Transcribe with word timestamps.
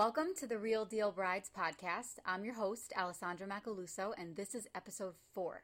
Welcome 0.00 0.28
to 0.38 0.46
the 0.46 0.56
Real 0.56 0.86
Deal 0.86 1.12
Brides 1.12 1.50
podcast. 1.54 2.20
I'm 2.24 2.42
your 2.42 2.54
host, 2.54 2.94
Alessandra 2.96 3.46
Macaluso, 3.46 4.14
and 4.16 4.34
this 4.34 4.54
is 4.54 4.66
episode 4.74 5.12
four. 5.34 5.62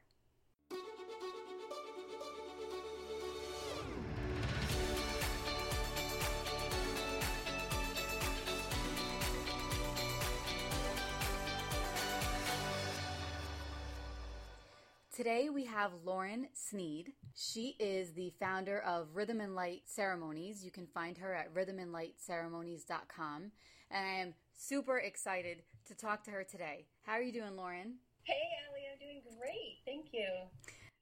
Today 15.11 15.49
we 15.49 15.65
have 15.65 15.93
Lauren 16.05 16.49
Sneed. 16.53 17.13
She 17.33 17.75
is 17.79 18.13
the 18.13 18.31
founder 18.39 18.81
of 18.81 19.15
Rhythm 19.15 19.41
and 19.41 19.55
Light 19.55 19.81
Ceremonies. 19.85 20.63
You 20.63 20.69
can 20.69 20.85
find 20.85 21.17
her 21.17 21.33
at 21.33 21.51
rhythmandlightceremonies.com. 21.55 23.51
And 23.91 24.05
I 24.05 24.21
am 24.21 24.33
super 24.55 24.97
excited 24.97 25.63
to 25.87 25.95
talk 25.95 26.23
to 26.25 26.31
her 26.31 26.43
today. 26.43 26.85
How 27.03 27.13
are 27.13 27.21
you 27.21 27.31
doing, 27.31 27.55
Lauren? 27.55 27.95
Hey, 28.23 28.33
Allie, 28.67 28.81
I'm 28.91 28.99
doing 28.99 29.21
great. 29.39 29.79
Thank 29.85 30.07
you. 30.11 30.27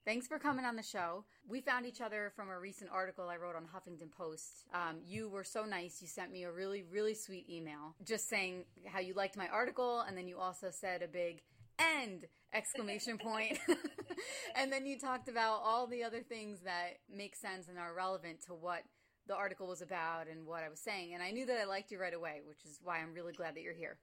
Thanks 0.04 0.28
for 0.28 0.38
coming 0.38 0.64
on 0.64 0.76
the 0.76 0.84
show. 0.84 1.24
We 1.48 1.60
found 1.60 1.84
each 1.84 2.00
other 2.00 2.32
from 2.36 2.48
a 2.48 2.58
recent 2.58 2.90
article 2.92 3.28
I 3.28 3.36
wrote 3.36 3.56
on 3.56 3.64
Huffington 3.64 4.12
Post. 4.16 4.64
Um, 4.72 4.98
you 5.04 5.28
were 5.28 5.42
so 5.42 5.64
nice. 5.64 6.00
You 6.00 6.06
sent 6.06 6.30
me 6.30 6.44
a 6.44 6.52
really, 6.52 6.84
really 6.88 7.14
sweet 7.14 7.50
email 7.50 7.96
just 8.04 8.28
saying 8.28 8.66
how 8.84 9.00
you 9.00 9.14
liked 9.14 9.36
my 9.36 9.48
article, 9.48 10.04
and 10.06 10.16
then 10.16 10.28
you 10.28 10.38
also 10.38 10.68
said 10.70 11.02
a 11.02 11.08
big 11.08 11.42
end 11.78 12.26
exclamation 12.54 13.18
point 13.18 13.58
and 14.56 14.72
then 14.72 14.86
you 14.86 14.98
talked 14.98 15.28
about 15.28 15.60
all 15.64 15.86
the 15.86 16.02
other 16.02 16.22
things 16.22 16.60
that 16.64 16.98
make 17.14 17.36
sense 17.36 17.68
and 17.68 17.78
are 17.78 17.94
relevant 17.94 18.40
to 18.46 18.52
what 18.52 18.82
the 19.26 19.34
article 19.34 19.66
was 19.66 19.82
about 19.82 20.28
and 20.28 20.46
what 20.46 20.62
I 20.62 20.68
was 20.68 20.80
saying 20.80 21.14
and 21.14 21.22
I 21.22 21.30
knew 21.30 21.46
that 21.46 21.60
I 21.60 21.64
liked 21.64 21.90
you 21.90 22.00
right 22.00 22.14
away 22.14 22.40
which 22.44 22.64
is 22.64 22.80
why 22.82 22.98
I'm 22.98 23.14
really 23.14 23.32
glad 23.32 23.54
that 23.56 23.62
you're 23.62 23.74
here 23.74 23.98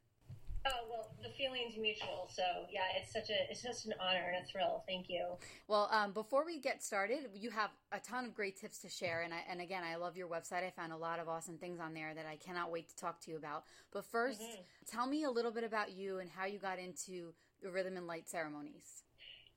Oh 0.66 0.72
well, 0.90 1.12
the 1.22 1.30
feeling's 1.30 1.76
mutual. 1.78 2.30
So 2.32 2.42
yeah, 2.72 2.82
it's 2.98 3.12
such 3.12 3.30
a 3.30 3.52
it's 3.52 3.62
just 3.62 3.86
an 3.86 3.94
honor 4.00 4.32
and 4.34 4.46
a 4.46 4.48
thrill. 4.48 4.84
Thank 4.88 5.10
you. 5.10 5.36
Well, 5.68 5.90
um, 5.92 6.14
before 6.14 6.46
we 6.46 6.60
get 6.60 6.82
started, 6.82 7.30
you 7.36 7.50
have 7.50 7.72
a 7.92 8.00
ton 8.00 8.24
of 8.24 8.34
great 8.34 8.58
tips 8.58 8.80
to 8.80 8.90
share, 8.90 9.24
and 9.24 9.34
I, 9.34 9.40
and 9.50 9.60
again, 9.60 9.84
I 9.84 9.98
love 9.98 10.16
your 10.16 10.30
website. 10.30 10.66
I 10.66 10.70
found 10.70 10.94
a 10.94 10.98
lot 10.98 11.20
of 11.20 11.28
awesome 11.28 11.58
things 11.58 11.82
on 11.82 11.94
there 11.94 12.14
that 12.14 12.26
I 12.26 12.38
cannot 12.38 12.72
wait 12.72 12.88
to 12.90 12.96
talk 12.96 13.20
to 13.22 13.32
you 13.32 13.36
about. 13.36 13.64
But 13.92 14.10
1st 14.10 14.40
mm-hmm. 14.40 14.62
tell 14.88 15.06
me 15.06 15.26
a 15.26 15.32
little 15.32 15.52
bit 15.52 15.66
about 15.66 15.92
you 15.92 16.20
and 16.20 16.30
how 16.30 16.46
you 16.46 16.60
got 16.60 16.80
into 16.80 17.34
the 17.62 17.70
rhythm 17.70 17.98
and 17.98 18.08
light 18.08 18.30
ceremonies. 18.30 19.03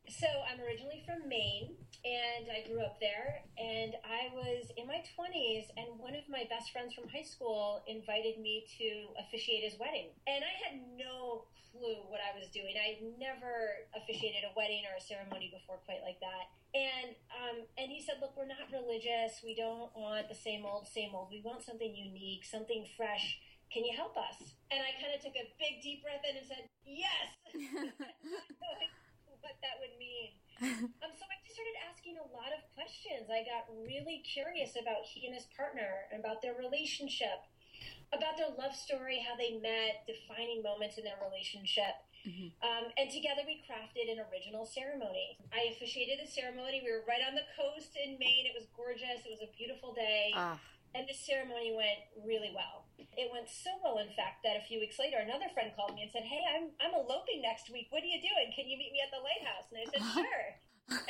So 0.06 0.26
I'm 0.46 0.62
originally 0.62 1.02
from 1.02 1.26
Maine, 1.26 1.74
and 2.06 2.46
I 2.46 2.62
grew 2.70 2.78
up 2.78 3.02
there. 3.02 3.42
And 3.58 3.98
I 4.06 4.30
was 4.30 4.70
in 4.78 4.86
my 4.86 5.02
20s, 5.18 5.66
and 5.74 5.98
one 5.98 6.14
of 6.14 6.22
my 6.30 6.46
best 6.46 6.70
friends 6.70 6.94
from 6.94 7.10
high 7.10 7.26
school 7.26 7.82
invited 7.90 8.38
me 8.38 8.70
to 8.78 9.10
officiate 9.18 9.66
his 9.66 9.74
wedding. 9.82 10.14
And 10.30 10.46
I 10.46 10.54
had 10.62 10.78
no 10.94 11.50
clue 11.74 12.06
what 12.06 12.22
I 12.22 12.38
was 12.38 12.46
doing. 12.54 12.78
I 12.78 13.02
would 13.02 13.18
never 13.18 13.82
officiated 13.98 14.46
a 14.46 14.54
wedding 14.54 14.86
or 14.86 14.94
a 14.94 15.02
ceremony 15.02 15.50
before, 15.50 15.82
quite 15.82 16.06
like 16.06 16.22
that. 16.22 16.54
And 16.70 17.18
um, 17.34 17.56
and 17.74 17.90
he 17.90 17.98
said, 17.98 18.22
"Look, 18.22 18.38
we're 18.38 18.46
not 18.46 18.70
religious. 18.70 19.42
We 19.42 19.58
don't 19.58 19.90
want 19.96 20.30
the 20.30 20.38
same 20.38 20.62
old, 20.62 20.86
same 20.86 21.18
old. 21.18 21.34
We 21.34 21.42
want 21.42 21.66
something 21.66 21.90
unique, 21.90 22.46
something 22.46 22.86
fresh." 22.94 23.42
Can 23.66 23.82
you 23.82 23.98
help 23.98 24.14
us? 24.14 24.54
And 24.70 24.78
I 24.78 24.94
kind 25.02 25.10
of 25.10 25.18
took 25.18 25.34
a 25.34 25.50
big 25.58 25.82
deep 25.82 26.06
breath 26.06 26.22
in 26.22 26.38
and 26.38 26.46
said, 26.46 26.70
Yes! 26.86 27.26
what 29.46 29.54
that 29.62 29.78
would 29.78 29.94
mean. 29.94 30.34
um, 31.06 31.12
so 31.14 31.22
I 31.30 31.38
just 31.46 31.54
started 31.54 31.78
asking 31.86 32.18
a 32.18 32.26
lot 32.34 32.50
of 32.50 32.66
questions. 32.74 33.30
I 33.30 33.46
got 33.46 33.70
really 33.70 34.26
curious 34.26 34.74
about 34.74 35.06
he 35.06 35.30
and 35.30 35.34
his 35.38 35.46
partner, 35.54 36.10
and 36.10 36.18
about 36.18 36.42
their 36.42 36.58
relationship, 36.58 37.46
about 38.10 38.34
their 38.34 38.50
love 38.58 38.74
story, 38.74 39.22
how 39.22 39.38
they 39.38 39.62
met, 39.62 40.02
defining 40.10 40.66
moments 40.66 40.98
in 40.98 41.06
their 41.06 41.20
relationship. 41.22 41.94
Mm-hmm. 42.26 42.50
Um, 42.66 42.90
and 42.98 43.06
together 43.06 43.46
we 43.46 43.62
crafted 43.62 44.10
an 44.10 44.18
original 44.26 44.66
ceremony. 44.66 45.38
I 45.54 45.70
officiated 45.70 46.18
the 46.18 46.26
ceremony. 46.26 46.82
We 46.82 46.90
were 46.90 47.06
right 47.06 47.22
on 47.22 47.38
the 47.38 47.46
coast 47.54 47.94
in 47.94 48.18
Maine. 48.18 48.50
It 48.50 48.56
was 48.58 48.66
gorgeous. 48.74 49.22
It 49.22 49.30
was 49.30 49.46
a 49.46 49.50
beautiful 49.54 49.94
day. 49.94 50.34
Ah. 50.34 50.58
And 50.96 51.04
the 51.04 51.12
ceremony 51.12 51.76
went 51.76 52.08
really 52.24 52.56
well. 52.56 52.88
It 52.96 53.28
went 53.28 53.52
so 53.52 53.68
well, 53.84 54.00
in 54.00 54.08
fact, 54.16 54.40
that 54.48 54.56
a 54.56 54.64
few 54.64 54.80
weeks 54.80 54.96
later, 54.96 55.20
another 55.20 55.52
friend 55.52 55.68
called 55.76 55.92
me 55.92 56.08
and 56.08 56.12
said, 56.12 56.24
Hey, 56.24 56.40
I'm, 56.48 56.72
I'm 56.80 56.96
eloping 56.96 57.44
next 57.44 57.68
week. 57.68 57.92
What 57.92 58.00
are 58.00 58.08
you 58.08 58.16
doing? 58.16 58.48
Can 58.56 58.64
you 58.64 58.80
meet 58.80 58.96
me 58.96 59.04
at 59.04 59.12
the 59.12 59.20
lighthouse? 59.20 59.68
And 59.68 59.76
I 59.76 59.86
said, 59.92 60.02
Sure. 60.24 60.48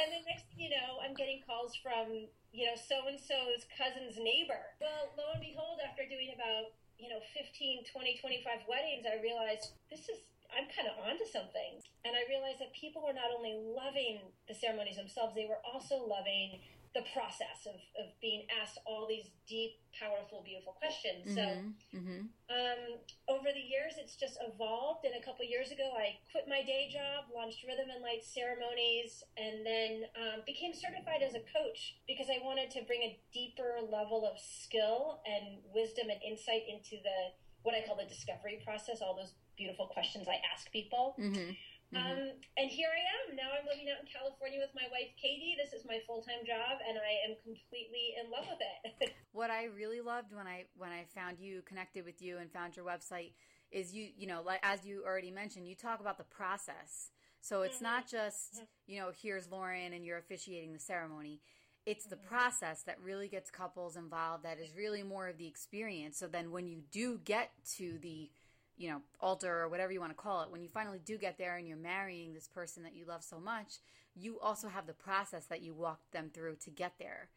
and 0.03 0.09
then 0.11 0.27
next 0.27 0.51
thing 0.51 0.59
you 0.59 0.75
know, 0.75 0.99
I'm 0.99 1.15
getting 1.15 1.39
calls 1.47 1.79
from, 1.79 2.27
you 2.51 2.67
know, 2.67 2.75
so 2.75 3.07
and 3.07 3.15
so's 3.15 3.63
cousin's 3.79 4.19
neighbor. 4.19 4.75
Well, 4.83 5.15
lo 5.15 5.39
and 5.39 5.43
behold, 5.43 5.79
after 5.87 6.03
doing 6.03 6.35
about, 6.35 6.75
you 6.99 7.07
know, 7.07 7.23
15, 7.39 7.87
20, 7.87 7.95
25 7.95 8.67
weddings, 8.67 9.07
I 9.07 9.23
realized 9.23 9.71
this 9.87 10.11
is 10.11 10.19
I'm 10.55 10.71
kind 10.71 10.87
of 10.87 10.99
onto 11.03 11.27
something. 11.27 11.83
And 12.07 12.15
I 12.15 12.23
realized 12.31 12.63
that 12.63 12.75
people 12.75 13.03
were 13.03 13.15
not 13.15 13.35
only 13.35 13.59
loving 13.59 14.23
the 14.47 14.55
ceremonies 14.55 14.97
themselves, 14.97 15.35
they 15.35 15.47
were 15.47 15.61
also 15.67 16.07
loving 16.07 16.63
the 16.97 17.05
process 17.13 17.69
of, 17.69 17.77
of 18.01 18.09
being 18.25 18.49
asked 18.49 18.81
all 18.89 19.05
these 19.05 19.29
deep, 19.45 19.77
powerful, 19.93 20.41
beautiful 20.41 20.73
questions. 20.81 21.29
Mm-hmm. 21.29 21.37
So 21.37 22.01
mm-hmm. 22.01 22.23
Um, 22.47 22.83
over 23.29 23.53
the 23.53 23.61
years, 23.61 24.01
it's 24.01 24.17
just 24.17 24.41
evolved. 24.41 25.05
And 25.05 25.13
a 25.13 25.21
couple 25.21 25.45
years 25.45 25.69
ago, 25.69 25.85
I 25.93 26.17
quit 26.33 26.49
my 26.49 26.65
day 26.65 26.89
job, 26.89 27.29
launched 27.29 27.61
Rhythm 27.69 27.93
and 27.93 28.01
Light 28.01 28.25
ceremonies, 28.25 29.21
and 29.37 29.61
then 29.61 30.09
um, 30.17 30.39
became 30.49 30.73
certified 30.73 31.21
as 31.21 31.37
a 31.37 31.45
coach 31.53 32.01
because 32.09 32.33
I 32.33 32.41
wanted 32.41 32.73
to 32.79 32.87
bring 32.89 33.05
a 33.05 33.21
deeper 33.35 33.77
level 33.85 34.25
of 34.25 34.41
skill 34.41 35.21
and 35.29 35.61
wisdom 35.77 36.09
and 36.09 36.23
insight 36.25 36.65
into 36.65 36.97
the 37.05 37.37
what 37.67 37.75
I 37.75 37.83
call 37.85 37.99
the 37.99 38.07
discovery 38.07 38.63
process, 38.65 39.03
all 39.03 39.19
those 39.19 39.35
beautiful 39.59 39.91
questions 39.91 40.31
I 40.31 40.39
ask 40.55 40.71
people. 40.71 41.19
Mm-hmm. 41.19 41.51
Mm-hmm. 41.95 42.03
Um, 42.03 42.19
and 42.57 42.69
here 42.71 42.89
I 42.91 42.99
am. 42.99 43.37
Now 43.37 43.55
I'm 43.55 43.67
living 43.67 43.87
out 43.87 44.03
in 44.03 44.11
California 44.11 44.59
with 44.59 44.75
my 44.75 44.91
wife, 44.91 45.15
Katie. 45.21 45.55
This 45.55 45.73
is 45.73 45.87
my 45.87 45.99
full 46.07 46.23
time 46.23 46.43
job, 46.43 46.83
and 46.83 46.99
I 46.99 47.31
am 47.31 47.39
completely 47.43 48.19
in 48.19 48.31
love 48.31 48.47
with 48.51 48.59
it. 48.59 49.15
what 49.33 49.51
I 49.51 49.67
really 49.67 50.01
loved 50.01 50.35
when 50.35 50.47
I 50.47 50.65
when 50.77 50.91
I 50.91 51.07
found 51.15 51.39
you, 51.39 51.63
connected 51.63 52.05
with 52.05 52.21
you, 52.21 52.39
and 52.39 52.51
found 52.51 52.77
your 52.77 52.85
website 52.85 53.33
is 53.71 53.95
you 53.95 54.09
you 54.17 54.27
know 54.27 54.43
like 54.45 54.61
as 54.63 54.85
you 54.85 55.05
already 55.07 55.31
mentioned, 55.31 55.69
you 55.69 55.75
talk 55.75 56.01
about 56.01 56.19
the 56.19 56.25
process. 56.25 57.11
So 57.41 57.63
it's 57.63 57.77
mm-hmm. 57.77 57.85
not 57.85 58.11
just 58.11 58.57
mm-hmm. 58.57 58.65
you 58.87 59.01
know 59.01 59.11
here's 59.15 59.51
Lauren 59.51 59.93
and 59.93 60.05
you're 60.05 60.19
officiating 60.19 60.73
the 60.73 60.81
ceremony 60.81 61.41
it's 61.87 62.07
the 62.07 62.17
process 62.17 62.83
that 62.83 63.01
really 63.01 63.29
gets 63.29 63.49
couples 63.49 63.97
involved 63.97 64.45
that 64.45 64.59
is 64.59 64.75
really 64.77 65.05
more 65.05 65.29
of 65.29 65.39
the 65.39 65.47
experience 65.47 66.19
so 66.19 66.27
then 66.27 66.51
when 66.51 66.67
you 66.67 66.83
do 66.91 67.21
get 67.25 67.53
to 67.77 67.97
the 68.03 68.29
you 68.77 68.91
know 68.91 69.01
altar 69.21 69.63
or 69.63 69.69
whatever 69.69 69.93
you 69.93 70.01
want 70.01 70.11
to 70.11 70.23
call 70.23 70.43
it 70.43 70.51
when 70.51 70.63
you 70.63 70.69
finally 70.69 71.01
do 71.05 71.17
get 71.19 71.39
there 71.39 71.57
and 71.57 71.67
you're 71.67 71.77
marrying 71.77 72.35
this 72.35 72.49
person 72.49 72.83
that 72.83 72.95
you 72.95 73.05
love 73.05 73.23
so 73.23 73.39
much 73.39 73.75
you 74.15 74.39
also 74.41 74.69
have 74.69 74.87
the 74.87 74.93
process 74.93 75.47
that 75.47 75.63
you 75.63 75.75
walked 75.75 76.13
them 76.13 76.31
through 76.33 76.57
to 76.57 76.71
get 76.71 76.95
there 76.99 77.29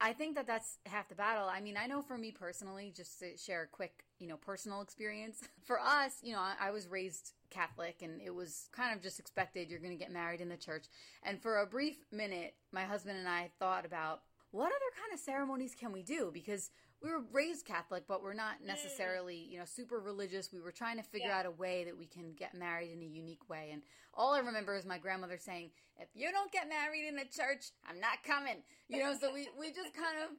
i 0.00 0.12
think 0.12 0.34
that 0.34 0.46
that's 0.46 0.78
half 0.86 1.08
the 1.08 1.14
battle 1.14 1.48
i 1.48 1.60
mean 1.60 1.76
i 1.76 1.86
know 1.86 2.02
for 2.02 2.18
me 2.18 2.30
personally 2.30 2.92
just 2.94 3.18
to 3.18 3.36
share 3.36 3.62
a 3.62 3.66
quick 3.66 4.04
you 4.18 4.26
know 4.26 4.36
personal 4.36 4.80
experience 4.80 5.42
for 5.64 5.80
us 5.80 6.18
you 6.22 6.32
know 6.32 6.40
i, 6.40 6.54
I 6.60 6.70
was 6.70 6.88
raised 6.88 7.32
Catholic, 7.50 8.02
and 8.02 8.20
it 8.20 8.34
was 8.34 8.68
kind 8.72 8.94
of 8.94 9.02
just 9.02 9.18
expected 9.18 9.70
you're 9.70 9.80
going 9.80 9.96
to 9.96 10.04
get 10.04 10.12
married 10.12 10.40
in 10.40 10.48
the 10.48 10.56
church. 10.56 10.84
And 11.22 11.40
for 11.40 11.58
a 11.58 11.66
brief 11.66 11.96
minute, 12.12 12.54
my 12.72 12.84
husband 12.84 13.18
and 13.18 13.28
I 13.28 13.50
thought 13.58 13.86
about 13.86 14.22
what 14.50 14.66
other 14.66 15.00
kind 15.00 15.12
of 15.12 15.20
ceremonies 15.20 15.74
can 15.78 15.92
we 15.92 16.02
do? 16.02 16.30
Because 16.32 16.70
we 17.02 17.10
were 17.10 17.22
raised 17.32 17.64
Catholic, 17.64 18.04
but 18.08 18.22
we're 18.22 18.34
not 18.34 18.62
mm. 18.62 18.66
necessarily, 18.66 19.36
you 19.36 19.58
know, 19.58 19.64
super 19.64 20.00
religious. 20.00 20.52
We 20.52 20.60
were 20.60 20.72
trying 20.72 20.96
to 20.96 21.02
figure 21.02 21.28
yeah. 21.28 21.38
out 21.38 21.46
a 21.46 21.50
way 21.50 21.84
that 21.84 21.96
we 21.96 22.06
can 22.06 22.32
get 22.36 22.54
married 22.54 22.90
in 22.90 23.02
a 23.02 23.06
unique 23.06 23.48
way. 23.48 23.70
And 23.72 23.82
all 24.14 24.34
I 24.34 24.40
remember 24.40 24.76
is 24.76 24.84
my 24.84 24.98
grandmother 24.98 25.38
saying, 25.38 25.70
if 25.98 26.08
you 26.14 26.30
don't 26.32 26.50
get 26.50 26.68
married 26.68 27.06
in 27.06 27.14
the 27.14 27.24
church, 27.24 27.70
I'm 27.88 28.00
not 28.00 28.24
coming. 28.24 28.62
You 28.88 28.98
know, 28.98 29.14
so 29.20 29.32
we, 29.32 29.48
we 29.58 29.68
just 29.68 29.94
kind 29.94 30.18
of, 30.24 30.30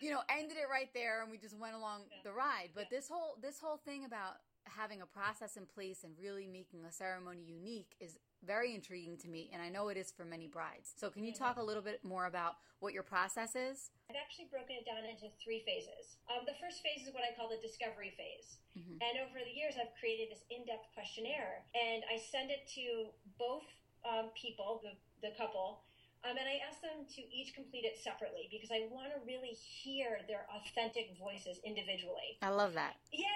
you 0.00 0.10
know, 0.10 0.20
ended 0.30 0.56
it 0.56 0.70
right 0.70 0.88
there 0.94 1.22
and 1.22 1.30
we 1.30 1.38
just 1.38 1.58
went 1.58 1.74
along 1.74 2.02
yeah. 2.10 2.18
the 2.24 2.32
ride. 2.32 2.70
But 2.74 2.86
yeah. 2.90 2.98
this 2.98 3.08
whole, 3.08 3.36
this 3.42 3.58
whole 3.60 3.78
thing 3.84 4.04
about 4.04 4.36
having 4.64 5.02
a 5.02 5.06
process 5.06 5.56
in 5.56 5.66
place 5.66 6.02
and 6.02 6.12
really 6.20 6.46
making 6.46 6.84
a 6.84 6.92
ceremony 6.92 7.42
unique 7.46 7.94
is 8.00 8.18
very 8.46 8.74
intriguing 8.74 9.18
to 9.18 9.28
me, 9.28 9.50
and 9.52 9.60
I 9.60 9.68
know 9.68 9.88
it 9.88 9.96
is 9.98 10.14
for 10.14 10.24
many 10.24 10.46
brides. 10.46 10.94
So, 10.94 11.10
can 11.10 11.24
you 11.24 11.34
talk 11.34 11.58
a 11.58 11.62
little 11.62 11.82
bit 11.82 12.04
more 12.04 12.26
about 12.26 12.56
what 12.78 12.94
your 12.94 13.02
process 13.02 13.56
is? 13.56 13.90
I've 14.08 14.16
actually 14.16 14.46
broken 14.46 14.78
it 14.78 14.86
down 14.86 15.02
into 15.02 15.26
three 15.42 15.66
phases. 15.66 16.22
Um, 16.30 16.46
the 16.46 16.54
first 16.62 16.80
phase 16.80 17.06
is 17.06 17.12
what 17.12 17.26
I 17.26 17.34
call 17.34 17.50
the 17.50 17.58
discovery 17.58 18.14
phase. 18.14 18.62
Mm-hmm. 18.78 19.02
And 19.02 19.14
over 19.26 19.42
the 19.42 19.50
years, 19.50 19.74
I've 19.74 19.92
created 19.98 20.30
this 20.30 20.46
in 20.48 20.62
depth 20.64 20.86
questionnaire, 20.94 21.66
and 21.74 22.06
I 22.06 22.22
send 22.22 22.54
it 22.54 22.70
to 22.78 23.10
both 23.34 23.66
um, 24.06 24.30
people, 24.38 24.80
the, 24.86 24.94
the 25.26 25.34
couple, 25.34 25.82
um, 26.26 26.34
and 26.38 26.46
I 26.46 26.58
ask 26.66 26.82
them 26.82 27.06
to 27.06 27.20
each 27.30 27.54
complete 27.54 27.84
it 27.86 27.98
separately 28.02 28.50
because 28.50 28.70
I 28.74 28.90
want 28.90 29.14
to 29.14 29.18
really 29.22 29.54
hear 29.54 30.18
their 30.26 30.46
authentic 30.50 31.14
voices 31.18 31.62
individually. 31.62 32.38
I 32.42 32.50
love 32.50 32.74
that. 32.74 32.98
Yeah, 33.12 33.26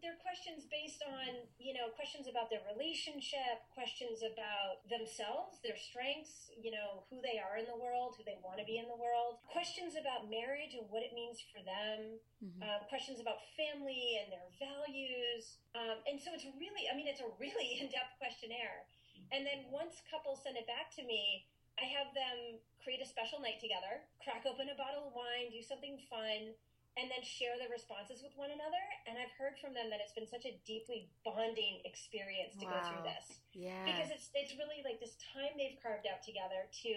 they're 0.00 0.18
questions 0.22 0.66
based 0.70 1.02
on, 1.02 1.46
you 1.58 1.74
know, 1.74 1.90
questions 1.98 2.30
about 2.30 2.48
their 2.48 2.62
relationship, 2.70 3.62
questions 3.74 4.22
about 4.22 4.86
themselves, 4.86 5.58
their 5.60 5.76
strengths, 5.76 6.54
you 6.54 6.70
know, 6.70 7.02
who 7.10 7.18
they 7.18 7.42
are 7.42 7.58
in 7.58 7.66
the 7.66 7.74
world, 7.74 8.14
who 8.14 8.22
they 8.22 8.38
want 8.38 8.62
to 8.62 8.66
be 8.66 8.78
in 8.78 8.86
the 8.86 8.98
world, 8.98 9.42
questions 9.50 9.98
about 9.98 10.30
marriage 10.30 10.78
and 10.78 10.86
what 10.90 11.02
it 11.02 11.10
means 11.14 11.42
for 11.50 11.58
them, 11.66 12.18
mm-hmm. 12.38 12.62
uh, 12.62 12.86
questions 12.86 13.18
about 13.18 13.42
family 13.58 14.22
and 14.22 14.30
their 14.30 14.48
values, 14.58 15.58
um, 15.74 15.98
and 16.06 16.18
so 16.18 16.30
it's 16.34 16.46
really, 16.58 16.86
I 16.86 16.94
mean, 16.94 17.10
it's 17.10 17.22
a 17.22 17.30
really 17.42 17.76
in 17.82 17.90
depth 17.90 18.18
questionnaire. 18.22 18.86
And 19.34 19.44
then 19.44 19.68
once 19.68 20.00
couples 20.08 20.40
send 20.46 20.56
it 20.56 20.64
back 20.64 20.94
to 20.96 21.02
me, 21.04 21.44
I 21.78 21.86
have 21.94 22.10
them 22.10 22.58
create 22.82 22.98
a 22.98 23.06
special 23.06 23.38
night 23.38 23.62
together, 23.62 24.02
crack 24.22 24.42
open 24.48 24.66
a 24.66 24.74
bottle 24.74 25.10
of 25.10 25.14
wine, 25.14 25.54
do 25.54 25.62
something 25.62 26.00
fun, 26.10 26.56
and 26.98 27.06
then 27.06 27.22
share 27.22 27.54
their 27.62 27.70
responses 27.70 28.26
with 28.26 28.34
one 28.34 28.50
another. 28.50 28.82
And 29.06 29.14
I've 29.14 29.30
heard 29.38 29.54
from 29.62 29.70
them 29.70 29.86
that 29.94 30.02
it's 30.02 30.12
been 30.12 30.26
such 30.26 30.42
a 30.42 30.58
deeply 30.66 31.06
bonding 31.22 31.78
experience 31.86 32.58
to 32.58 32.66
wow. 32.66 32.74
go 32.74 32.78
through 32.90 33.04
this. 33.06 33.38
Yeah. 33.54 33.86
Because 33.86 34.10
it's 34.10 34.34
it's 34.34 34.58
really 34.58 34.82
like 34.82 34.98
this 34.98 35.14
time 35.30 35.54
they've 35.54 35.78
carved 35.78 36.10
out 36.10 36.26
together 36.26 36.66
to 36.82 36.92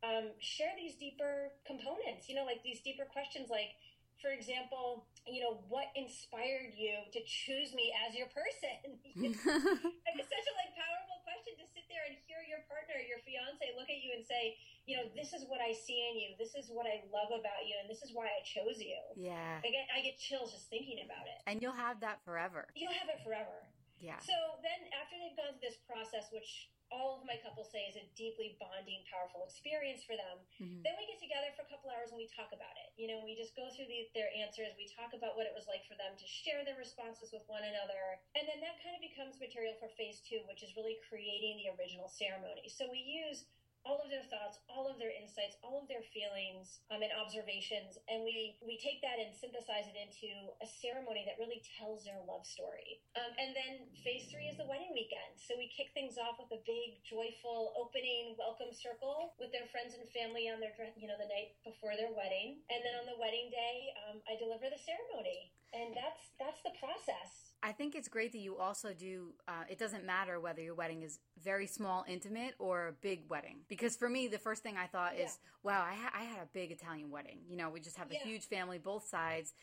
um, 0.00 0.26
share 0.40 0.72
these 0.80 0.96
deeper 0.96 1.52
components. 1.68 2.32
You 2.32 2.40
know, 2.40 2.48
like 2.48 2.64
these 2.64 2.80
deeper 2.80 3.04
questions, 3.04 3.52
like 3.52 3.76
for 4.24 4.32
example, 4.32 5.04
you 5.28 5.44
know, 5.44 5.60
what 5.68 5.92
inspired 5.92 6.72
you 6.72 7.04
to 7.12 7.20
choose 7.28 7.76
me 7.76 7.92
as 8.08 8.16
your 8.16 8.32
person? 8.32 8.96
it's 9.20 10.28
such 10.32 10.46
a 10.48 10.54
like 10.56 10.72
powerful 10.72 11.20
question 11.28 11.60
to 11.60 11.66
sit 11.76 11.84
there 11.92 12.08
and 12.08 12.16
hear 12.24 12.40
your 12.48 12.64
partner, 12.64 12.96
your 13.04 13.20
fiance, 13.28 13.60
look 13.76 13.92
at 13.92 14.00
you 14.00 14.16
and 14.16 14.24
say, 14.24 14.56
you 14.86 14.94
know, 14.94 15.06
this 15.18 15.34
is 15.34 15.42
what 15.50 15.58
I 15.58 15.74
see 15.74 15.98
in 15.98 16.14
you. 16.14 16.28
This 16.38 16.54
is 16.54 16.70
what 16.70 16.86
I 16.86 17.02
love 17.10 17.34
about 17.34 17.66
you, 17.66 17.74
and 17.82 17.90
this 17.90 18.06
is 18.06 18.14
why 18.14 18.30
I 18.30 18.40
chose 18.46 18.78
you. 18.78 18.98
Yeah. 19.18 19.58
I 19.58 19.68
get 19.68 19.84
I 19.90 19.98
get 20.00 20.14
chills 20.14 20.54
just 20.54 20.70
thinking 20.70 21.02
about 21.02 21.26
it. 21.26 21.42
And 21.50 21.58
you'll 21.58 21.76
have 21.76 21.98
that 22.06 22.22
forever. 22.22 22.70
You'll 22.78 22.94
have 22.94 23.10
it 23.10 23.18
forever. 23.26 23.66
Yeah. 23.98 24.22
So 24.22 24.36
then, 24.62 24.86
after 24.94 25.18
they've 25.18 25.34
gone 25.34 25.58
through 25.58 25.66
this 25.66 25.80
process, 25.90 26.30
which 26.30 26.70
all 26.94 27.18
of 27.18 27.26
my 27.26 27.34
couples 27.42 27.66
say 27.74 27.82
is 27.90 27.98
a 27.98 28.06
deeply 28.14 28.54
bonding, 28.62 29.02
powerful 29.10 29.42
experience 29.42 30.06
for 30.06 30.14
them. 30.14 30.38
Mm-hmm. 30.62 30.86
Then 30.86 30.94
we 30.94 31.10
get 31.10 31.18
together 31.18 31.50
for 31.58 31.66
a 31.66 31.70
couple 31.70 31.90
hours 31.90 32.14
and 32.14 32.18
we 32.20 32.30
talk 32.30 32.54
about 32.54 32.74
it. 32.78 32.94
You 32.94 33.10
know, 33.10 33.26
we 33.26 33.34
just 33.34 33.58
go 33.58 33.66
through 33.74 33.90
the, 33.90 34.06
their 34.14 34.30
answers. 34.38 34.78
We 34.78 34.86
talk 34.94 35.10
about 35.10 35.34
what 35.34 35.50
it 35.50 35.54
was 35.56 35.66
like 35.66 35.82
for 35.90 35.98
them 35.98 36.14
to 36.14 36.26
share 36.26 36.62
their 36.62 36.78
responses 36.78 37.34
with 37.34 37.42
one 37.50 37.66
another. 37.66 38.22
And 38.38 38.46
then 38.46 38.62
that 38.62 38.78
kind 38.86 38.94
of 38.94 39.02
becomes 39.02 39.42
material 39.42 39.74
for 39.82 39.90
phase 39.98 40.22
two, 40.22 40.46
which 40.46 40.62
is 40.62 40.78
really 40.78 41.02
creating 41.10 41.58
the 41.58 41.74
original 41.74 42.06
ceremony. 42.06 42.70
So 42.70 42.86
we 42.86 43.02
use 43.02 43.50
all 43.86 44.02
of 44.02 44.10
their 44.10 44.26
thoughts, 44.26 44.58
all 44.66 44.90
of 44.90 44.98
their 44.98 45.14
insights, 45.14 45.54
all 45.62 45.78
of 45.78 45.86
their 45.86 46.02
feelings 46.10 46.82
um, 46.90 47.06
and 47.06 47.14
observations, 47.14 47.94
and 48.10 48.26
we 48.26 48.58
we 48.58 48.74
take 48.82 48.98
that 49.06 49.22
and 49.22 49.30
synthesize 49.30 49.86
it 49.86 49.94
into 49.94 50.50
a 50.58 50.66
ceremony 50.66 51.22
that 51.22 51.38
really 51.38 51.62
tells 51.78 52.02
their 52.02 52.18
love 52.26 52.42
story. 52.42 52.98
Um, 53.14 53.30
and 53.38 53.54
then 53.54 53.86
phase 54.02 54.26
three 54.26 54.50
is 54.50 54.58
the 54.58 54.66
wedding 54.66 54.90
weekend. 54.90 55.38
So 55.38 55.54
we 55.54 55.70
kick 55.70 55.94
things 55.94 56.18
off 56.18 56.42
with 56.42 56.50
a 56.50 56.60
big, 56.66 56.98
joyful 57.06 57.78
opening 57.78 58.34
welcome 58.34 58.74
circle 58.74 59.38
with 59.38 59.54
their 59.54 59.70
friends 59.70 59.94
and 59.94 60.02
family 60.10 60.50
on 60.50 60.58
their 60.58 60.74
you 60.98 61.06
know 61.06 61.16
the 61.16 61.30
night 61.30 61.54
before 61.62 61.94
their 61.94 62.10
wedding, 62.10 62.58
and 62.66 62.82
then 62.82 62.98
on 62.98 63.06
the 63.06 63.16
wedding 63.22 63.54
day, 63.54 63.94
um, 64.10 64.18
I 64.26 64.34
deliver 64.34 64.66
the 64.66 64.82
ceremony, 64.82 65.54
and 65.70 65.94
that's 65.94 66.34
that's 66.42 66.58
the 66.66 66.74
process. 66.82 67.45
I 67.62 67.72
think 67.72 67.94
it's 67.94 68.08
great 68.08 68.32
that 68.32 68.38
you 68.38 68.56
also 68.56 68.92
do. 68.92 69.32
Uh, 69.48 69.64
it 69.68 69.78
doesn't 69.78 70.04
matter 70.04 70.38
whether 70.40 70.62
your 70.62 70.74
wedding 70.74 71.02
is 71.02 71.18
very 71.42 71.66
small, 71.66 72.04
intimate, 72.06 72.54
or 72.58 72.88
a 72.88 72.92
big 72.92 73.22
wedding. 73.28 73.60
Because 73.68 73.96
for 73.96 74.08
me, 74.08 74.28
the 74.28 74.38
first 74.38 74.62
thing 74.62 74.76
I 74.76 74.86
thought 74.86 75.14
yeah. 75.16 75.24
is, 75.24 75.38
"Wow, 75.62 75.82
I, 75.82 75.94
ha- 75.94 76.12
I, 76.14 76.24
had 76.24 76.42
a 76.42 76.48
big 76.52 76.70
Italian 76.70 77.10
wedding. 77.10 77.40
You 77.48 77.56
know, 77.56 77.70
we 77.70 77.80
just 77.80 77.96
have 77.96 78.10
a 78.10 78.14
yeah. 78.14 78.24
huge 78.24 78.46
family, 78.46 78.78
both 78.78 79.08
sides." 79.08 79.54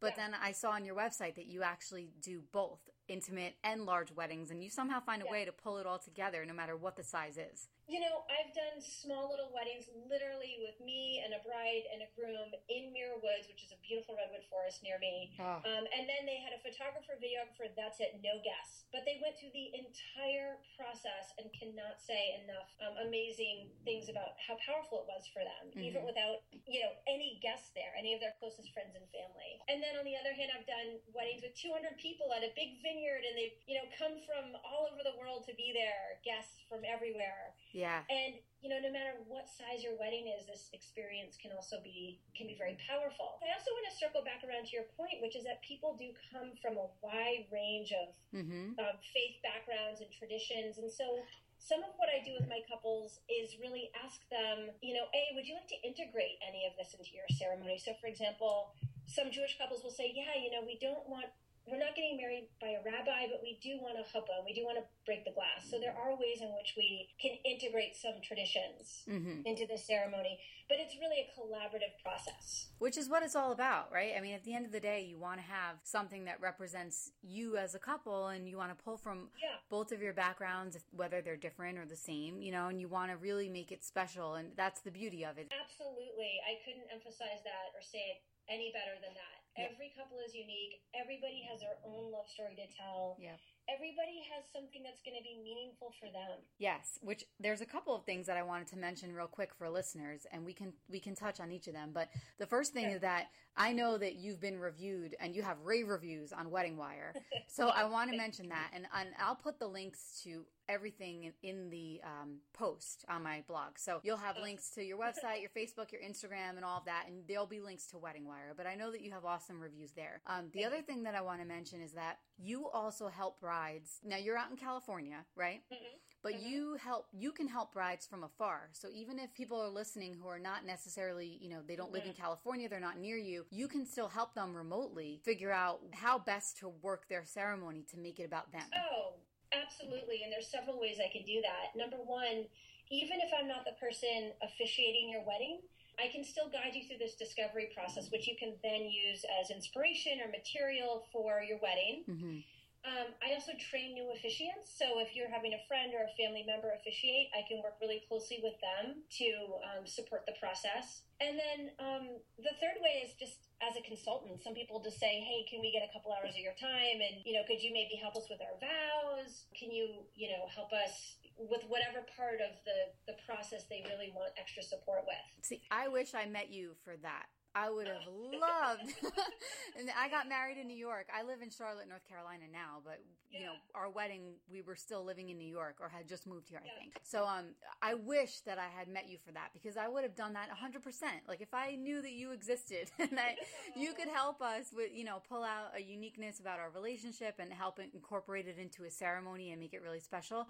But 0.00 0.14
yeah. 0.16 0.28
then 0.28 0.36
I 0.42 0.52
saw 0.52 0.70
on 0.70 0.84
your 0.84 0.96
website 0.96 1.34
that 1.34 1.46
you 1.46 1.62
actually 1.62 2.10
do 2.22 2.40
both 2.52 2.80
intimate 3.10 3.58
and 3.66 3.84
large 3.84 4.14
weddings, 4.14 4.50
and 4.50 4.62
you 4.62 4.70
somehow 4.70 5.00
find 5.02 5.20
a 5.20 5.30
way 5.30 5.44
to 5.44 5.50
pull 5.52 5.78
it 5.78 5.86
all 5.86 5.98
together, 5.98 6.46
no 6.46 6.54
matter 6.54 6.78
what 6.78 6.94
the 6.94 7.02
size 7.02 7.36
is. 7.36 7.66
You 7.90 7.98
know, 7.98 8.22
I've 8.30 8.54
done 8.54 8.78
small 8.78 9.26
little 9.34 9.50
weddings 9.50 9.90
literally 10.06 10.62
with 10.62 10.78
me 10.78 11.26
and 11.26 11.34
a 11.34 11.42
bride 11.42 11.90
and 11.90 12.06
a 12.06 12.08
groom 12.14 12.54
in 12.70 12.94
Muir 12.94 13.18
Woods, 13.18 13.50
which 13.50 13.66
is 13.66 13.74
a 13.74 13.80
beautiful 13.82 14.14
redwood 14.14 14.46
forest 14.46 14.86
near 14.86 14.94
me. 15.02 15.34
Oh. 15.42 15.58
Um, 15.66 15.90
and 15.90 16.06
then 16.06 16.22
they 16.22 16.38
had 16.38 16.54
a 16.54 16.62
photographer, 16.62 17.18
videographer, 17.18 17.66
that's 17.74 17.98
it, 17.98 18.22
no 18.22 18.38
guests. 18.46 18.86
But 18.94 19.02
they 19.02 19.18
went 19.18 19.42
through 19.42 19.50
the 19.58 19.74
entire 19.74 20.62
process 20.78 21.34
and 21.42 21.50
cannot 21.50 21.98
say 21.98 22.38
enough 22.46 22.70
um, 22.78 22.94
amazing 23.10 23.74
things 23.82 24.06
about 24.06 24.38
how 24.38 24.54
powerful 24.62 25.02
it 25.02 25.10
was 25.10 25.26
for 25.34 25.42
them, 25.42 25.74
mm-hmm. 25.74 25.82
even 25.82 26.06
without, 26.06 26.46
you 26.70 26.86
know, 26.86 26.94
any 27.10 27.42
guests 27.42 27.74
there, 27.74 27.90
any 27.98 28.14
of 28.14 28.22
their 28.22 28.38
closest 28.38 28.70
friends 28.70 28.94
and 28.94 29.06
family. 29.10 29.58
And 29.66 29.82
then 29.82 29.98
on 29.98 30.06
the 30.06 30.14
other 30.14 30.30
hand, 30.30 30.54
I've 30.54 30.68
done 30.70 31.02
weddings 31.10 31.42
with 31.42 31.58
200 31.58 31.98
people 31.98 32.30
at 32.30 32.46
a 32.46 32.54
big 32.54 32.78
vineyard 32.86 32.99
and 33.00 33.34
they've, 33.38 33.56
you 33.64 33.80
know, 33.80 33.86
come 33.96 34.20
from 34.28 34.52
all 34.60 34.90
over 34.90 35.00
the 35.00 35.16
world 35.16 35.48
to 35.48 35.54
be 35.56 35.72
there, 35.72 36.20
guests 36.20 36.60
from 36.68 36.84
everywhere. 36.84 37.56
Yeah. 37.72 38.04
And 38.12 38.36
you 38.60 38.68
know, 38.68 38.76
no 38.76 38.92
matter 38.92 39.16
what 39.24 39.48
size 39.48 39.80
your 39.80 39.96
wedding 39.96 40.28
is, 40.28 40.44
this 40.44 40.68
experience 40.76 41.40
can 41.40 41.56
also 41.56 41.80
be 41.80 42.20
can 42.36 42.44
be 42.44 42.56
very 42.60 42.76
powerful. 42.84 43.40
I 43.40 43.56
also 43.56 43.72
want 43.72 43.88
to 43.88 43.94
circle 43.96 44.20
back 44.20 44.44
around 44.44 44.68
to 44.68 44.72
your 44.76 44.88
point, 45.00 45.24
which 45.24 45.32
is 45.32 45.48
that 45.48 45.64
people 45.64 45.96
do 45.96 46.12
come 46.28 46.52
from 46.60 46.76
a 46.76 46.86
wide 47.00 47.48
range 47.48 47.96
of 47.96 48.12
mm-hmm. 48.36 48.76
um, 48.76 48.96
faith 49.00 49.40
backgrounds 49.40 50.04
and 50.04 50.12
traditions, 50.12 50.76
and 50.76 50.92
so 50.92 51.24
some 51.60 51.84
of 51.84 51.92
what 52.00 52.08
I 52.08 52.24
do 52.24 52.32
with 52.40 52.48
my 52.48 52.64
couples 52.64 53.20
is 53.28 53.60
really 53.60 53.92
ask 54.00 54.24
them, 54.32 54.72
you 54.80 54.96
know, 54.96 55.04
A, 55.12 55.36
would 55.36 55.44
you 55.44 55.52
like 55.52 55.68
to 55.68 55.80
integrate 55.84 56.40
any 56.40 56.64
of 56.64 56.72
this 56.80 56.96
into 56.96 57.12
your 57.12 57.28
ceremony? 57.36 57.76
So, 57.76 57.92
for 58.00 58.08
example, 58.08 58.72
some 59.04 59.28
Jewish 59.28 59.60
couples 59.60 59.84
will 59.84 59.92
say, 59.92 60.08
yeah, 60.08 60.40
you 60.40 60.48
know, 60.48 60.64
we 60.64 60.80
don't 60.80 61.04
want 61.04 61.28
we're 61.70 61.78
not 61.78 61.94
getting 61.94 62.18
married 62.18 62.50
by 62.60 62.74
a 62.74 62.82
rabbi, 62.82 63.30
but 63.30 63.40
we 63.42 63.58
do 63.62 63.78
want 63.78 63.96
a 63.98 64.04
chuppah. 64.04 64.42
We 64.44 64.52
do 64.52 64.66
want 64.66 64.78
to 64.78 64.84
break 65.06 65.24
the 65.24 65.30
glass. 65.30 65.70
So 65.70 65.78
there 65.78 65.94
are 65.94 66.12
ways 66.18 66.42
in 66.42 66.50
which 66.58 66.74
we 66.76 67.08
can 67.22 67.38
integrate 67.46 67.94
some 67.94 68.18
traditions 68.22 69.06
mm-hmm. 69.08 69.46
into 69.46 69.66
the 69.70 69.78
ceremony, 69.78 70.38
but 70.68 70.78
it's 70.78 70.94
really 70.98 71.22
a 71.22 71.28
collaborative 71.38 71.94
process. 72.02 72.68
Which 72.78 72.98
is 72.98 73.08
what 73.08 73.22
it's 73.22 73.36
all 73.36 73.52
about, 73.52 73.92
right? 73.92 74.12
I 74.16 74.20
mean, 74.20 74.34
at 74.34 74.44
the 74.44 74.54
end 74.54 74.66
of 74.66 74.72
the 74.72 74.80
day, 74.80 75.02
you 75.02 75.18
want 75.18 75.38
to 75.38 75.46
have 75.46 75.76
something 75.84 76.24
that 76.24 76.40
represents 76.40 77.12
you 77.22 77.56
as 77.56 77.74
a 77.74 77.78
couple, 77.78 78.28
and 78.28 78.48
you 78.48 78.56
want 78.56 78.76
to 78.76 78.84
pull 78.84 78.96
from 78.96 79.30
yeah. 79.40 79.62
both 79.70 79.92
of 79.92 80.02
your 80.02 80.12
backgrounds, 80.12 80.78
whether 80.90 81.22
they're 81.22 81.36
different 81.36 81.78
or 81.78 81.86
the 81.86 81.96
same, 81.96 82.42
you 82.42 82.52
know, 82.52 82.68
and 82.68 82.80
you 82.80 82.88
want 82.88 83.10
to 83.10 83.16
really 83.16 83.48
make 83.48 83.70
it 83.70 83.84
special, 83.84 84.34
and 84.34 84.50
that's 84.56 84.80
the 84.80 84.90
beauty 84.90 85.24
of 85.24 85.38
it. 85.38 85.52
Absolutely. 85.54 86.40
I 86.46 86.58
couldn't 86.64 86.90
emphasize 86.92 87.42
that 87.44 87.70
or 87.74 87.82
say 87.82 87.98
it 87.98 88.18
any 88.48 88.72
better 88.74 88.98
than 89.00 89.14
that. 89.14 89.39
Every 89.58 89.92
couple 89.96 90.18
is 90.24 90.34
unique. 90.34 90.82
Everybody 90.94 91.42
has 91.50 91.60
their 91.60 91.78
own 91.84 92.12
love 92.12 92.28
story 92.28 92.54
to 92.54 92.66
tell. 92.76 93.16
Yeah. 93.18 93.34
Everybody 93.68 94.22
has 94.34 94.44
something 94.52 94.82
that's 94.82 95.02
going 95.02 95.16
to 95.16 95.22
be 95.22 95.38
meaningful 95.42 95.92
for 95.98 96.06
them. 96.06 96.38
Yes, 96.58 96.98
which 97.02 97.24
there's 97.38 97.60
a 97.60 97.66
couple 97.66 97.94
of 97.94 98.04
things 98.04 98.26
that 98.26 98.36
I 98.36 98.42
wanted 98.42 98.68
to 98.68 98.76
mention 98.76 99.12
real 99.12 99.26
quick 99.26 99.54
for 99.54 99.68
listeners 99.68 100.26
and 100.32 100.44
we 100.44 100.52
can 100.52 100.72
we 100.88 100.98
can 100.98 101.14
touch 101.14 101.40
on 101.40 101.52
each 101.52 101.68
of 101.68 101.74
them. 101.74 101.90
But 101.92 102.08
the 102.38 102.46
first 102.46 102.72
thing 102.72 102.90
is 102.90 103.00
that 103.00 103.26
I 103.56 103.72
know 103.72 103.98
that 103.98 104.16
you've 104.16 104.40
been 104.40 104.58
reviewed 104.58 105.14
and 105.20 105.34
you 105.34 105.42
have 105.42 105.58
rave 105.62 105.88
reviews 105.88 106.32
on 106.32 106.50
Wedding 106.50 106.76
Wire. 106.76 107.14
So 107.52 107.68
I 107.68 107.84
want 107.84 108.10
to 108.12 108.16
mention 108.16 108.48
that 108.50 108.70
and, 108.72 108.86
and 108.96 109.08
I'll 109.18 109.34
put 109.34 109.58
the 109.58 109.66
links 109.66 110.20
to 110.22 110.44
everything 110.70 111.32
in 111.42 111.70
the 111.70 112.00
um, 112.04 112.36
post 112.52 113.04
on 113.08 113.22
my 113.22 113.42
blog. 113.48 113.76
So 113.76 114.00
you'll 114.02 114.16
have 114.16 114.36
links 114.40 114.70
to 114.70 114.84
your 114.84 114.98
website, 114.98 115.40
your 115.40 115.50
Facebook, 115.50 115.92
your 115.92 116.00
Instagram, 116.00 116.56
and 116.56 116.64
all 116.64 116.78
of 116.78 116.84
that, 116.84 117.04
and 117.08 117.22
there'll 117.28 117.46
be 117.46 117.60
links 117.60 117.86
to 117.88 117.98
Wedding 117.98 118.26
Wire. 118.26 118.54
But 118.56 118.66
I 118.66 118.74
know 118.74 118.90
that 118.92 119.00
you 119.00 119.10
have 119.10 119.24
awesome 119.24 119.60
reviews 119.60 119.92
there. 119.92 120.20
Um, 120.26 120.46
the 120.52 120.64
other 120.64 120.82
thing 120.82 121.02
that 121.02 121.14
I 121.14 121.20
want 121.20 121.40
to 121.40 121.46
mention 121.46 121.80
is 121.80 121.92
that 121.92 122.18
you 122.38 122.68
also 122.68 123.08
help 123.08 123.40
brides. 123.40 124.00
Now 124.04 124.16
you're 124.16 124.38
out 124.38 124.50
in 124.50 124.56
California, 124.56 125.24
right? 125.36 125.60
Mm-hmm. 125.72 125.96
But 126.22 126.34
mm-hmm. 126.34 126.48
you 126.48 126.76
help. 126.82 127.06
You 127.12 127.32
can 127.32 127.48
help 127.48 127.72
brides 127.72 128.06
from 128.06 128.24
afar. 128.24 128.68
So 128.72 128.88
even 128.94 129.18
if 129.18 129.32
people 129.34 129.60
are 129.60 129.70
listening 129.70 130.14
who 130.20 130.28
are 130.28 130.38
not 130.38 130.66
necessarily, 130.66 131.38
you 131.40 131.48
know, 131.48 131.60
they 131.66 131.76
don't 131.76 131.86
mm-hmm. 131.86 131.94
live 131.94 132.04
in 132.04 132.12
mm-hmm. 132.12 132.22
California, 132.22 132.68
they're 132.68 132.78
not 132.78 132.98
near 132.98 133.16
you, 133.16 133.46
you 133.50 133.68
can 133.68 133.86
still 133.86 134.08
help 134.08 134.34
them 134.34 134.54
remotely 134.54 135.20
figure 135.24 135.50
out 135.50 135.80
how 135.92 136.18
best 136.18 136.58
to 136.58 136.68
work 136.82 137.08
their 137.08 137.24
ceremony 137.24 137.84
to 137.90 137.98
make 137.98 138.20
it 138.20 138.24
about 138.24 138.52
them. 138.52 138.62
Oh, 138.76 139.14
Absolutely, 139.52 140.22
and 140.22 140.32
there's 140.32 140.46
several 140.46 140.78
ways 140.78 140.98
I 141.02 141.10
can 141.10 141.24
do 141.26 141.42
that. 141.42 141.74
Number 141.74 141.98
one, 141.98 142.46
even 142.90 143.18
if 143.22 143.30
I'm 143.34 143.46
not 143.46 143.64
the 143.64 143.74
person 143.78 144.32
officiating 144.42 145.10
your 145.10 145.22
wedding, 145.26 145.60
I 145.98 146.08
can 146.08 146.24
still 146.24 146.48
guide 146.48 146.74
you 146.74 146.86
through 146.86 146.98
this 146.98 147.14
discovery 147.14 147.68
process, 147.74 148.10
which 148.10 148.26
you 148.26 148.36
can 148.38 148.54
then 148.62 148.88
use 148.88 149.24
as 149.40 149.50
inspiration 149.50 150.20
or 150.24 150.30
material 150.30 151.04
for 151.12 151.42
your 151.42 151.58
wedding. 151.62 152.04
Mm-hmm. 152.08 152.38
Um, 152.80 153.12
I 153.20 153.36
also 153.36 153.52
train 153.60 153.92
new 153.92 154.08
officiants. 154.08 154.72
So 154.72 155.04
if 155.04 155.12
you're 155.12 155.28
having 155.28 155.52
a 155.52 155.60
friend 155.68 155.92
or 155.92 156.08
a 156.08 156.12
family 156.16 156.48
member 156.48 156.72
officiate, 156.72 157.28
I 157.36 157.44
can 157.44 157.60
work 157.60 157.76
really 157.76 158.00
closely 158.08 158.40
with 158.40 158.56
them 158.64 159.04
to 159.20 159.28
um, 159.68 159.84
support 159.84 160.24
the 160.24 160.32
process. 160.40 161.04
And 161.20 161.36
then 161.36 161.60
um, 161.76 162.04
the 162.40 162.56
third 162.56 162.80
way 162.80 163.04
is 163.04 163.12
just 163.20 163.52
as 163.60 163.76
a 163.76 163.84
consultant. 163.84 164.40
Some 164.40 164.56
people 164.56 164.80
just 164.80 164.96
say, 164.96 165.20
"Hey, 165.20 165.44
can 165.44 165.60
we 165.60 165.68
get 165.68 165.84
a 165.84 165.92
couple 165.92 166.08
hours 166.16 166.32
of 166.32 166.40
your 166.40 166.56
time? 166.56 167.04
And 167.04 167.20
you 167.28 167.36
know, 167.36 167.44
could 167.44 167.60
you 167.60 167.76
maybe 167.76 168.00
help 168.00 168.16
us 168.16 168.24
with 168.32 168.40
our 168.40 168.56
vows? 168.56 169.44
Can 169.52 169.68
you, 169.68 170.08
you 170.16 170.32
know, 170.32 170.48
help 170.48 170.72
us 170.72 171.20
with 171.36 171.60
whatever 171.68 172.00
part 172.16 172.40
of 172.40 172.56
the 172.64 172.96
the 173.04 173.16
process 173.28 173.68
they 173.68 173.84
really 173.92 174.08
want 174.16 174.32
extra 174.40 174.64
support 174.64 175.04
with?" 175.04 175.26
See, 175.44 175.60
I 175.68 175.92
wish 175.92 176.16
I 176.16 176.24
met 176.24 176.48
you 176.48 176.72
for 176.80 176.96
that. 177.04 177.28
I 177.54 177.68
would 177.70 177.88
have 177.88 178.06
loved. 178.06 178.94
and 179.78 179.90
I 179.98 180.08
got 180.08 180.28
married 180.28 180.56
in 180.58 180.66
New 180.68 180.76
York. 180.76 181.08
I 181.12 181.22
live 181.24 181.42
in 181.42 181.50
Charlotte, 181.50 181.88
North 181.88 182.06
Carolina 182.08 182.44
now, 182.52 182.78
but 182.84 183.00
you 183.30 183.40
Yeah. 183.40 183.46
know, 183.46 183.52
our 183.74 183.88
wedding 183.90 184.34
we 184.50 184.62
were 184.62 184.76
still 184.76 185.04
living 185.04 185.28
in 185.30 185.38
New 185.38 185.48
York 185.48 185.76
or 185.80 185.88
had 185.88 186.06
just 186.08 186.26
moved 186.26 186.48
here, 186.48 186.60
Yeah. 186.64 186.72
I 186.72 186.78
think. 186.78 187.00
So 187.02 187.24
um 187.26 187.54
I 187.82 187.94
wish 187.94 188.40
that 188.42 188.58
I 188.58 188.68
had 188.68 188.88
met 188.88 189.08
you 189.08 189.18
for 189.18 189.32
that 189.32 189.52
because 189.52 189.76
I 189.76 189.88
would 189.88 190.02
have 190.04 190.14
done 190.14 190.32
that 190.34 190.48
100%. 190.50 190.82
Like 191.28 191.40
if 191.40 191.52
I 191.54 191.74
knew 191.76 192.00
that 192.02 192.12
you 192.12 192.30
existed 192.32 192.90
and 192.98 193.10
that 193.18 193.36
you 193.76 193.94
could 193.94 194.08
help 194.08 194.40
us 194.42 194.66
with, 194.72 194.90
you 194.92 195.04
know, 195.04 195.20
pull 195.28 195.42
out 195.42 195.72
a 195.76 195.80
uniqueness 195.82 196.38
about 196.40 196.58
our 196.58 196.70
relationship 196.70 197.36
and 197.38 197.52
help 197.52 197.78
it 197.78 197.90
incorporate 197.94 198.46
it 198.46 198.58
into 198.58 198.84
a 198.84 198.90
ceremony 198.90 199.50
and 199.50 199.60
make 199.60 199.74
it 199.74 199.82
really 199.82 200.00
special. 200.00 200.48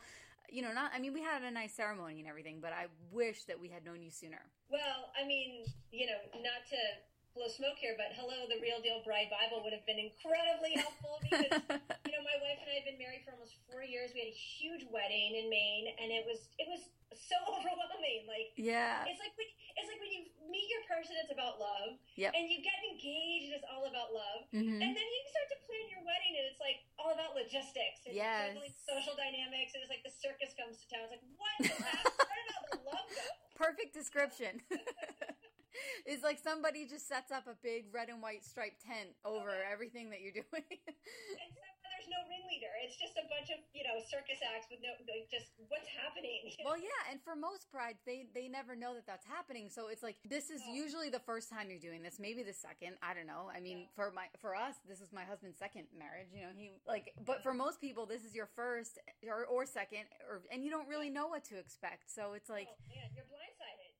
You 0.50 0.62
know, 0.62 0.72
not 0.72 0.90
I 0.94 0.98
mean 0.98 1.12
we 1.12 1.22
had 1.22 1.42
a 1.42 1.50
nice 1.50 1.72
ceremony 1.74 2.20
and 2.20 2.28
everything, 2.28 2.58
but 2.60 2.72
I 2.72 2.86
wish 3.10 3.44
that 3.44 3.58
we 3.58 3.68
had 3.68 3.84
known 3.84 4.02
you 4.02 4.10
sooner. 4.10 4.40
Well, 4.68 5.10
I 5.20 5.26
mean, 5.26 5.64
you 5.90 6.06
know, 6.06 6.18
not 6.42 6.66
to 6.70 6.76
blow 7.34 7.46
smoke 7.46 7.78
here, 7.78 7.94
but 7.94 8.10
hello, 8.18 8.46
the 8.50 8.58
Real 8.58 8.82
Deal 8.82 9.00
Bride 9.06 9.30
Bible 9.30 9.62
would 9.62 9.70
have 9.72 9.86
been 9.86 10.02
incredibly 10.02 10.74
helpful 10.74 11.22
because, 11.22 11.46
you 12.06 12.12
know, 12.12 12.22
my 12.26 12.36
wife 12.42 12.58
and 12.58 12.68
I 12.68 12.82
have 12.82 12.86
been 12.86 12.98
married 12.98 13.22
for 13.22 13.32
almost 13.38 13.54
four 13.70 13.86
years. 13.86 14.10
We 14.10 14.26
had 14.26 14.30
a 14.34 14.36
huge 14.36 14.82
wedding 14.90 15.38
in 15.38 15.46
Maine, 15.46 15.94
and 16.02 16.10
it 16.10 16.26
was 16.26 16.50
it 16.58 16.66
was 16.66 16.82
so 17.14 17.38
overwhelming. 17.54 18.26
Like 18.26 18.50
yeah. 18.58 19.06
it's 19.06 19.22
like 19.22 19.34
when, 19.38 19.46
it's 19.78 19.88
like 19.88 20.00
when 20.02 20.10
you 20.10 20.22
meet 20.50 20.66
your 20.66 20.82
person, 20.90 21.14
it's 21.22 21.30
about 21.30 21.62
love, 21.62 21.96
Yep. 22.18 22.34
and 22.34 22.50
you 22.50 22.58
get 22.66 22.76
engaged, 22.90 23.54
it's 23.54 23.66
all 23.70 23.86
about 23.86 24.10
love. 24.10 24.50
Mhm. 24.50 24.82
And 24.82 24.90
then 24.92 25.06
you 25.08 25.22
start 25.30 25.46
to 25.54 25.58
plan 25.70 25.86
your 25.86 26.02
wedding, 26.02 26.34
and 26.34 26.44
it's 26.50 26.58
like 26.60 26.82
all 26.98 27.14
about 27.14 27.38
logistics 27.38 28.10
and 28.10 28.18
Yes. 28.18 28.58
social 28.82 29.14
dynamics. 29.14 29.78
And 29.78 29.86
it's 29.86 29.92
like 29.92 30.02
the 30.02 30.12
circus 30.12 30.50
comes 30.58 30.82
to 30.82 30.86
town. 30.90 31.06
It's 31.06 31.14
like, 31.14 31.26
what? 31.38 31.56
that? 31.78 32.02
Where 32.26 32.42
did 32.42 32.54
all 32.58 32.66
the 32.74 32.80
love 32.90 33.06
go? 33.14 33.26
Perfect 33.54 33.94
description. 33.94 34.58
it's 36.06 36.22
like 36.22 36.38
somebody 36.42 36.86
just 36.86 37.06
sets 37.08 37.30
up 37.30 37.46
a 37.46 37.54
big 37.62 37.86
red 37.92 38.08
and 38.08 38.22
white 38.22 38.44
striped 38.44 38.82
tent 38.82 39.10
oh, 39.24 39.36
over 39.40 39.50
Okay. 39.50 39.68
everything 39.72 40.10
that 40.10 40.20
you're 40.20 40.32
doing. 40.40 40.66
Except 40.66 41.76
there's 41.82 42.08
no 42.10 42.20
ringleader. 42.30 42.70
It's 42.86 42.96
just 42.96 43.14
a 43.20 43.26
bunch 43.28 43.50
of 43.52 43.60
you 43.74 43.84
know 43.84 43.98
circus 44.08 44.40
acts 44.54 44.66
with 44.70 44.80
no 44.80 44.92
like 45.06 45.28
just 45.30 45.52
what's 45.68 45.88
happening. 45.90 46.50
well, 46.66 46.78
yeah, 46.78 47.10
and 47.10 47.20
for 47.22 47.36
most 47.36 47.68
brides, 47.70 48.00
they 48.06 48.26
they 48.34 48.48
never 48.48 48.74
know 48.74 48.94
that 48.94 49.06
that's 49.06 49.26
happening. 49.26 49.68
So 49.68 49.88
it's 49.88 50.02
like 50.02 50.16
this 50.24 50.48
is 50.50 50.60
Oh. 50.64 50.72
usually 50.74 51.08
the 51.10 51.20
first 51.22 51.48
time 51.50 51.68
you're 51.70 51.82
doing 51.82 52.02
this, 52.02 52.18
maybe 52.20 52.42
the 52.42 52.52
second. 52.56 52.96
I 53.02 53.12
don't 53.14 53.26
know. 53.26 53.50
I 53.52 53.60
mean, 53.60 53.86
Yeah. 53.86 53.96
for 53.96 54.12
my 54.12 54.26
for 54.40 54.54
us, 54.56 54.76
this 54.88 55.00
is 55.00 55.12
my 55.12 55.24
husband's 55.24 55.58
second 55.58 55.86
marriage. 55.96 56.28
You 56.34 56.42
know, 56.48 56.52
he 56.56 56.70
like, 56.86 57.12
but 57.24 57.42
for 57.42 57.52
most 57.54 57.80
people, 57.80 58.06
this 58.06 58.24
is 58.24 58.34
your 58.34 58.46
first 58.46 58.98
or 59.28 59.44
or 59.46 59.66
second, 59.66 60.04
or 60.28 60.42
and 60.52 60.64
you 60.64 60.70
don't 60.70 60.88
really 60.88 61.10
know 61.10 61.28
what 61.28 61.44
to 61.52 61.58
expect. 61.58 62.10
So 62.10 62.32
it's 62.34 62.48
like. 62.48 62.68
oh 62.70 62.76
man, 62.88 63.08
you're 63.14 63.24
blindsided. 63.24 63.39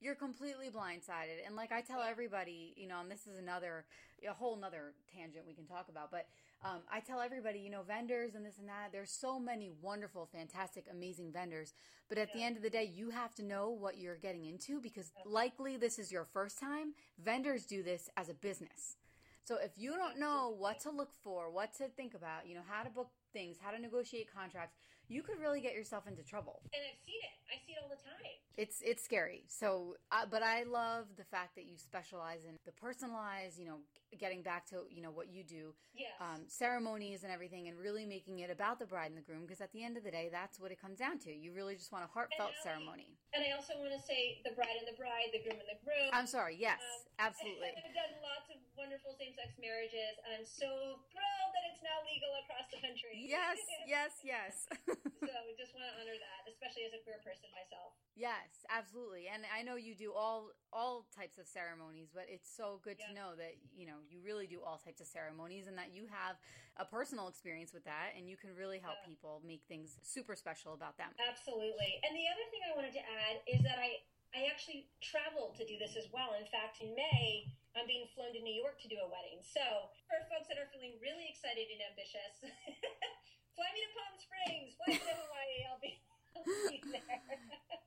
You're 0.00 0.14
completely 0.14 0.69
blindsided. 0.69 1.47
And 1.47 1.57
like 1.57 1.73
i 1.73 1.80
tell 1.80 2.02
everybody 2.02 2.75
you 2.76 2.88
know 2.88 3.00
and 3.00 3.11
this 3.11 3.26
is 3.26 3.38
another 3.38 3.85
a 4.28 4.33
whole 4.33 4.57
nother 4.57 4.92
tangent 5.14 5.45
we 5.47 5.54
can 5.54 5.66
talk 5.66 5.88
about 5.88 6.11
but 6.11 6.26
um, 6.64 6.80
i 6.92 7.00
tell 7.00 7.21
everybody 7.21 7.59
you 7.59 7.71
know 7.71 7.83
vendors 7.83 8.35
and 8.35 8.45
this 8.45 8.59
and 8.59 8.69
that 8.69 8.90
there's 8.92 9.11
so 9.11 9.38
many 9.38 9.71
wonderful 9.80 10.28
fantastic 10.30 10.85
amazing 10.90 11.33
vendors 11.33 11.73
but 12.09 12.19
at 12.19 12.33
the 12.35 12.42
end 12.42 12.57
of 12.57 12.62
the 12.62 12.69
day 12.69 12.90
you 12.92 13.11
have 13.11 13.35
to 13.35 13.42
know 13.42 13.71
what 13.71 13.97
you're 13.97 14.16
getting 14.16 14.45
into 14.45 14.80
because 14.80 15.12
likely 15.25 15.76
this 15.76 15.99
is 15.99 16.11
your 16.11 16.25
first 16.25 16.59
time 16.59 16.92
vendors 17.25 17.64
do 17.64 17.83
this 17.83 18.11
as 18.16 18.28
a 18.28 18.35
business. 18.35 18.97
So 19.45 19.57
if 19.62 19.71
you 19.76 19.95
don't 19.97 20.19
know 20.19 20.54
what 20.57 20.80
to 20.80 20.90
look 20.90 21.12
for 21.25 21.50
what 21.50 21.73
to 21.78 21.88
think 21.88 22.14
about 22.14 22.47
you 22.47 22.54
know 22.54 22.66
how 22.69 22.83
to 22.83 22.90
book 22.90 23.11
things 23.33 23.57
how 23.61 23.71
to 23.71 23.78
negotiate 23.80 24.28
contracts 24.33 24.76
you 25.09 25.23
could 25.23 25.40
really 25.40 25.61
get 25.61 25.75
yourself 25.75 26.07
into 26.07 26.23
trouble. 26.23 26.61
And 26.73 26.83
I've 26.87 26.99
seen 27.04 27.19
it. 27.23 27.39
I 27.50 27.59
see 27.66 27.73
it 27.75 27.83
all 27.83 27.90
the 27.90 27.99
time. 27.99 28.23
it's 28.57 28.83
it's 28.83 29.02
scary. 29.02 29.45
So, 29.49 29.97
uh, 30.12 30.26
but 30.30 30.42
I 30.42 30.62
love 30.64 31.07
the 31.16 31.25
fact 31.25 31.54
that 31.57 31.64
you 31.66 31.76
specialize 31.76 32.45
in 32.47 32.57
the 32.66 32.73
personalized. 32.73 33.59
You 33.59 33.66
know, 33.66 33.78
getting 34.19 34.42
back 34.42 34.66
to 34.71 34.87
you 34.90 35.02
know 35.02 35.11
what 35.11 35.28
you 35.30 35.42
do, 35.42 35.75
Yes. 35.95 36.14
um, 36.21 36.45
ceremonies 36.47 37.23
and 37.25 37.33
everything, 37.33 37.69
and 37.69 37.78
really 37.78 38.04
making 38.07 38.40
it 38.40 38.50
about 38.50 38.78
the 38.78 38.87
bride 38.87 39.11
and 39.11 39.19
the 39.19 39.25
groom. 39.26 39.42
Because 39.47 39.61
at 39.61 39.73
the 39.73 39.83
end 39.83 39.97
of 39.97 40.04
the 40.04 40.11
day, 40.11 40.28
that's 40.30 40.59
what 40.61 40.71
it 40.71 40.78
comes 40.80 40.99
down 40.99 41.19
to. 41.26 41.30
You 41.33 41.52
really 41.52 41.75
just 41.75 41.90
want 41.90 42.04
a 42.04 42.11
heartfelt 42.11 42.52
And 42.62 42.71
Allie- 42.71 42.85
ceremony. 42.85 43.11
and 43.35 43.40
I 43.47 43.50
also 43.57 43.78
want 43.80 43.95
to 43.95 44.02
say 44.02 44.42
the 44.45 44.52
bride 44.59 44.76
and 44.78 44.87
the 44.87 44.99
bride, 44.99 45.30
the 45.33 45.42
groom 45.47 45.59
and 45.59 45.71
the 45.71 45.78
groom. 45.83 46.11
I'm 46.12 46.26
sorry. 46.26 46.54
Yes, 46.59 46.83
Um, 46.83 47.30
absolutely. 47.33 47.71
I've 47.78 47.95
done 47.95 48.12
lots 48.23 48.50
of 48.50 48.59
wonderful 48.76 49.14
same-sex 49.19 49.54
marriages, 49.62 50.19
and 50.26 50.42
I'm 50.42 50.47
so 50.49 51.00
thrilled 51.14 51.50
that 51.54 51.64
it's 51.71 51.83
now 51.87 52.02
legal 52.07 52.30
across 52.45 52.66
the 52.75 52.80
country. 52.83 53.14
Yes, 53.30 53.59
yes, 53.87 54.11
yes. 54.26 54.52
so 55.25 55.33
we 55.47 55.54
just 55.57 55.71
want 55.73 55.87
to 55.87 55.92
honor 56.02 56.16
that, 56.19 56.40
especially 56.50 56.85
as 56.90 56.92
a 56.97 57.00
queer 57.07 57.21
person 57.25 57.39
myself. 57.49 57.97
Yes, 58.12 58.68
absolutely. 58.68 59.32
And 59.32 59.49
I 59.49 59.64
know 59.64 59.80
you 59.80 59.97
do 59.97 60.12
all 60.12 60.52
all 60.75 61.09
types 61.09 61.40
of 61.40 61.49
ceremonies, 61.49 62.12
but 62.12 62.28
it's 62.28 62.50
so 62.50 62.78
good 62.85 63.00
to 63.00 63.09
know 63.16 63.32
that, 63.40 63.56
you 63.73 63.88
know, 63.88 64.04
you 64.04 64.20
really 64.20 64.44
do 64.44 64.61
all 64.61 64.76
types 64.76 65.00
of 65.00 65.09
ceremonies 65.09 65.64
and 65.66 65.78
that 65.80 65.94
you 65.97 66.04
have 66.12 66.37
a 66.76 66.85
personal 66.85 67.32
experience 67.32 67.73
with 67.73 67.82
that 67.88 68.12
and 68.12 68.28
you 68.28 68.37
can 68.37 68.52
really 68.52 68.78
help 68.78 69.00
Yeah. 69.00 69.16
people 69.16 69.40
make 69.40 69.64
things 69.64 69.97
super 70.04 70.37
special 70.37 70.75
about 70.76 70.99
them. 71.00 71.11
Absolutely. 71.16 71.97
And 72.04 72.12
the 72.12 72.28
other 72.28 72.44
thing 72.52 72.61
I 72.68 72.76
wanted 72.76 72.92
to 73.00 73.04
add 73.09 73.40
is 73.49 73.62
that 73.64 73.80
I 73.80 74.04
I 74.30 74.47
actually 74.47 74.87
traveled 75.02 75.59
to 75.59 75.66
do 75.66 75.75
this 75.78 75.97
as 75.99 76.06
well. 76.14 76.38
In 76.38 76.47
fact, 76.47 76.78
in 76.78 76.94
May, 76.94 77.50
I'm 77.75 77.87
being 77.87 78.06
flown 78.14 78.30
to 78.30 78.38
New 78.38 78.54
York 78.54 78.78
to 78.82 78.88
do 78.88 78.94
a 79.02 79.09
wedding. 79.11 79.42
So, 79.42 79.90
for 80.06 80.23
folks 80.30 80.47
that 80.47 80.54
are 80.54 80.70
feeling 80.70 80.94
really 81.02 81.26
excited 81.26 81.66
and 81.66 81.82
ambitious, 81.82 82.38
fly 83.59 83.68
me 83.75 83.80
to 83.82 83.90
Palm 83.90 84.14
Springs, 84.23 84.78
fly 84.78 84.94
me 84.94 85.02
to 85.02 85.14
Hawaii. 85.18 85.66
I'll 85.66 85.82
be, 85.82 85.90
I'll 85.90 85.90
be 85.90 85.99
there. 85.99 86.10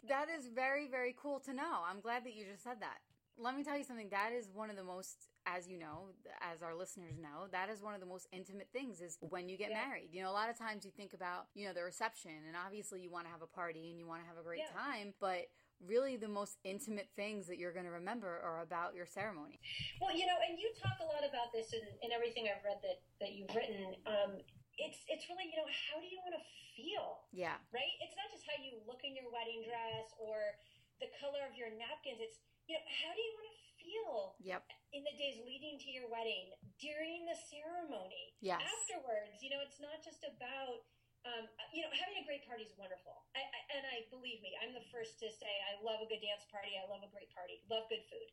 That 0.10 0.28
is 0.28 0.48
very 0.54 0.88
very 0.90 1.16
cool 1.18 1.40
to 1.42 1.54
know. 1.54 1.82
I'm 1.90 2.02
glad 2.02 2.26
that 2.26 2.34
you 2.36 2.44
just 2.44 2.64
said 2.64 2.82
that. 2.82 3.00
Let 3.38 3.56
me 3.56 3.64
tell 3.64 3.78
you 3.78 3.84
something. 3.84 4.10
That 4.10 4.32
is 4.34 4.50
one 4.54 4.70
of 4.70 4.76
the 4.76 4.84
most 4.84 5.30
as 5.46 5.68
you 5.68 5.78
know, 5.78 6.08
as 6.42 6.62
our 6.62 6.76
listeners 6.76 7.18
know, 7.18 7.48
that 7.52 7.70
is 7.70 7.82
one 7.82 7.94
of 7.94 8.00
the 8.00 8.06
most 8.06 8.28
intimate 8.32 8.68
things 8.72 9.02
is 9.02 9.18
when 9.22 9.50
you 9.50 9.58
get 9.58 9.72
Yeah. 9.72 9.86
married. 9.86 10.10
You 10.14 10.24
know, 10.24 10.30
a 10.30 10.36
lot 10.36 10.50
of 10.50 10.58
times 10.58 10.86
you 10.86 10.92
think 10.92 11.14
about, 11.14 11.48
you 11.54 11.68
know, 11.68 11.74
the 11.74 11.84
reception 11.84 12.32
and 12.48 12.56
obviously 12.56 13.02
you 13.02 13.10
want 13.10 13.26
to 13.26 13.32
have 13.32 13.42
a 13.42 13.48
party 13.48 13.90
and 13.92 14.00
you 14.00 14.08
want 14.08 14.22
to 14.22 14.28
have 14.28 14.38
a 14.38 14.44
great 14.44 14.60
Yeah. 14.60 14.72
time, 14.72 15.14
but 15.20 15.50
really 15.82 16.16
the 16.16 16.30
most 16.30 16.60
intimate 16.64 17.10
things 17.16 17.48
that 17.48 17.58
you're 17.58 17.74
going 17.74 17.86
to 17.86 17.92
remember 17.92 18.40
are 18.42 18.62
about 18.62 18.94
your 18.96 19.06
ceremony. 19.06 19.60
Well, 20.00 20.16
you 20.16 20.26
know, 20.26 20.38
and 20.48 20.58
you 20.60 20.72
talk 20.82 21.00
a 21.02 21.06
lot 21.06 21.28
about 21.28 21.52
this 21.52 21.74
in, 21.74 21.82
in 22.02 22.12
everything 22.12 22.48
I've 22.48 22.64
read 22.64 22.82
that, 22.84 23.02
that 23.20 23.34
you've 23.34 23.54
written. 23.56 23.96
Um, 24.06 24.42
it's 24.78 25.00
it's 25.10 25.26
really, 25.30 25.48
you 25.50 25.58
know, 25.58 25.70
how 25.70 26.02
do 26.02 26.08
you 26.10 26.20
want 26.24 26.34
to 26.38 26.44
feel? 26.74 27.30
Yeah. 27.34 27.58
right? 27.70 27.94
It's 28.02 28.18
not 28.18 28.30
just 28.34 28.46
how 28.50 28.58
you 28.58 28.82
look 28.90 29.02
in 29.06 29.14
your 29.14 29.30
wedding 29.30 29.62
dress 29.66 30.10
or 30.18 30.58
the 31.02 31.10
color 31.22 31.42
of 31.46 31.54
your 31.58 31.70
napkins. 31.74 32.22
It's, 32.22 32.38
you 32.70 32.78
know, 32.78 32.86
how 32.86 33.12
do 33.14 33.22
you 33.22 33.34
want 33.38 33.48
to 33.50 33.58
feel 33.78 34.16
Yep. 34.42 34.62
in 34.94 35.02
the 35.06 35.14
days 35.18 35.38
leading 35.46 35.78
to 35.82 35.90
your 35.94 36.08
wedding, 36.10 36.54
during 36.82 37.26
the 37.30 37.38
ceremony, 37.50 38.34
Yes. 38.42 38.62
afterwards? 38.62 39.42
You 39.42 39.54
know, 39.54 39.62
it's 39.62 39.82
not 39.82 40.02
just 40.02 40.26
about, 40.26 40.86
um, 41.30 41.46
you 41.74 41.82
know, 41.86 41.92
having 41.94 42.18
a 42.22 42.26
great 42.26 42.46
party 42.50 42.66
is 42.66 42.74
wonderful. 42.78 43.26
I, 43.38 43.42
I, 43.46 43.60
and 43.78 43.84
I 43.90 43.98
believe 44.10 44.42
me, 44.42 44.54
I'm 44.62 44.74
the 44.74 44.86
first 44.94 45.20
to 45.22 45.30
say 45.30 45.52
I 45.70 45.82
love 45.86 46.02
a 46.02 46.08
good 46.10 46.22
dance 46.24 46.46
party. 46.50 46.74
I 46.78 46.86
love 46.90 47.02
a 47.06 47.12
great 47.12 47.30
party, 47.34 47.62
love 47.70 47.86
good 47.90 48.04
food. 48.10 48.30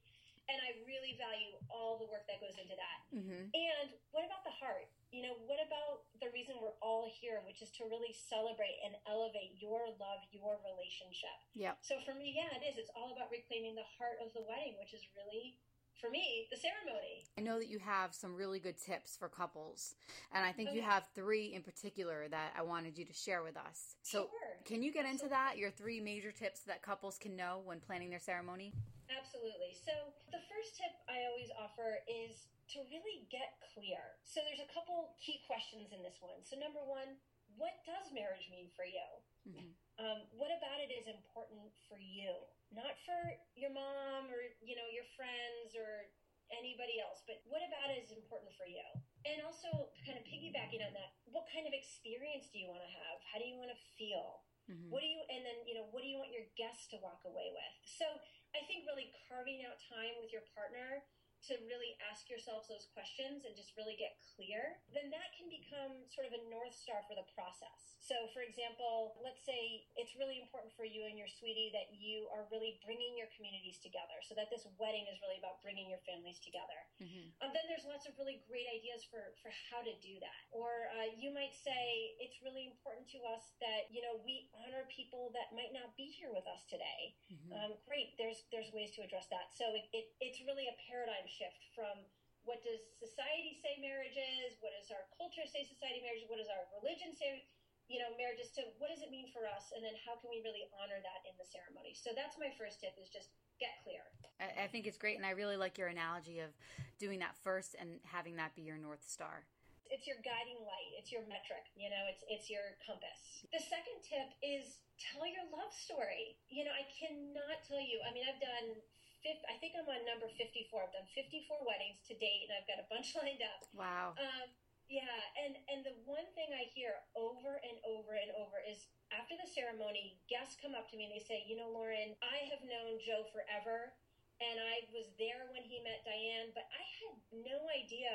And 0.50 0.59
I 0.66 0.75
really 0.83 1.14
value 1.14 1.54
all 1.71 1.95
the 2.02 2.11
work 2.11 2.26
that 2.26 2.42
goes 2.42 2.59
into 2.59 2.75
that. 2.75 2.99
Mhm. 3.14 3.54
And 3.54 3.95
what 4.11 4.25
about 4.26 4.42
the 4.42 4.50
heart? 4.50 4.90
You 5.12 5.23
know, 5.23 5.35
what 5.47 5.62
about 5.62 6.07
the 6.21 6.30
reason 6.30 6.59
we're 6.61 6.75
all 6.83 7.07
here, 7.09 7.40
which 7.47 7.62
is 7.62 7.71
to 7.78 7.85
really 7.87 8.12
celebrate 8.12 8.78
and 8.85 8.97
elevate 9.07 9.54
your 9.62 9.88
love, 9.90 10.26
your 10.33 10.59
relationship? 10.64 11.30
Yeah. 11.54 11.75
So 11.83 12.00
for 12.00 12.14
me, 12.14 12.33
yeah, 12.35 12.50
it 12.59 12.66
is. 12.66 12.78
It's 12.78 12.90
all 12.97 13.12
about 13.14 13.30
reclaiming 13.30 13.75
the 13.76 13.87
heart 13.99 14.19
of 14.21 14.33
the 14.35 14.42
wedding, 14.42 14.76
which 14.78 14.92
is 14.92 15.07
really, 15.14 15.59
for 16.00 16.11
me, 16.11 16.49
the 16.50 16.57
ceremony. 16.57 17.26
I 17.38 17.42
know 17.42 17.59
that 17.59 17.69
you 17.69 17.78
have 17.78 18.14
some 18.14 18.35
really 18.35 18.59
good 18.59 18.78
tips 18.78 19.16
for 19.16 19.28
couples, 19.28 19.95
and 20.33 20.45
I 20.45 20.52
think 20.52 20.71
Oh, 20.71 20.75
you 20.75 20.83
have 20.83 21.07
three 21.14 21.54
in 21.54 21.62
particular 21.62 22.28
that 22.28 22.54
I 22.57 22.62
wanted 22.62 22.99
you 22.99 23.04
to 23.04 23.12
share 23.12 23.42
with 23.42 23.57
us. 23.57 23.97
So, 24.02 24.28
Sure. 24.28 24.61
can 24.64 24.83
you 24.83 24.92
get 24.92 25.07
into 25.07 25.28
that? 25.28 25.59
Your 25.59 25.71
three 25.71 26.00
major 26.00 26.33
tips 26.33 26.61
that 26.64 26.83
couples 26.83 27.19
can 27.19 27.37
know 27.37 27.59
when 27.61 27.80
planning 27.80 28.11
their 28.11 28.19
ceremony? 28.19 28.73
Absolutely. 29.11 29.75
So 29.75 30.14
the 30.31 30.40
first 30.47 30.79
tip 30.79 30.95
I 31.11 31.26
always 31.26 31.50
offer 31.59 32.00
is 32.07 32.47
to 32.75 32.87
really 32.87 33.26
get 33.26 33.59
clear. 33.75 33.99
So 34.23 34.40
there's 34.47 34.62
a 34.62 34.71
couple 34.71 35.14
key 35.19 35.43
questions 35.47 35.90
in 35.90 36.00
this 36.07 36.23
one. 36.23 36.38
So 36.47 36.55
number 36.55 36.79
one, 36.87 37.19
what 37.59 37.75
does 37.83 38.14
marriage 38.14 38.47
mean 38.47 38.71
for 38.79 38.87
you? 38.87 39.02
Mhm. 39.47 39.75
Um, 39.99 40.29
what 40.31 40.50
about 40.55 40.81
it 40.81 40.90
is 40.95 41.07
important 41.11 41.75
for 41.90 41.99
you? 41.99 42.47
Not 42.71 42.97
for 43.05 43.19
your 43.59 43.71
mom 43.71 44.31
or 44.31 44.40
you 44.62 44.76
know 44.76 44.87
your 44.87 45.05
friends 45.19 45.75
or 45.75 46.07
anybody 46.50 46.99
else, 47.00 47.23
but 47.26 47.43
what 47.47 47.62
about 47.62 47.90
it 47.90 48.02
is 48.02 48.11
important 48.12 48.55
for 48.55 48.67
you? 48.67 48.83
And 49.26 49.43
also, 49.43 49.90
kind 50.07 50.17
of 50.19 50.25
piggybacking 50.25 50.85
on 50.87 50.93
that, 50.95 51.12
what 51.26 51.47
kind 51.52 51.67
of 51.67 51.75
experience 51.75 52.49
do 52.50 52.59
you 52.59 52.69
want 52.69 52.83
to 52.83 52.88
have? 52.90 53.21
How 53.23 53.38
do 53.38 53.45
you 53.47 53.57
want 53.59 53.71
to 53.71 53.76
feel? 53.99 54.43
Mhm. 54.71 54.88
What 54.90 55.00
do 55.00 55.07
you 55.07 55.21
and 55.29 55.45
then 55.45 55.67
you 55.67 55.75
know 55.75 55.85
what 55.90 56.02
do 56.02 56.09
you 56.09 56.19
want 56.19 56.31
your 56.31 56.47
guests 56.57 56.87
to 56.88 56.97
walk 56.99 57.25
away 57.25 57.50
with? 57.50 57.75
So 57.85 58.07
I 58.54 58.66
think 58.66 58.83
really 58.87 59.12
carving 59.28 59.62
out 59.62 59.78
time 59.87 60.19
with 60.19 60.33
your 60.35 60.42
partner 60.54 61.02
to 61.49 61.56
really 61.64 61.97
ask 62.12 62.28
yourselves 62.28 62.68
those 62.68 62.90
questions 62.92 63.49
and 63.49 63.56
just 63.56 63.73
really 63.78 63.97
get 63.97 64.20
clear, 64.37 64.76
then 64.92 65.09
that 65.09 65.32
can 65.38 65.49
become 65.49 66.04
sort 66.12 66.28
of 66.28 66.37
a 66.37 66.42
north 66.52 66.76
star 66.76 67.00
for 67.09 67.16
the 67.16 67.25
process. 67.32 67.97
So, 68.11 68.26
for 68.35 68.42
example, 68.42 69.16
let's 69.23 69.40
say 69.47 69.87
it's 69.94 70.18
really 70.18 70.42
important 70.42 70.75
for 70.75 70.82
you 70.82 71.06
and 71.06 71.14
your 71.14 71.30
sweetie 71.30 71.70
that 71.70 71.94
you 71.94 72.26
are 72.35 72.49
really 72.50 72.82
bringing 72.82 73.14
your 73.14 73.30
communities 73.38 73.78
together, 73.78 74.18
so 74.26 74.35
that 74.35 74.50
this 74.50 74.66
wedding 74.82 75.06
is 75.06 75.16
really 75.23 75.38
about 75.38 75.62
bringing 75.62 75.87
your 75.87 76.02
families 76.02 76.42
together. 76.42 76.80
Mm-hmm. 76.99 77.38
Um, 77.38 77.54
then 77.54 77.64
there's 77.70 77.87
lots 77.87 78.11
of 78.11 78.18
really 78.18 78.42
great 78.50 78.66
ideas 78.66 79.06
for 79.06 79.32
for 79.38 79.54
how 79.70 79.87
to 79.87 79.94
do 80.02 80.18
that. 80.18 80.42
Or 80.50 80.90
uh, 80.99 81.14
you 81.14 81.30
might 81.30 81.54
say 81.54 82.18
it's 82.18 82.42
really 82.42 82.66
important 82.66 83.06
to 83.14 83.23
us 83.30 83.54
that 83.62 83.87
you 83.94 84.02
know 84.02 84.18
we 84.26 84.50
honor 84.59 84.82
people 84.90 85.30
that 85.38 85.54
might 85.54 85.70
not 85.70 85.94
be 85.94 86.11
here 86.11 86.35
with 86.35 86.44
us 86.50 86.66
today. 86.66 87.14
Mm-hmm. 87.30 87.50
Um, 87.54 87.70
great, 87.87 88.18
there's 88.18 88.42
there's 88.50 88.75
ways 88.75 88.90
to 88.99 89.06
address 89.06 89.30
that. 89.30 89.54
So 89.54 89.70
it, 89.70 89.87
it 89.94 90.11
it's 90.18 90.42
really 90.42 90.66
a 90.66 90.75
paradigm 90.90 91.29
shift 91.30 91.70
from 91.72 92.02
what 92.42 92.64
does 92.64 92.80
society 92.99 93.60
say 93.60 93.78
marriage 93.78 94.16
is, 94.16 94.56
what 94.64 94.72
does 94.75 94.88
our 94.90 95.04
culture 95.14 95.44
say 95.44 95.62
society 95.62 96.00
marriage 96.02 96.25
is, 96.25 96.28
what 96.32 96.40
does 96.40 96.50
our 96.50 96.64
religion 96.80 97.12
say, 97.12 97.44
you 97.87 98.00
know, 98.00 98.10
marriage 98.16 98.40
is 98.40 98.50
to 98.56 98.64
what 98.80 98.88
does 98.88 99.04
it 99.04 99.12
mean 99.12 99.28
for 99.30 99.44
us, 99.46 99.70
and 99.76 99.84
then 99.84 99.94
how 100.02 100.16
can 100.18 100.32
we 100.32 100.40
really 100.42 100.64
honor 100.78 100.99
that 100.99 101.20
in 101.28 101.34
the 101.37 101.46
ceremony. 101.46 101.92
So 101.92 102.16
that's 102.16 102.40
my 102.40 102.50
first 102.56 102.80
tip 102.80 102.96
is 102.96 103.12
just 103.12 103.34
get 103.60 103.78
clear. 103.84 104.02
I, 104.40 104.64
I 104.64 104.66
think 104.72 104.88
it's 104.88 104.99
great, 104.99 105.20
and 105.20 105.26
I 105.26 105.37
really 105.37 105.58
like 105.58 105.76
your 105.76 105.92
analogy 105.92 106.40
of 106.40 106.50
doing 106.99 107.20
that 107.20 107.37
first 107.44 107.76
and 107.76 108.00
having 108.08 108.38
that 108.40 108.56
be 108.56 108.62
your 108.62 108.78
north 108.78 109.04
star 109.04 109.46
it's 109.90 110.06
your 110.06 110.22
guiding 110.22 110.62
light 110.62 110.94
it's 110.94 111.10
your 111.10 111.26
metric 111.26 111.66
you 111.75 111.90
know 111.90 112.06
it's 112.06 112.22
it's 112.30 112.46
your 112.46 112.78
compass 112.78 113.42
the 113.50 113.58
second 113.58 113.99
tip 114.06 114.30
is 114.38 114.78
tell 115.02 115.26
your 115.26 115.42
love 115.50 115.75
story 115.75 116.38
you 116.46 116.62
know 116.62 116.70
i 116.70 116.87
cannot 116.94 117.58
tell 117.66 117.82
you 117.82 117.99
i 118.06 118.14
mean 118.14 118.22
i've 118.22 118.38
done 118.38 118.78
I 119.24 119.58
think 119.60 119.76
I'm 119.76 119.84
on 119.84 120.00
number 120.08 120.30
54. 120.32 120.40
I've 120.80 120.94
done 120.96 121.08
54 121.12 121.60
weddings 121.68 122.00
to 122.08 122.16
date, 122.16 122.48
and 122.48 122.56
I've 122.56 122.68
got 122.70 122.80
a 122.80 122.88
bunch 122.88 123.12
lined 123.18 123.44
up. 123.44 123.60
Wow. 123.76 124.16
Um, 124.16 124.48
yeah, 124.90 125.22
and 125.38 125.54
and 125.70 125.86
the 125.86 125.94
one 126.02 126.26
thing 126.34 126.50
I 126.50 126.66
hear 126.74 126.98
over 127.14 127.62
and 127.62 127.78
over 127.86 128.18
and 128.18 128.34
over 128.34 128.58
is 128.58 128.90
after 129.14 129.38
the 129.38 129.46
ceremony, 129.46 130.18
guests 130.26 130.58
come 130.58 130.74
up 130.74 130.90
to 130.90 130.98
me 130.98 131.06
and 131.06 131.14
they 131.14 131.22
say, 131.22 131.46
"You 131.46 131.62
know, 131.62 131.70
Lauren, 131.70 132.18
I 132.18 132.50
have 132.50 132.58
known 132.66 132.98
Joe 132.98 133.22
forever, 133.30 133.94
and 134.42 134.58
I 134.58 134.90
was 134.90 135.06
there 135.14 135.46
when 135.54 135.62
he 135.62 135.78
met 135.86 136.02
Diane, 136.02 136.50
but 136.58 136.66
I 136.74 136.82
had 137.06 137.14
no 137.30 137.70
idea, 137.70 138.10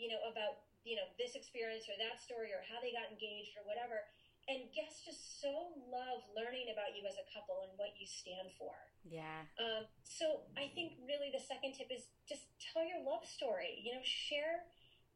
you 0.00 0.08
know, 0.08 0.24
about 0.24 0.64
you 0.88 0.96
know 0.96 1.04
this 1.20 1.36
experience 1.36 1.84
or 1.84 2.00
that 2.00 2.16
story 2.16 2.48
or 2.48 2.64
how 2.64 2.80
they 2.80 2.96
got 2.96 3.12
engaged 3.12 3.52
or 3.60 3.68
whatever." 3.68 4.08
And 4.46 4.70
guests 4.70 5.02
just 5.02 5.42
so 5.42 5.74
love 5.90 6.22
learning 6.38 6.70
about 6.70 6.94
you 6.94 7.02
as 7.02 7.18
a 7.18 7.26
couple 7.34 7.66
and 7.66 7.74
what 7.78 7.98
you 7.98 8.06
stand 8.06 8.54
for. 8.54 8.74
Yeah. 9.02 9.46
Um, 9.58 9.90
so 10.06 10.46
I 10.54 10.70
think 10.70 11.02
really 11.02 11.34
the 11.34 11.42
second 11.42 11.74
tip 11.74 11.90
is 11.90 12.06
just 12.30 12.46
tell 12.62 12.86
your 12.86 13.02
love 13.02 13.26
story. 13.26 13.82
You 13.82 13.98
know, 13.98 14.04
share 14.06 14.66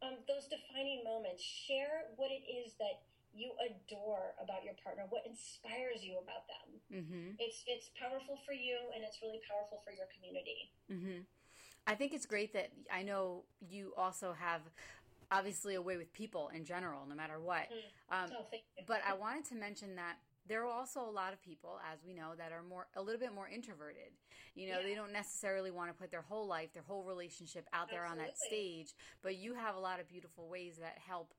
um, 0.03 0.19
those 0.27 0.51
defining 0.51 1.07
moments. 1.07 1.43
Share 1.43 2.11
what 2.19 2.35
it 2.35 2.43
is 2.47 2.75
that 2.83 3.07
you 3.31 3.55
adore 3.63 4.35
about 4.43 4.67
your 4.67 4.75
partner, 4.83 5.07
what 5.11 5.23
inspires 5.23 6.03
you 6.03 6.19
about 6.19 6.51
them. 6.51 6.69
Mm-hmm. 6.91 7.39
It's 7.39 7.63
it's 7.67 7.91
powerful 7.95 8.39
for 8.43 8.53
you, 8.53 8.79
and 8.95 9.07
it's 9.07 9.23
really 9.23 9.39
powerful 9.47 9.79
for 9.87 9.95
your 9.95 10.11
community. 10.11 10.75
Mm-hmm. 10.91 11.23
I 11.87 11.95
think 11.95 12.13
it's 12.13 12.27
great 12.27 12.53
that 12.53 12.71
I 12.93 13.03
know 13.03 13.45
you 13.61 13.93
also 13.97 14.35
have 14.39 14.63
obviously 15.31 15.75
a 15.75 15.83
way 15.83 15.97
with 15.97 16.13
people 16.13 16.51
in 16.55 16.65
general, 16.65 17.07
no 17.09 17.15
matter 17.15 17.39
what. 17.41 17.69
Mm. 18.13 18.25
Um, 18.25 18.31
oh, 18.39 18.45
but 18.87 19.01
I 19.09 19.15
wanted 19.15 19.45
to 19.47 19.55
mention 19.55 19.97
that 19.97 20.17
there 20.49 20.63
are 20.65 20.71
also 20.71 21.01
a 21.01 21.11
lot 21.11 21.33
of 21.33 21.41
people, 21.41 21.79
as 21.93 22.01
we 22.05 22.13
know, 22.13 22.33
that 22.37 22.51
are 22.51 22.63
more 22.63 22.89
a 22.97 23.03
little 23.03 23.21
bit 23.21 23.35
more 23.35 23.49
introverted. 23.49 24.11
You 24.55 24.71
know, 24.71 24.81
yeah. 24.81 24.89
they 24.89 24.95
don't 24.95 25.13
necessarily 25.13 25.71
want 25.71 25.91
to 25.91 25.95
put 25.95 26.11
their 26.11 26.23
whole 26.23 26.47
life, 26.47 26.73
their 26.73 26.83
whole 26.83 27.05
relationship 27.05 27.69
out 27.73 27.89
there 27.91 28.05
Absolutely. 28.05 28.25
on 28.25 28.29
that 28.29 28.37
stage. 28.49 28.95
But 29.23 29.37
you 29.37 29.55
have 29.55 29.77
a 29.77 29.79
lot 29.79 30.01
of 30.01 30.09
beautiful 30.09 30.49
ways 30.49 30.77
that 30.81 30.99
help 31.07 31.33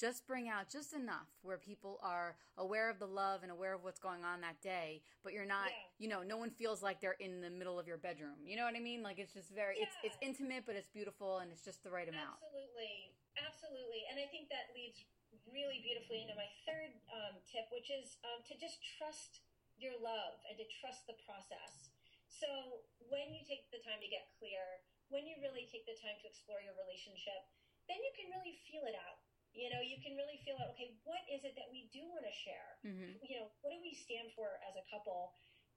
just 0.00 0.26
bring 0.26 0.48
out 0.48 0.68
just 0.68 0.92
enough 0.92 1.28
where 1.42 1.56
people 1.56 2.00
are 2.02 2.36
aware 2.58 2.90
of 2.90 2.98
the 2.98 3.06
love 3.06 3.42
and 3.42 3.52
aware 3.52 3.74
of 3.74 3.84
what's 3.84 4.00
going 4.00 4.24
on 4.24 4.40
that 4.40 4.60
day 4.60 5.00
but 5.22 5.32
you're 5.32 5.46
not 5.46 5.66
yeah. 5.66 6.02
you 6.04 6.08
know 6.08 6.22
no 6.22 6.36
one 6.36 6.50
feels 6.50 6.82
like 6.82 7.00
they're 7.00 7.16
in 7.20 7.40
the 7.40 7.50
middle 7.50 7.78
of 7.78 7.86
your 7.86 7.96
bedroom 7.96 8.42
you 8.44 8.56
know 8.56 8.64
what 8.64 8.74
i 8.74 8.80
mean 8.80 9.02
like 9.02 9.18
it's 9.18 9.32
just 9.32 9.54
very 9.54 9.76
yeah. 9.78 9.84
it's 9.84 9.94
it's 10.02 10.16
intimate 10.20 10.64
but 10.66 10.74
it's 10.74 10.88
beautiful 10.88 11.38
and 11.38 11.50
it's 11.52 11.64
just 11.64 11.82
the 11.84 11.90
right 11.90 12.08
amount 12.08 12.34
absolutely 12.42 13.13
Absolutely. 13.38 14.06
And 14.10 14.18
I 14.22 14.26
think 14.30 14.50
that 14.50 14.70
leads 14.74 15.02
really 15.50 15.82
beautifully 15.82 16.22
into 16.22 16.38
my 16.38 16.46
third 16.62 16.94
um, 17.10 17.34
tip, 17.50 17.66
which 17.74 17.90
is 17.90 18.18
um, 18.22 18.42
to 18.46 18.54
just 18.54 18.78
trust 18.98 19.42
your 19.74 19.94
love 19.98 20.38
and 20.46 20.54
to 20.54 20.66
trust 20.78 21.06
the 21.10 21.18
process. 21.26 21.90
So 22.30 22.82
when 23.10 23.34
you 23.34 23.42
take 23.46 23.66
the 23.74 23.82
time 23.82 23.98
to 23.98 24.10
get 24.10 24.30
clear, 24.38 24.62
when 25.10 25.26
you 25.26 25.38
really 25.42 25.66
take 25.70 25.86
the 25.86 25.98
time 25.98 26.14
to 26.22 26.26
explore 26.30 26.62
your 26.62 26.74
relationship, 26.78 27.42
then 27.90 27.98
you 28.00 28.12
can 28.14 28.30
really 28.32 28.56
feel 28.70 28.86
it 28.86 28.96
out. 28.96 29.22
You 29.54 29.70
know, 29.70 29.78
you 29.78 30.02
can 30.02 30.18
really 30.18 30.42
feel 30.42 30.58
out, 30.58 30.74
okay, 30.74 30.98
what 31.06 31.22
is 31.30 31.46
it 31.46 31.54
that 31.54 31.70
we 31.70 31.86
do 31.94 32.02
want 32.10 32.26
to 32.26 32.34
share? 32.34 32.70
Mm-hmm. 32.82 33.22
You 33.22 33.34
know, 33.38 33.46
what 33.62 33.70
do 33.70 33.78
we 33.78 33.94
stand 33.94 34.34
for 34.34 34.58
as 34.66 34.74
a 34.74 34.82
couple? 34.90 35.30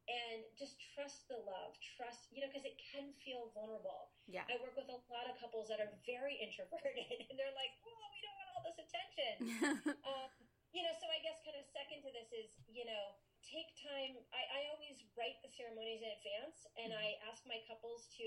And 0.08 0.40
just 0.56 0.80
trust 0.96 1.28
the 1.28 1.40
love 1.44 1.76
trust 2.00 2.32
you 2.32 2.40
know 2.40 2.48
because 2.48 2.64
it 2.64 2.80
can 2.80 3.12
feel 3.20 3.52
vulnerable. 3.52 4.16
Yeah. 4.28 4.48
I 4.48 4.56
work 4.64 4.76
with 4.80 4.88
a 4.88 5.00
lot 5.12 5.28
of 5.28 5.36
couples 5.40 5.68
that 5.68 5.84
are 5.84 5.92
very 6.08 6.40
introverted 6.40 7.08
and 7.28 7.36
they're 7.36 7.56
like 7.56 7.76
well 7.84 8.00
we 8.12 8.20
don't 8.24 8.38
want 8.40 8.50
all 8.56 8.64
this 8.64 8.80
attention. 8.80 9.36
Um, 10.08 10.32
you 10.72 10.84
know 10.84 10.94
so 11.00 11.08
i 11.12 11.20
guess 11.24 11.40
kind 11.44 11.56
of 11.58 11.66
second 11.68 12.04
to 12.04 12.12
this 12.16 12.30
is 12.32 12.60
you 12.68 12.88
know 12.88 13.16
take 13.44 13.72
time. 13.80 14.20
I, 14.36 14.44
I 14.44 14.62
always 14.76 15.00
write 15.16 15.40
the 15.40 15.48
ceremonies 15.48 16.04
in 16.04 16.12
advance 16.12 16.68
and 16.76 16.92
mm-hmm. 16.92 17.00
i 17.00 17.16
ask 17.32 17.48
my 17.48 17.60
couples 17.64 18.12
to 18.20 18.26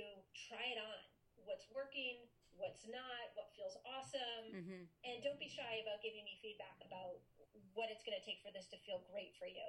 try 0.48 0.72
it 0.72 0.80
on. 0.80 1.00
What's 1.48 1.68
working 1.72 2.28
what's 2.60 2.84
not 2.88 3.32
what 3.32 3.48
feels 3.56 3.76
awesome. 3.88 4.52
Mm-hmm. 4.52 4.82
and 5.08 5.16
don't 5.24 5.40
be 5.40 5.48
shy 5.48 5.80
about 5.80 6.04
giving 6.04 6.24
me 6.28 6.36
feedback 6.44 6.76
about 6.84 7.24
what 7.72 7.88
it's 7.88 8.04
going 8.04 8.16
to 8.16 8.24
take 8.24 8.42
for 8.44 8.52
this 8.52 8.68
to 8.70 8.78
feel 8.84 9.00
great 9.08 9.32
for 9.40 9.48
you 9.48 9.64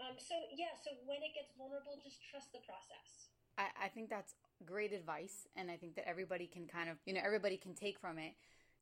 um, 0.00 0.16
so 0.16 0.34
yeah, 0.56 0.72
so 0.80 0.90
when 1.04 1.20
it 1.20 1.34
gets 1.34 1.52
vulnerable, 1.56 1.98
just 2.02 2.22
trust 2.30 2.52
the 2.52 2.62
process. 2.64 3.32
I, 3.58 3.86
I 3.86 3.88
think 3.88 4.08
that's 4.08 4.34
great 4.64 4.92
advice, 4.92 5.48
and 5.56 5.70
I 5.70 5.76
think 5.76 5.96
that 5.96 6.08
everybody 6.08 6.46
can 6.46 6.66
kind 6.66 6.88
of, 6.88 6.96
you 7.04 7.12
know, 7.12 7.20
everybody 7.24 7.56
can 7.56 7.74
take 7.74 7.98
from 7.98 8.18
it 8.18 8.32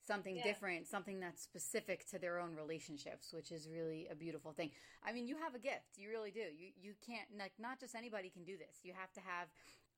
something 0.06 0.36
yeah. 0.36 0.44
different, 0.44 0.88
something 0.88 1.20
that's 1.20 1.42
specific 1.42 2.08
to 2.10 2.18
their 2.18 2.40
own 2.40 2.56
relationships, 2.56 3.32
which 3.32 3.52
is 3.52 3.68
really 3.68 4.08
a 4.10 4.14
beautiful 4.14 4.52
thing. 4.52 4.70
I 5.04 5.12
mean, 5.12 5.28
you 5.28 5.36
have 5.36 5.54
a 5.54 5.58
gift. 5.58 5.96
You 5.96 6.08
really 6.10 6.30
do. 6.30 6.46
You 6.56 6.72
you 6.80 6.92
can't 7.04 7.28
like 7.38 7.52
not 7.58 7.80
just 7.80 7.94
anybody 7.94 8.30
can 8.30 8.44
do 8.44 8.56
this. 8.56 8.80
You 8.82 8.92
have 8.96 9.12
to 9.14 9.20
have 9.20 9.48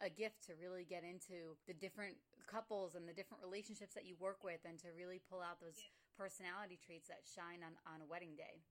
a 0.02 0.10
gift 0.10 0.42
to 0.46 0.52
really 0.58 0.84
get 0.84 1.04
into 1.04 1.54
the 1.68 1.74
different 1.74 2.16
couples 2.50 2.94
and 2.96 3.06
the 3.06 3.14
different 3.14 3.42
relationships 3.42 3.94
that 3.94 4.04
you 4.04 4.16
work 4.18 4.42
with 4.42 4.58
and 4.66 4.78
to 4.82 4.88
really 4.98 5.22
pull 5.30 5.40
out 5.40 5.62
those 5.62 5.78
yeah. 5.78 6.18
personality 6.18 6.76
traits 6.76 7.06
that 7.06 7.22
shine 7.22 7.62
on, 7.62 7.78
on 7.86 8.02
a 8.02 8.06
wedding 8.10 8.34
day. 8.34 8.66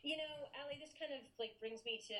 You 0.00 0.16
know, 0.16 0.48
Ali, 0.56 0.80
this 0.80 0.96
kind 0.96 1.12
of 1.12 1.22
like 1.36 1.60
brings 1.60 1.84
me 1.84 2.00
to 2.08 2.18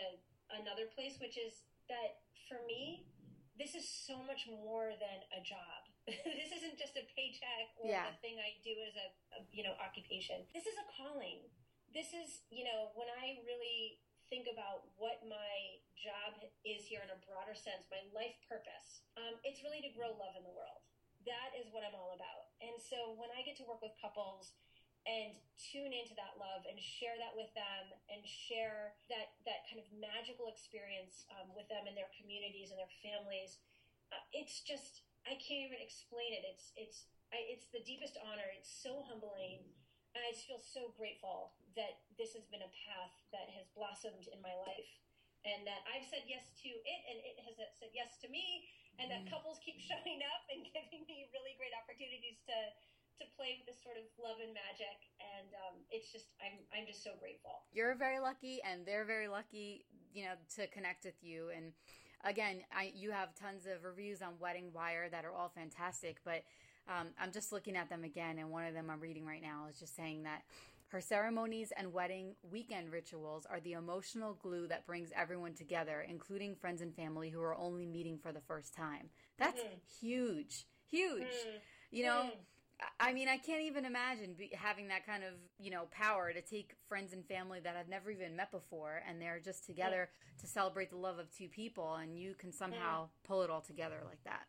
another 0.61 0.91
place, 0.93 1.17
which 1.17 1.41
is 1.41 1.65
that 1.89 2.21
for 2.49 2.61
me, 2.69 3.09
this 3.57 3.77
is 3.77 3.85
so 3.85 4.21
much 4.25 4.49
more 4.49 4.93
than 4.97 5.19
a 5.37 5.41
job. 5.45 5.81
this 6.09 6.51
isn't 6.51 6.81
just 6.81 6.97
a 6.97 7.05
paycheck 7.13 7.77
or 7.81 7.93
yeah. 7.93 8.09
a 8.09 8.17
thing 8.25 8.41
I 8.41 8.57
do 8.65 8.73
as 8.89 8.97
a, 8.97 9.07
a, 9.37 9.39
you 9.53 9.65
know 9.65 9.77
occupation. 9.81 10.45
This 10.57 10.65
is 10.65 10.77
a 10.81 10.87
calling. 10.97 11.45
This 11.93 12.13
is 12.13 12.45
you 12.49 12.65
know 12.65 12.93
when 12.97 13.09
I 13.09 13.41
really 13.45 14.01
think 14.31 14.47
about 14.47 14.87
what 14.95 15.21
my 15.27 15.83
job 15.99 16.39
is 16.63 16.87
here 16.87 17.03
in 17.03 17.11
a 17.11 17.19
broader 17.27 17.53
sense, 17.53 17.91
my 17.91 18.01
life 18.15 18.39
purpose. 18.47 19.03
Um, 19.19 19.37
it's 19.43 19.61
really 19.67 19.83
to 19.83 19.91
grow 19.91 20.15
love 20.15 20.39
in 20.39 20.47
the 20.47 20.55
world. 20.55 20.87
That 21.27 21.53
is 21.59 21.69
what 21.75 21.83
I'm 21.83 21.99
all 21.99 22.15
about. 22.15 22.55
And 22.63 22.79
so 22.79 23.19
when 23.19 23.29
I 23.35 23.43
get 23.43 23.59
to 23.61 23.67
work 23.67 23.83
with 23.83 23.93
couples 23.99 24.55
and 25.09 25.33
tune 25.57 25.93
into 25.93 26.13
that 26.17 26.37
love 26.37 26.65
and 26.69 26.77
share 26.77 27.17
that 27.17 27.33
with 27.33 27.49
them 27.57 27.85
and 28.13 28.21
share 28.25 28.97
that 29.09 29.33
that 29.49 29.65
kind 29.69 29.81
of 29.81 29.89
magical 29.97 30.49
experience 30.53 31.25
um, 31.37 31.53
with 31.57 31.69
them 31.73 31.89
and 31.89 31.97
their 31.97 32.11
communities 32.17 32.73
and 32.73 32.79
their 32.81 32.95
families. 33.01 33.61
Uh, 34.13 34.21
it's 34.35 34.61
just 34.61 35.07
i 35.29 35.37
can't 35.37 35.69
even 35.73 35.81
explain 35.81 36.37
it. 36.37 36.45
It's 36.45 36.73
it's 36.77 36.99
I, 37.33 37.41
it's 37.49 37.71
the 37.73 37.85
deepest 37.85 38.21
honor. 38.21 38.49
It's 38.57 38.69
so 38.71 39.05
humbling. 39.09 39.65
And 40.11 40.27
i 40.27 40.35
just 40.35 40.51
feel 40.51 40.59
so 40.59 40.91
grateful 40.99 41.55
that 41.79 42.03
this 42.19 42.35
has 42.35 42.43
been 42.51 42.67
a 42.67 42.73
path 42.83 43.15
that 43.31 43.47
has 43.55 43.71
blossomed 43.79 44.27
in 44.27 44.43
my 44.43 44.51
life 44.67 44.91
and 45.47 45.65
that 45.65 45.87
i've 45.89 46.05
said 46.05 46.27
yes 46.27 46.51
to 46.61 46.69
it 46.69 47.01
and 47.07 47.17
it 47.23 47.39
has 47.47 47.57
said 47.57 47.95
yes 47.95 48.19
to 48.21 48.29
me 48.29 48.67
and 49.01 49.09
that 49.09 49.25
mm. 49.25 49.31
couples 49.33 49.57
keep 49.65 49.81
showing 49.89 50.21
up 50.35 50.45
and 50.53 50.67
giving 50.75 51.07
me 51.09 51.31
really 51.33 51.57
great 51.57 51.73
opportunities 51.73 52.37
to 52.45 52.57
to 53.21 53.27
play 53.37 53.61
with 53.61 53.67
this 53.69 53.83
sort 53.83 53.97
of 53.97 54.05
love 54.17 54.41
and 54.43 54.53
magic 54.53 54.99
and 55.21 55.49
um, 55.69 55.77
it's 55.91 56.11
just 56.11 56.33
I'm, 56.41 56.59
I'm 56.73 56.87
just 56.87 57.05
so 57.05 57.11
grateful 57.21 57.63
you're 57.73 57.95
very 57.95 58.19
lucky 58.19 58.61
and 58.65 58.85
they're 58.87 59.05
very 59.05 59.29
lucky 59.29 59.85
you 60.13 60.25
know 60.25 60.35
to 60.57 60.67
connect 60.69 61.05
with 61.05 61.21
you 61.23 61.49
and 61.55 61.73
again 62.25 62.61
I, 62.73 62.93
you 62.95 63.11
have 63.11 63.35
tons 63.35 63.67
of 63.67 63.85
reviews 63.85 64.23
on 64.23 64.35
wedding 64.41 64.71
wire 64.73 65.09
that 65.11 65.25
are 65.25 65.33
all 65.33 65.53
fantastic 65.55 66.19
but 66.25 66.43
um, 66.89 67.09
i'm 67.21 67.33
just 67.33 67.53
looking 67.53 67.77
at 67.77 67.89
them 67.89 68.05
again 68.05 68.39
and 68.39 68.51
one 68.51 68.67
of 68.67 68.75
them 68.75 68.91
i'm 68.91 69.01
reading 69.01 69.27
right 69.27 69.43
now 69.43 69.67
is 69.71 69.79
just 69.79 69.95
saying 69.95 70.25
that 70.25 70.43
her 70.89 71.01
ceremonies 71.01 71.73
and 71.77 71.93
wedding 71.93 72.35
weekend 72.51 72.91
rituals 72.91 73.47
are 73.49 73.61
the 73.61 73.75
emotional 73.75 74.37
glue 74.43 74.67
that 74.67 74.85
brings 74.89 75.11
everyone 75.15 75.55
together, 75.55 76.05
including 76.09 76.57
friends 76.57 76.83
and 76.83 76.93
family 76.97 77.31
who 77.31 77.41
are 77.41 77.55
only 77.55 77.87
meeting 77.87 78.19
for 78.19 78.33
the 78.33 78.41
first 78.41 78.75
time. 78.75 79.09
That's 79.39 79.61
mm-hmm. 79.61 80.05
huge 80.05 80.67
huge. 80.91 81.23
Mm. 81.23 81.61
You 81.91 82.05
know, 82.05 82.23
mm. 82.27 82.31
I 82.99 83.13
mean, 83.13 83.29
I 83.29 83.37
can't 83.37 83.63
even 83.63 83.85
imagine 83.85 84.35
be, 84.37 84.51
having 84.55 84.89
that 84.89 85.07
kind 85.07 85.25
of, 85.25 85.35
you 85.59 85.71
know, 85.71 85.89
power 85.91 86.33
to 86.33 86.41
take 86.41 86.77
friends 86.89 87.13
and 87.13 87.25
family 87.27 87.61
that 87.61 87.77
I've 87.77 87.89
never 87.89 88.11
even 88.11 88.37
met 88.37 88.51
before 88.51 89.03
and 89.09 89.21
they're 89.21 89.41
just 89.41 89.65
together 89.67 90.09
to 90.41 90.47
celebrate 90.47 90.91
the 90.91 90.97
love 90.97 91.19
of 91.19 91.31
two 91.35 91.49
people 91.49 91.97
and 91.97 92.17
you 92.17 92.35
can 92.35 92.53
somehow 92.53 93.09
pull 93.25 93.43
it 93.43 93.51
all 93.51 93.61
together 93.61 94.01
like 94.07 94.23
that. 94.25 94.47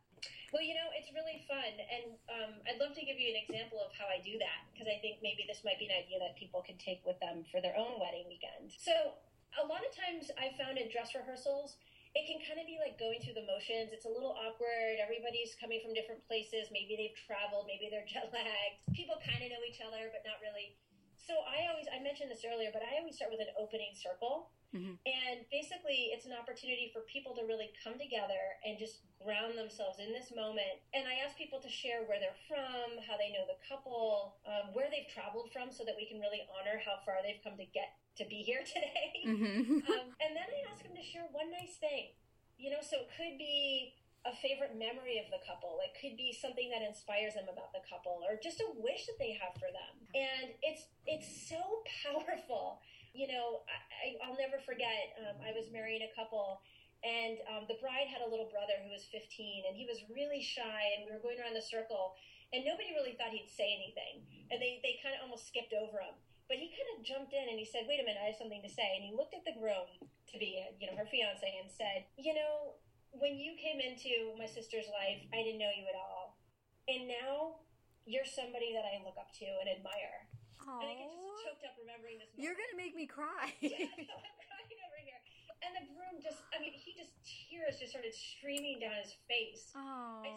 Well, 0.54 0.62
you 0.62 0.76
know, 0.76 0.92
it's 0.92 1.08
really 1.16 1.48
fun. 1.48 1.74
And 1.80 2.06
um, 2.28 2.52
I'd 2.68 2.80
love 2.80 2.92
to 2.96 3.04
give 3.04 3.16
you 3.16 3.32
an 3.32 3.40
example 3.40 3.80
of 3.80 3.96
how 3.96 4.12
I 4.12 4.20
do 4.20 4.36
that 4.40 4.68
because 4.72 4.88
I 4.88 5.00
think 5.00 5.24
maybe 5.24 5.48
this 5.48 5.64
might 5.64 5.80
be 5.80 5.88
an 5.88 5.96
idea 5.96 6.20
that 6.20 6.36
people 6.36 6.60
can 6.60 6.76
take 6.76 7.02
with 7.08 7.20
them 7.24 7.48
for 7.48 7.64
their 7.64 7.74
own 7.80 8.00
wedding 8.00 8.28
weekend. 8.28 8.76
So, 8.76 9.16
a 9.60 9.68
lot 9.68 9.84
of 9.84 9.92
times 9.92 10.32
I 10.40 10.56
found 10.56 10.80
in 10.80 10.88
dress 10.88 11.12
rehearsals, 11.12 11.76
it 12.12 12.28
can 12.28 12.44
kind 12.44 12.60
of 12.60 12.68
be 12.68 12.76
like 12.76 13.00
going 13.00 13.24
through 13.24 13.40
the 13.40 13.48
motions. 13.48 13.96
It's 13.96 14.04
a 14.04 14.12
little 14.12 14.36
awkward. 14.36 15.00
Everybody's 15.00 15.56
coming 15.56 15.80
from 15.80 15.96
different 15.96 16.20
places. 16.28 16.68
Maybe 16.68 17.00
they've 17.00 17.16
traveled, 17.16 17.72
maybe 17.72 17.88
they're 17.88 18.08
jet 18.12 18.28
lagged. 18.36 18.84
People 18.92 19.16
kind 19.24 19.40
of 19.40 19.48
know 19.56 19.64
each 19.64 19.80
other, 19.80 20.12
but 20.12 20.28
not 20.28 20.44
really. 20.44 20.76
So 21.22 21.46
I 21.46 21.70
always, 21.70 21.86
I 21.86 22.02
mentioned 22.02 22.34
this 22.34 22.42
earlier, 22.42 22.74
but 22.74 22.82
I 22.82 22.98
always 22.98 23.16
start 23.16 23.30
with 23.30 23.46
an 23.46 23.54
opening 23.54 23.94
circle. 23.94 24.50
Mm-hmm. 24.74 24.98
And 25.06 25.38
basically, 25.52 26.16
it's 26.16 26.26
an 26.26 26.34
opportunity 26.34 26.90
for 26.96 27.06
people 27.06 27.36
to 27.38 27.44
really 27.46 27.70
come 27.84 28.00
together 28.00 28.58
and 28.66 28.80
just 28.80 29.06
ground 29.20 29.60
themselves 29.60 30.00
in 30.00 30.16
this 30.16 30.34
moment. 30.34 30.82
And 30.96 31.06
I 31.06 31.22
ask 31.22 31.38
people 31.38 31.62
to 31.62 31.70
share 31.70 32.08
where 32.08 32.18
they're 32.18 32.42
from, 32.48 32.98
how 33.04 33.20
they 33.22 33.30
know 33.36 33.46
the 33.46 33.60
couple, 33.68 34.40
um, 34.48 34.74
where 34.74 34.90
they've 34.90 35.08
traveled 35.12 35.54
from, 35.54 35.70
so 35.70 35.84
that 35.86 35.94
we 36.00 36.08
can 36.08 36.24
really 36.24 36.42
honor 36.50 36.82
how 36.82 37.04
far 37.04 37.22
they've 37.22 37.44
come 37.44 37.60
to 37.60 37.68
get 37.70 38.00
to 38.18 38.26
be 38.26 38.42
here 38.42 38.66
today. 38.74 39.22
Mm-hmm. 39.28 39.86
um, 39.92 40.08
and 40.24 40.32
then 40.34 40.48
I 40.48 40.60
ask 40.72 40.82
them 40.82 40.96
to 40.96 41.06
share 41.06 41.28
one 41.36 41.52
nice 41.52 41.78
thing. 41.78 42.16
You 42.58 42.74
know, 42.74 42.82
so 42.82 43.06
it 43.06 43.10
could 43.18 43.38
be 43.38 43.94
a 44.22 44.34
favorite 44.38 44.78
memory 44.78 45.18
of 45.18 45.34
the 45.34 45.42
couple. 45.42 45.82
It 45.82 45.98
could 45.98 46.14
be 46.14 46.30
something 46.30 46.70
that 46.70 46.86
inspires 46.86 47.34
them 47.34 47.50
about 47.50 47.74
the 47.74 47.82
couple, 47.90 48.22
or 48.22 48.38
just 48.38 48.62
a 48.62 48.70
wish 48.78 49.10
that 49.10 49.18
they 49.18 49.34
have 49.34 49.58
for 49.58 49.70
them. 49.74 49.94
And 50.14 50.54
it's 50.62 50.86
it's 51.10 51.30
so 51.50 51.58
powerful. 52.06 52.86
You 53.18 53.28
know, 53.28 53.66
I, 53.68 54.16
will 54.24 54.40
never 54.40 54.62
forget. 54.62 55.18
Um, 55.20 55.42
I 55.44 55.52
was 55.52 55.68
marrying 55.74 56.06
a 56.06 56.12
couple, 56.14 56.62
and 57.04 57.42
um, 57.50 57.64
the 57.68 57.82
bride 57.82 58.08
had 58.08 58.24
a 58.24 58.30
little 58.30 58.48
brother 58.48 58.78
who 58.86 58.94
was 58.94 59.04
15, 59.10 59.68
and 59.68 59.76
he 59.76 59.84
was 59.84 60.00
really 60.08 60.40
shy. 60.40 60.96
And 60.96 61.04
we 61.04 61.12
were 61.12 61.20
going 61.20 61.42
around 61.42 61.58
the 61.58 61.66
circle, 61.66 62.16
and 62.54 62.62
nobody 62.62 62.94
really 62.94 63.18
thought 63.18 63.34
he'd 63.34 63.50
say 63.50 63.74
anything, 63.74 64.22
and 64.54 64.62
they 64.62 64.80
they 64.86 65.02
kind 65.02 65.18
of 65.18 65.26
almost 65.26 65.50
skipped 65.50 65.74
over 65.74 65.98
him. 65.98 66.14
But 66.46 66.60
he 66.60 66.68
kind 66.70 67.00
of 67.00 67.08
jumped 67.08 67.32
in 67.32 67.48
and 67.48 67.58
he 67.58 67.66
said, 67.66 67.90
"Wait 67.90 67.98
a 67.98 68.06
minute, 68.06 68.22
I 68.22 68.36
have 68.36 68.40
something 68.40 68.62
to 68.62 68.70
say." 68.70 69.00
And 69.00 69.08
he 69.08 69.16
looked 69.18 69.34
at 69.34 69.48
the 69.48 69.56
groom 69.58 69.88
to 70.04 70.36
be, 70.38 70.62
you 70.78 70.86
know, 70.92 71.00
her 71.00 71.08
fiance, 71.10 71.48
and 71.48 71.72
said, 71.72 72.06
"You 72.20 72.36
know, 72.36 72.78
when 73.16 73.36
you 73.36 73.56
came 73.60 73.80
into 73.84 74.36
my 74.40 74.48
sister's 74.48 74.88
life, 74.92 75.22
I 75.32 75.44
didn't 75.44 75.60
know 75.60 75.72
you 75.72 75.86
at 75.88 75.98
all, 75.98 76.40
and 76.88 77.08
now 77.08 77.64
you're 78.08 78.28
somebody 78.28 78.72
that 78.76 78.88
I 78.88 79.04
look 79.04 79.20
up 79.20 79.32
to 79.44 79.48
and 79.64 79.68
admire." 79.68 80.28
Aww. 80.62 80.78
And 80.78 80.88
I 80.88 80.96
get 80.96 81.10
just 81.10 81.42
choked 81.42 81.64
up 81.66 81.76
remembering 81.82 82.22
this. 82.22 82.30
Moment. 82.32 82.44
You're 82.46 82.58
gonna 82.58 82.78
make 82.78 82.94
me 82.94 83.10
cry. 83.10 83.50
yeah, 83.62 83.90
I'm 83.98 84.38
crying 84.46 84.82
over 84.86 85.00
here. 85.02 85.22
And 85.62 85.72
the 85.78 85.86
groom 85.94 86.22
just—I 86.22 86.58
mean, 86.62 86.74
he 86.74 86.94
just 86.98 87.14
tears 87.26 87.78
just 87.78 87.94
started 87.94 88.14
streaming 88.14 88.82
down 88.82 88.98
his 88.98 89.14
face. 89.30 89.74
Oh, 89.78 90.26
I 90.26 90.30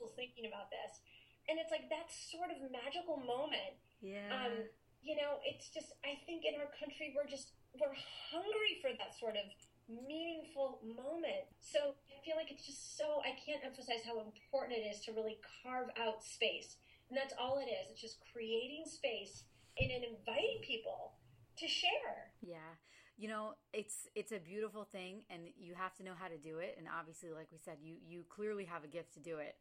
was 0.00 0.12
thinking 0.16 0.48
about 0.48 0.68
this, 0.68 1.00
and 1.48 1.56
it's 1.56 1.72
like 1.72 1.88
that 1.88 2.08
sort 2.12 2.52
of 2.52 2.60
magical 2.68 3.16
moment. 3.16 3.80
Yeah. 4.00 4.28
Um, 4.28 4.68
you 5.02 5.14
know, 5.16 5.38
it's 5.46 5.70
just, 5.70 5.94
I 6.02 6.18
think 6.26 6.44
in 6.44 6.58
our 6.58 6.70
country, 6.74 7.14
we're 7.14 7.28
just, 7.28 7.54
we're 7.78 7.94
hungry 8.30 8.82
for 8.82 8.90
that 8.98 9.14
sort 9.14 9.38
of 9.38 9.46
meaningful 9.88 10.80
moment. 10.84 11.48
So 11.60 11.78
I 11.80 12.16
feel 12.24 12.36
like 12.36 12.52
it's 12.52 12.66
just 12.66 12.96
so, 12.96 13.20
I 13.24 13.32
can't 13.40 13.64
emphasize 13.64 14.04
how 14.04 14.20
important 14.20 14.78
it 14.78 14.86
is 14.86 15.00
to 15.08 15.12
really 15.12 15.38
carve 15.62 15.88
out 15.98 16.22
space. 16.22 16.76
And 17.10 17.16
that's 17.16 17.34
all 17.40 17.58
it 17.58 17.70
is. 17.72 17.90
It's 17.90 18.00
just 18.00 18.20
creating 18.32 18.84
space 18.84 19.44
and 19.78 19.90
inviting 19.90 20.60
people 20.62 21.16
to 21.58 21.66
share. 21.66 22.32
Yeah. 22.42 22.76
You 23.16 23.28
know, 23.28 23.54
it's 23.72 24.06
it's 24.14 24.30
a 24.30 24.38
beautiful 24.38 24.84
thing 24.84 25.22
and 25.28 25.42
you 25.58 25.74
have 25.74 25.94
to 25.96 26.04
know 26.04 26.12
how 26.16 26.28
to 26.28 26.38
do 26.38 26.58
it 26.58 26.76
and 26.78 26.86
obviously 26.86 27.30
like 27.32 27.48
we 27.50 27.58
said 27.58 27.78
you 27.82 27.96
you 28.06 28.24
clearly 28.28 28.64
have 28.64 28.84
a 28.84 28.86
gift 28.86 29.14
to 29.14 29.20
do 29.20 29.38
it. 29.38 29.56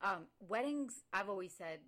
Um, 0.00 0.24
weddings 0.40 1.02
I've 1.12 1.28
always 1.28 1.52
said 1.52 1.80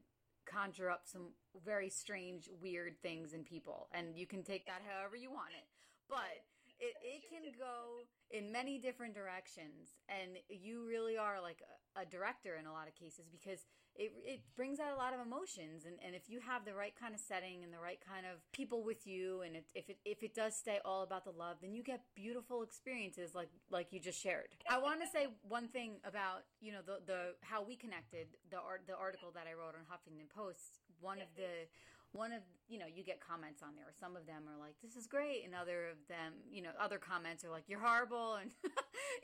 conjure 0.45 0.91
up 0.91 1.03
some 1.05 1.33
very 1.65 1.89
strange, 1.89 2.49
weird 2.61 3.01
things 3.03 3.33
in 3.33 3.45
people. 3.45 3.89
And 3.93 4.17
you 4.17 4.27
can 4.27 4.43
take 4.43 4.67
that 4.67 4.83
however 4.87 5.17
you 5.17 5.31
want 5.31 5.51
it. 5.57 5.67
But 6.09 6.45
it, 6.81 6.95
it 7.03 7.23
can 7.29 7.53
go 7.59 8.05
in 8.31 8.51
many 8.51 8.79
different 8.79 9.15
directions. 9.15 10.01
And 10.09 10.39
you 10.49 10.87
really 10.87 11.17
are 11.17 11.41
like 11.41 11.63
a, 11.97 12.03
a 12.03 12.05
director 12.05 12.57
in 12.59 12.67
a 12.67 12.73
lot 12.73 12.89
of 12.89 12.95
cases 12.95 13.27
because 13.31 13.65
it, 13.97 14.13
it 14.25 14.41
brings 14.57 14.81
out 14.81 14.93
a 14.93 14.97
lot 14.97 15.15
of 15.15 15.21
emotions 15.25 15.85
and, 15.87 15.95
and 16.05 16.15
if 16.15 16.29
you 16.29 16.41
have 16.41 16.65
the 16.65 16.75
right 16.75 16.95
kind 16.99 17.15
of 17.15 17.21
setting 17.21 17.63
and 17.63 17.73
the 17.73 17.79
right 17.79 17.99
kind 18.03 18.27
of 18.27 18.43
people 18.53 18.83
with 18.83 19.07
you 19.07 19.43
and 19.43 19.55
it, 19.55 19.67
if 19.75 19.89
it 19.89 19.99
if 20.05 20.23
it 20.23 20.35
does 20.35 20.57
stay 20.57 20.79
all 20.85 21.03
about 21.03 21.25
the 21.25 21.31
love 21.31 21.59
then 21.63 21.75
you 21.75 21.83
get 21.83 22.03
beautiful 22.15 22.63
experiences 22.63 23.35
like 23.35 23.51
like 23.71 23.93
you 23.93 24.01
just 24.01 24.21
shared. 24.21 24.49
I 24.69 24.79
want 24.79 25.01
to 25.01 25.07
say 25.07 25.29
one 25.47 25.69
thing 25.69 26.03
about 26.05 26.43
you 26.61 26.73
know 26.73 26.83
the 26.85 26.99
the 27.07 27.19
how 27.43 27.63
we 27.63 27.77
connected 27.77 28.27
the 28.51 28.59
art 28.59 28.83
the 28.89 28.97
article 28.97 29.31
that 29.35 29.47
i 29.49 29.55
wrote 29.55 29.75
on 29.79 29.87
huffington 29.87 30.29
post. 30.29 30.81
One 31.01 31.19
of 31.19 31.29
the 31.37 31.71
one 32.15 32.33
of 32.33 32.41
you 32.71 32.79
know 32.79 32.87
you 32.87 33.03
get 33.03 33.21
comments 33.21 33.61
on 33.63 33.75
there. 33.77 33.91
Some 33.99 34.17
of 34.17 34.27
them 34.27 34.47
are 34.49 34.59
like 34.59 34.79
this 34.83 34.97
is 34.97 35.07
great 35.07 35.45
and 35.45 35.55
other 35.55 35.91
of 35.91 35.99
them 36.09 36.33
you 36.51 36.63
know 36.63 36.71
other 36.81 36.99
comments 36.99 37.45
are 37.45 37.51
like 37.51 37.69
you're 37.69 37.83
horrible 37.83 38.39
and 38.41 38.51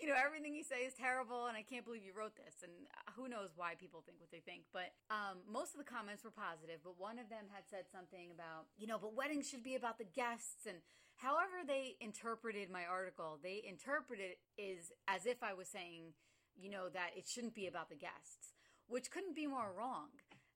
you 0.00 0.06
know 0.06 0.14
everything 0.14 0.54
you 0.54 0.64
say 0.64 0.86
is 0.86 0.94
terrible 0.94 1.46
and 1.46 1.56
i 1.56 1.62
can't 1.62 1.84
believe 1.84 2.04
you 2.04 2.12
wrote 2.16 2.36
this 2.36 2.62
and 2.62 2.72
who 3.16 3.28
knows 3.28 3.52
why 3.56 3.74
people 3.74 4.02
think 4.04 4.18
what 4.20 4.30
they 4.30 4.40
think 4.40 4.64
but 4.72 4.92
um, 5.10 5.42
most 5.44 5.74
of 5.74 5.78
the 5.78 5.86
comments 5.86 6.24
were 6.24 6.34
positive 6.34 6.80
but 6.82 6.98
one 6.98 7.18
of 7.18 7.28
them 7.28 7.46
had 7.52 7.64
said 7.68 7.84
something 7.90 8.32
about 8.32 8.66
you 8.76 8.86
know 8.86 8.98
but 8.98 9.14
weddings 9.14 9.48
should 9.48 9.62
be 9.62 9.74
about 9.74 9.98
the 9.98 10.08
guests 10.08 10.66
and 10.66 10.78
however 11.16 11.66
they 11.66 11.96
interpreted 12.00 12.70
my 12.70 12.84
article 12.84 13.38
they 13.42 13.62
interpreted 13.66 14.36
it 14.36 14.40
is 14.60 14.92
as 15.08 15.26
if 15.26 15.42
i 15.42 15.52
was 15.52 15.68
saying 15.68 16.16
you 16.56 16.70
know 16.70 16.88
that 16.88 17.10
it 17.16 17.26
shouldn't 17.26 17.54
be 17.54 17.66
about 17.66 17.88
the 17.88 17.98
guests 17.98 18.56
which 18.88 19.10
couldn't 19.10 19.36
be 19.36 19.46
more 19.46 19.70
wrong 19.76 20.10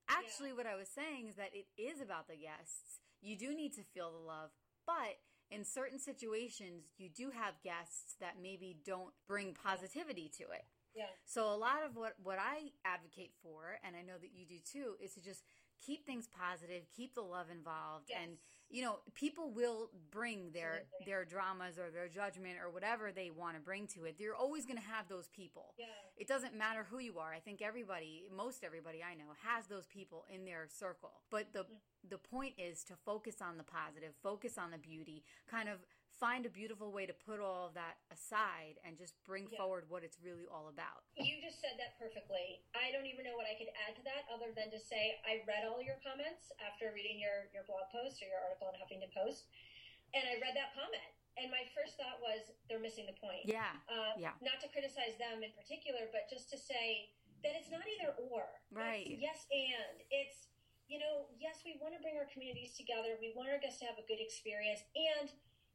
Actually, 0.09 0.51
yeah. 0.51 0.57
what 0.57 0.67
I 0.67 0.77
was 0.77 0.89
saying 0.89 1.29
is 1.29 1.37
that 1.37 1.51
it 1.53 1.67
is 1.81 2.01
about 2.01 2.29
the 2.29 2.37
guests. 2.37 3.01
You 3.21 3.37
do 3.37 3.55
need 3.55 3.73
to 3.75 3.83
feel 3.83 4.13
the 4.13 4.19
love, 4.19 4.51
but 4.87 5.17
in 5.51 5.65
certain 5.65 5.99
situations, 5.99 6.85
you 6.99 7.09
do 7.09 7.31
have 7.31 7.63
guests 7.63 8.17
that 8.21 8.35
maybe 8.43 8.77
don't 8.85 9.13
bring 9.27 9.55
positivity 9.55 10.31
to 10.39 10.45
it. 10.45 10.65
Yeah. 10.95 11.11
So 11.25 11.51
a 11.51 11.57
lot 11.57 11.83
of 11.85 11.97
what 11.97 12.15
what 12.23 12.39
I 12.39 12.71
advocate 12.85 13.33
for, 13.43 13.79
and 13.85 13.97
I 13.97 14.03
know 14.03 14.19
that 14.21 14.31
you 14.33 14.47
do 14.47 14.59
too, 14.63 14.95
is 15.03 15.15
to 15.15 15.21
just 15.21 15.43
keep 15.85 16.07
things 16.07 16.29
positive, 16.29 16.83
keep 16.95 17.15
the 17.15 17.23
love 17.23 17.47
involved, 17.51 18.07
yes. 18.09 18.19
and 18.23 18.37
you 18.71 18.83
know, 18.83 18.99
people 19.15 19.51
will 19.51 19.91
bring 20.11 20.51
their 20.53 20.83
Absolutely. 20.83 21.07
their 21.07 21.25
dramas 21.25 21.79
or 21.79 21.91
their 21.91 22.09
judgment 22.09 22.57
or 22.63 22.71
whatever 22.71 23.13
they 23.13 23.31
want 23.31 23.55
to 23.57 23.61
bring 23.61 23.87
to 23.89 24.05
it. 24.05 24.17
You're 24.19 24.35
always 24.35 24.65
going 24.65 24.79
to 24.79 24.85
have 24.85 25.07
those 25.09 25.29
people. 25.29 25.75
Yeah. 25.79 25.87
It 26.17 26.27
doesn't 26.27 26.57
matter 26.57 26.87
who 26.91 26.99
you 26.99 27.19
are. 27.19 27.33
I 27.33 27.41
think 27.41 27.63
everybody, 27.63 28.25
most 28.35 28.65
everybody 28.65 28.99
I 29.03 29.15
know, 29.15 29.31
has 29.47 29.67
those 29.67 29.87
people 29.87 30.25
in 30.33 30.45
their 30.45 30.67
circle. 30.69 31.13
But 31.31 31.53
the 31.53 31.61
mm-hmm. 31.61 32.09
the 32.09 32.19
point 32.19 32.55
is 32.59 32.85
to 32.85 32.95
focus 33.05 33.37
on 33.41 33.59
the 33.59 33.65
positive, 33.65 34.13
focus 34.23 34.59
on 34.59 34.71
the 34.71 34.79
beauty, 34.79 35.23
kind 35.49 35.69
of 35.69 35.79
find 36.19 36.47
a 36.47 36.53
beautiful 36.53 36.95
way 36.95 37.05
to 37.05 37.17
put 37.27 37.43
all 37.43 37.67
of 37.67 37.75
that 37.75 37.99
aside 38.15 38.79
and 38.87 38.95
just 38.95 39.19
bring 39.27 39.51
yeah. 39.51 39.59
forward 39.59 39.85
what 39.91 40.07
it's 40.07 40.19
really 40.23 40.47
all 40.47 40.71
about. 40.71 41.03
You 41.19 41.43
just 41.43 41.59
said 41.59 41.75
that 41.83 41.99
perfectly. 41.99 42.63
I 42.75 42.95
don't 42.95 43.07
even 43.07 43.27
know 43.27 43.35
what 43.35 43.51
I 43.51 43.59
could 43.59 43.71
add 43.87 43.99
to 43.99 44.03
that 44.07 44.31
other 44.31 44.55
than 44.55 44.71
to 44.71 44.79
say 44.79 45.19
I 45.27 45.43
read 45.45 45.67
all 45.67 45.83
your 45.83 45.99
comments 46.01 46.55
after 46.63 46.95
reading 46.95 47.19
your, 47.19 47.51
your 47.51 47.67
blog 47.67 47.91
post 47.91 48.23
or 48.23 48.31
your 48.31 48.39
article 48.41 48.71
in 48.71 48.79
Huffington 48.79 49.11
Post, 49.11 49.51
and 50.15 50.23
I 50.23 50.39
read 50.39 50.55
that 50.55 50.73
comment. 50.79 51.11
And 51.35 51.51
my 51.51 51.67
first 51.75 51.99
thought 51.99 52.23
was 52.23 52.47
they're 52.71 52.79
missing 52.79 53.11
the 53.11 53.19
point. 53.19 53.43
Yeah. 53.43 53.75
Uh, 53.91 54.15
yeah. 54.15 54.39
Not 54.39 54.63
to 54.63 54.71
criticize 54.71 55.19
them 55.19 55.43
in 55.43 55.51
particular, 55.59 56.07
but 56.15 56.31
just 56.31 56.47
to 56.55 56.59
say 56.59 57.11
that 57.43 57.59
it's 57.59 57.75
not 57.75 57.83
either 57.83 58.15
or. 58.31 58.47
Right. 58.71 59.03
It's 59.03 59.19
yes 59.19 59.43
and. 59.51 59.99
It's, 60.15 60.47
you 60.87 61.03
know, 61.03 61.27
yes, 61.43 61.67
we 61.67 61.75
want 61.83 61.91
to 61.99 62.01
bring 62.07 62.15
our 62.15 62.31
communities 62.31 62.79
together. 62.79 63.19
We 63.19 63.35
want 63.35 63.51
our 63.51 63.59
guests 63.59 63.83
to 63.83 63.91
have 63.91 63.99
a 63.99 64.07
good 64.07 64.23
experience. 64.23 64.87
And 64.95 65.27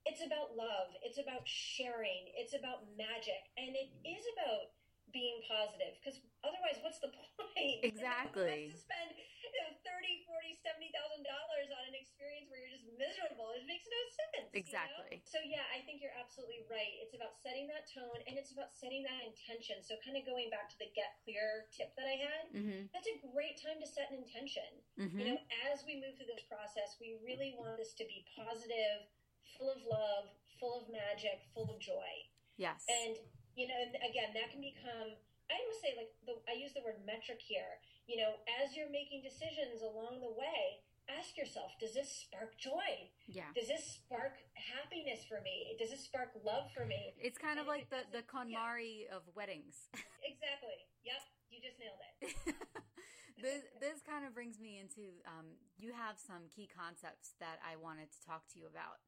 it's 0.10 0.26
about 0.26 0.58
love. 0.58 0.90
It's 1.06 1.22
about 1.22 1.46
sharing. 1.46 2.34
It's 2.34 2.58
about 2.58 2.90
magic. 2.98 3.46
And 3.62 3.78
it 3.78 3.94
is 4.02 4.26
about 4.34 4.74
being 5.14 5.42
positive 5.46 5.98
because 5.98 6.22
otherwise 6.46 6.78
what's 6.86 7.02
the 7.02 7.10
point 7.38 7.82
exactly 7.82 8.70
to 8.70 8.78
spend 8.78 9.10
you 9.18 9.50
know, 9.66 9.74
30 9.82 10.22
40 10.30 10.54
70 10.62 10.94
thousand 10.94 11.26
dollars 11.26 11.70
on 11.74 11.84
an 11.90 11.98
experience 11.98 12.46
where 12.54 12.62
you're 12.62 12.74
just 12.74 12.86
miserable 12.94 13.50
it 13.58 13.66
makes 13.66 13.90
no 13.90 14.02
sense 14.14 14.50
exactly 14.54 15.18
you 15.18 15.22
know? 15.22 15.34
so 15.34 15.42
yeah 15.42 15.66
i 15.74 15.82
think 15.82 15.98
you're 15.98 16.14
absolutely 16.14 16.62
right 16.70 17.02
it's 17.02 17.18
about 17.18 17.34
setting 17.42 17.66
that 17.66 17.90
tone 17.90 18.22
and 18.30 18.38
it's 18.38 18.54
about 18.54 18.70
setting 18.70 19.02
that 19.02 19.26
intention 19.26 19.82
so 19.82 19.98
kind 20.06 20.14
of 20.14 20.24
going 20.30 20.48
back 20.54 20.70
to 20.70 20.78
the 20.78 20.90
get 20.94 21.18
clear 21.26 21.66
tip 21.74 21.90
that 21.98 22.06
i 22.06 22.18
had 22.22 22.44
mm-hmm. 22.54 22.86
that's 22.94 23.10
a 23.10 23.18
great 23.34 23.58
time 23.58 23.82
to 23.82 23.90
set 23.90 24.14
an 24.14 24.22
intention 24.22 24.70
mm-hmm. 24.94 25.18
you 25.18 25.26
know 25.34 25.38
as 25.74 25.82
we 25.90 25.98
move 25.98 26.14
through 26.22 26.30
this 26.30 26.46
process 26.46 27.02
we 27.02 27.18
really 27.26 27.58
want 27.58 27.74
this 27.82 27.98
to 27.98 28.06
be 28.06 28.22
positive 28.38 29.10
full 29.58 29.72
of 29.72 29.82
love, 29.88 30.30
full 30.60 30.84
of 30.84 30.92
magic, 30.92 31.42
full 31.56 31.72
of 31.72 31.80
joy. 31.80 32.12
Yes. 32.58 32.84
And, 32.86 33.16
you 33.56 33.68
know, 33.72 33.80
again, 34.04 34.36
that 34.36 34.52
can 34.52 34.60
become 34.60 35.16
I 35.50 35.58
must 35.66 35.82
say, 35.82 35.98
like, 35.98 36.14
the, 36.30 36.38
I 36.46 36.54
use 36.54 36.78
the 36.78 36.86
word 36.86 37.02
metric 37.10 37.42
here. 37.42 37.82
You 38.06 38.22
know, 38.22 38.38
as 38.62 38.78
you're 38.78 38.90
making 38.90 39.26
decisions 39.26 39.82
along 39.82 40.22
the 40.22 40.30
way, 40.30 40.86
ask 41.10 41.34
yourself, 41.34 41.74
does 41.82 41.98
this 41.98 42.10
spark 42.10 42.54
joy? 42.62 43.10
Yeah. 43.26 43.50
Does 43.58 43.66
this 43.66 43.98
spark 43.98 44.38
happiness 44.54 45.26
for 45.26 45.42
me? 45.42 45.74
Does 45.82 45.90
this 45.90 46.06
spark 46.06 46.38
love 46.46 46.70
for 46.78 46.86
me? 46.86 47.18
It's 47.18 47.42
kind 47.42 47.58
of 47.58 47.66
like 47.66 47.90
the, 47.90 48.06
the 48.14 48.22
KonMari 48.22 49.10
yeah. 49.10 49.18
of 49.18 49.26
weddings. 49.34 49.90
exactly. 50.22 50.78
Yep. 51.02 51.22
You 51.50 51.58
just 51.66 51.78
nailed 51.82 52.02
it. 52.06 52.30
this, 53.42 53.66
this 53.82 54.06
kind 54.06 54.22
of 54.22 54.38
brings 54.38 54.62
me 54.62 54.78
into 54.78 55.18
um, 55.26 55.58
you 55.82 55.98
have 55.98 56.22
some 56.22 56.46
key 56.54 56.70
concepts 56.70 57.34
that 57.42 57.58
I 57.66 57.74
wanted 57.74 58.14
to 58.14 58.20
talk 58.22 58.46
to 58.54 58.62
you 58.62 58.70
about. 58.70 59.02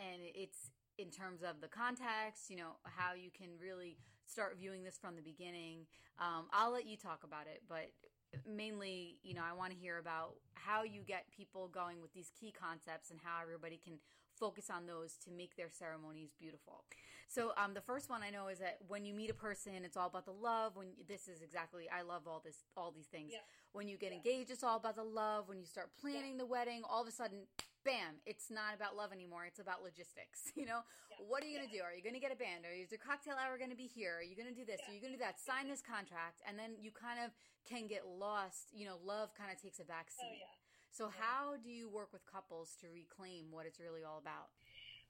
And 0.00 0.22
it's 0.34 0.70
in 0.98 1.10
terms 1.10 1.42
of 1.42 1.60
the 1.60 1.68
context, 1.68 2.50
you 2.50 2.56
know, 2.56 2.76
how 2.84 3.14
you 3.14 3.30
can 3.30 3.48
really 3.60 3.96
start 4.26 4.56
viewing 4.58 4.84
this 4.84 4.98
from 4.98 5.16
the 5.16 5.22
beginning. 5.22 5.86
Um, 6.18 6.46
I'll 6.52 6.72
let 6.72 6.86
you 6.86 6.96
talk 6.96 7.24
about 7.24 7.46
it, 7.46 7.62
but 7.68 7.90
mainly, 8.48 9.18
you 9.22 9.34
know, 9.34 9.42
I 9.48 9.52
want 9.52 9.72
to 9.72 9.78
hear 9.78 9.98
about 9.98 10.34
how 10.54 10.82
you 10.82 11.02
get 11.06 11.26
people 11.36 11.68
going 11.68 12.00
with 12.00 12.12
these 12.12 12.30
key 12.38 12.52
concepts 12.52 13.10
and 13.10 13.20
how 13.22 13.42
everybody 13.42 13.80
can 13.82 13.94
focus 14.38 14.68
on 14.70 14.86
those 14.86 15.12
to 15.24 15.30
make 15.30 15.56
their 15.56 15.70
ceremonies 15.70 16.30
beautiful. 16.38 16.84
So, 17.28 17.52
um, 17.56 17.74
the 17.74 17.80
first 17.80 18.10
one 18.10 18.22
I 18.22 18.30
know 18.30 18.48
is 18.48 18.58
that 18.58 18.78
when 18.86 19.04
you 19.04 19.14
meet 19.14 19.30
a 19.30 19.34
person, 19.34 19.72
it's 19.84 19.96
all 19.96 20.06
about 20.06 20.26
the 20.26 20.32
love. 20.32 20.76
When 20.76 20.88
this 21.08 21.28
is 21.28 21.42
exactly, 21.42 21.88
I 21.90 22.02
love 22.02 22.22
all 22.26 22.42
this, 22.44 22.58
all 22.76 22.92
these 22.94 23.06
things. 23.06 23.30
Yeah. 23.32 23.38
When 23.72 23.88
you 23.88 23.96
get 23.96 24.10
yeah. 24.10 24.18
engaged, 24.18 24.50
it's 24.50 24.62
all 24.62 24.76
about 24.76 24.96
the 24.96 25.04
love. 25.04 25.48
When 25.48 25.58
you 25.58 25.66
start 25.66 25.90
planning 26.00 26.32
yeah. 26.32 26.38
the 26.38 26.46
wedding, 26.46 26.82
all 26.88 27.02
of 27.02 27.08
a 27.08 27.12
sudden, 27.12 27.46
bam, 27.84 28.18
it's 28.24 28.48
not 28.48 28.72
about 28.72 28.96
love 28.96 29.12
anymore. 29.12 29.44
It's 29.44 29.60
about 29.60 29.84
logistics. 29.84 30.50
You 30.54 30.70
know, 30.70 30.86
yeah. 31.12 31.20
what 31.28 31.44
are 31.44 31.50
you 31.50 31.60
going 31.60 31.68
to 31.68 31.74
yeah. 31.74 31.84
do? 31.84 31.90
Are 31.90 31.92
you 31.92 32.00
going 32.00 32.16
to 32.16 32.22
get 32.22 32.32
a 32.32 32.38
band? 32.38 32.64
Or 32.64 32.72
is 32.72 32.88
your 32.88 33.02
cocktail 33.02 33.36
hour 33.36 33.60
going 33.60 33.74
to 33.74 33.76
be 33.76 33.90
here? 33.90 34.16
Are 34.16 34.24
you 34.24 34.32
going 34.32 34.48
to 34.48 34.56
do 34.56 34.64
this? 34.64 34.80
Yeah. 34.80 34.88
Are 34.88 34.94
you 34.96 35.02
going 35.02 35.12
to 35.12 35.20
do 35.20 35.24
that? 35.26 35.36
Sign 35.36 35.68
this 35.68 35.84
contract. 35.84 36.40
And 36.48 36.56
then 36.56 36.78
you 36.80 36.88
kind 36.88 37.20
of 37.20 37.36
can 37.68 37.84
get 37.84 38.08
lost. 38.08 38.72
You 38.72 38.88
know, 38.88 38.96
love 39.04 39.36
kind 39.36 39.52
of 39.52 39.60
takes 39.60 39.76
a 39.82 39.84
back 39.84 40.08
seat. 40.08 40.40
Oh, 40.40 40.48
yeah. 40.48 40.56
So, 40.94 41.10
how 41.10 41.58
do 41.58 41.68
you 41.68 41.90
work 41.90 42.14
with 42.14 42.22
couples 42.24 42.78
to 42.80 42.88
reclaim 42.94 43.50
what 43.50 43.66
it's 43.66 43.82
really 43.82 44.06
all 44.06 44.22
about? 44.22 44.54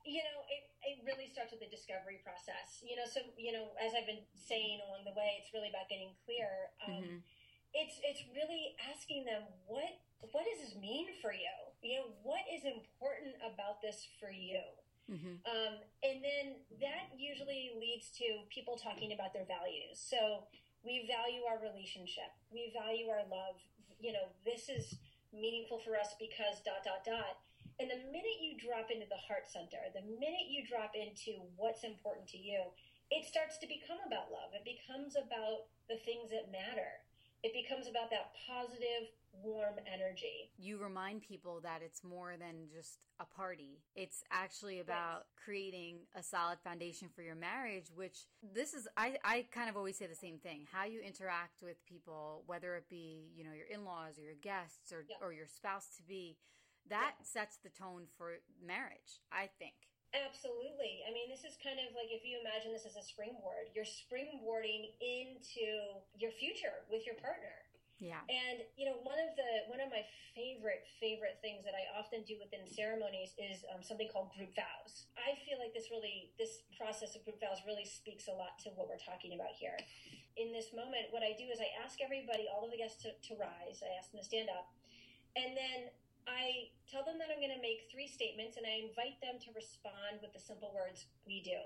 You 0.03 0.25
know, 0.25 0.39
it, 0.49 0.65
it 0.83 0.97
really 1.05 1.29
starts 1.29 1.53
with 1.53 1.61
the 1.61 1.71
discovery 1.71 2.25
process. 2.25 2.81
You 2.81 2.97
know, 2.97 3.07
so, 3.07 3.21
you 3.37 3.53
know, 3.53 3.77
as 3.79 3.93
I've 3.93 4.09
been 4.09 4.25
saying 4.33 4.81
along 4.89 5.05
the 5.05 5.13
way, 5.13 5.39
it's 5.39 5.53
really 5.53 5.69
about 5.69 5.93
getting 5.93 6.17
clear. 6.25 6.73
Um, 6.89 7.05
mm-hmm. 7.05 7.19
It's, 7.77 8.01
it's 8.01 8.25
really 8.33 8.75
asking 8.81 9.29
them 9.29 9.45
what 9.69 9.93
what 10.33 10.49
does 10.49 10.57
this 10.65 10.75
mean 10.81 11.13
for 11.21 11.37
you? 11.37 11.53
You 11.85 12.01
know, 12.01 12.09
what 12.25 12.41
is 12.49 12.65
important 12.65 13.37
about 13.45 13.85
this 13.85 14.09
for 14.17 14.33
you? 14.33 14.65
Mm-hmm. 15.05 15.45
Um, 15.45 15.75
and 16.01 16.25
then 16.25 16.65
that 16.81 17.13
usually 17.13 17.77
leads 17.77 18.09
to 18.25 18.49
people 18.49 18.81
talking 18.81 19.13
about 19.13 19.37
their 19.37 19.45
values. 19.45 20.01
So 20.01 20.49
we 20.81 21.05
value 21.05 21.45
our 21.45 21.61
relationship, 21.61 22.33
we 22.49 22.73
value 22.73 23.13
our 23.13 23.29
love. 23.29 23.61
You 24.01 24.17
know, 24.17 24.33
this 24.49 24.73
is 24.73 24.97
meaningful 25.33 25.85
for 25.85 25.93
us 26.01 26.17
because 26.17 26.65
dot 26.65 26.81
dot 26.89 27.05
dot. 27.05 27.37
And 27.77 27.91
the 27.93 28.01
minute 28.09 28.41
you 28.41 28.57
drop 28.57 28.89
into 28.89 29.05
the 29.11 29.21
heart 29.21 29.45
center, 29.45 29.83
the 29.93 30.09
minute 30.09 30.49
you 30.49 30.65
drop 30.65 30.97
into 30.97 31.45
what's 31.61 31.85
important 31.85 32.25
to 32.33 32.41
you, 32.41 32.73
it 33.13 33.29
starts 33.29 33.61
to 33.61 33.69
become 33.69 34.01
about 34.09 34.33
love. 34.33 34.57
It 34.57 34.65
becomes 34.65 35.21
about 35.21 35.69
the 35.93 36.01
things 36.01 36.33
that 36.33 36.49
matter 36.49 37.05
it 37.45 37.53
becomes 37.53 37.87
about 37.87 38.09
that 38.09 38.33
positive, 38.49 39.13
warm 39.43 39.75
energy. 39.87 40.51
You 40.59 40.79
remind 40.79 41.23
people 41.23 41.61
that 41.63 41.81
it's 41.85 42.03
more 42.05 42.35
than 42.39 42.69
just 42.73 42.99
a 43.21 43.25
party. 43.25 43.83
It's 43.95 44.23
actually 44.31 44.81
about 44.81 45.25
yes. 45.25 45.45
creating 45.45 45.99
a 46.15 46.23
solid 46.23 46.59
foundation 46.63 47.09
for 47.15 47.23
your 47.23 47.35
marriage, 47.35 47.87
which 47.95 48.27
this 48.43 48.75
is, 48.75 48.89
I, 48.97 49.17
I 49.25 49.47
kind 49.53 49.69
of 49.69 49.77
always 49.77 49.97
say 49.97 50.07
the 50.07 50.15
same 50.15 50.39
thing. 50.39 50.67
How 50.71 50.85
you 50.85 51.01
interact 51.01 51.63
with 51.63 51.77
people, 51.87 52.43
whether 52.47 52.77
it 52.77 52.89
be, 52.89 53.31
you 53.35 53.45
know, 53.45 53.53
your 53.53 53.67
in 53.67 53.85
laws 53.85 54.19
or 54.19 54.23
your 54.23 54.41
guests 54.43 54.93
or, 54.93 55.05
yeah. 55.09 55.17
or 55.21 55.33
your 55.33 55.47
spouse 55.47 55.89
to 55.97 56.03
be, 56.03 56.37
that 56.91 57.15
yeah. 57.19 57.25
sets 57.25 57.59
the 57.63 57.71
tone 57.71 58.07
for 58.17 58.33
marriage, 58.61 59.23
I 59.33 59.49
think. 59.59 59.75
Absolutely. 60.15 61.03
I 61.03 61.11
mean, 61.11 61.27
this 61.27 61.43
is 61.43 61.59
kind 61.59 61.83
of 61.83 61.91
like 61.91 62.07
if 62.15 62.23
you 62.23 62.39
imagine 62.39 62.71
this 62.71 62.87
as 62.87 62.95
a 62.95 63.03
springboard, 63.03 63.75
you're 63.75 63.89
springboarding 63.89 64.95
into 65.03 65.67
your 66.15 66.31
future 66.39 66.87
with 66.87 67.03
your 67.03 67.19
partner. 67.19 67.64
Yeah. 68.03 68.21
And 68.27 68.67
you 68.75 68.91
know, 68.91 68.99
one 69.07 69.17
of 69.23 69.33
the 69.39 69.71
one 69.71 69.79
of 69.79 69.89
my 69.89 70.03
favorite 70.35 70.83
favorite 70.99 71.39
things 71.39 71.63
that 71.63 71.79
I 71.79 71.87
often 71.95 72.27
do 72.27 72.35
within 72.43 72.67
ceremonies 72.67 73.39
is 73.39 73.63
um, 73.71 73.87
something 73.87 74.11
called 74.11 74.35
group 74.35 74.51
vows. 74.59 75.07
I 75.15 75.39
feel 75.47 75.63
like 75.63 75.73
this 75.73 75.89
really 75.95 76.35
this 76.35 76.67
process 76.75 77.15
of 77.15 77.23
group 77.23 77.39
vows 77.39 77.63
really 77.63 77.87
speaks 77.87 78.27
a 78.27 78.35
lot 78.35 78.59
to 78.67 78.75
what 78.75 78.91
we're 78.91 79.01
talking 79.01 79.39
about 79.39 79.55
here. 79.55 79.79
In 80.35 80.51
this 80.51 80.75
moment, 80.75 81.15
what 81.15 81.23
I 81.23 81.39
do 81.39 81.47
is 81.47 81.63
I 81.63 81.71
ask 81.87 82.03
everybody, 82.03 82.51
all 82.51 82.67
of 82.67 82.75
the 82.75 82.81
guests 82.83 82.99
to, 83.07 83.15
to 83.15 83.39
rise. 83.39 83.87
I 83.87 83.95
ask 83.95 84.11
them 84.11 84.19
to 84.19 84.27
stand 84.27 84.51
up, 84.51 84.67
and 85.39 85.55
then 85.55 85.95
I 86.27 86.73
tell 86.89 87.05
them 87.05 87.21
that 87.21 87.29
I'm 87.29 87.41
going 87.41 87.55
to 87.55 87.61
make 87.61 87.89
three 87.93 88.09
statements 88.09 88.57
and 88.57 88.65
I 88.65 88.89
invite 88.89 89.21
them 89.21 89.37
to 89.45 89.53
respond 89.53 90.25
with 90.25 90.33
the 90.33 90.41
simple 90.41 90.73
words, 90.73 91.05
we 91.29 91.45
do. 91.45 91.61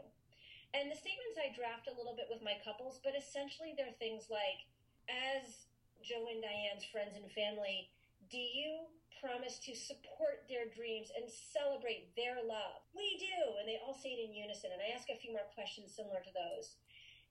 And 0.75 0.91
the 0.91 0.99
statements 0.99 1.39
I 1.39 1.55
draft 1.55 1.89
a 1.89 1.95
little 1.97 2.13
bit 2.13 2.29
with 2.29 2.45
my 2.45 2.59
couples, 2.61 3.01
but 3.01 3.17
essentially 3.17 3.73
they're 3.79 3.95
things 3.97 4.29
like, 4.29 4.67
as 5.09 5.68
Joe 6.05 6.27
and 6.31 6.43
Diane's 6.43 6.87
friends 6.89 7.19
and 7.19 7.29
family, 7.33 7.91
do 8.31 8.39
you 8.39 8.89
promise 9.19 9.59
to 9.67 9.75
support 9.75 10.47
their 10.47 10.71
dreams 10.71 11.11
and 11.15 11.27
celebrate 11.27 12.15
their 12.15 12.39
love? 12.43 12.87
We 12.95 13.19
do. 13.19 13.59
And 13.59 13.67
they 13.67 13.83
all 13.83 13.97
say 13.97 14.15
it 14.15 14.25
in 14.27 14.37
unison. 14.37 14.71
And 14.71 14.83
I 14.83 14.95
ask 14.95 15.11
a 15.11 15.19
few 15.19 15.35
more 15.35 15.49
questions 15.53 15.95
similar 15.95 16.23
to 16.23 16.35
those. 16.35 16.79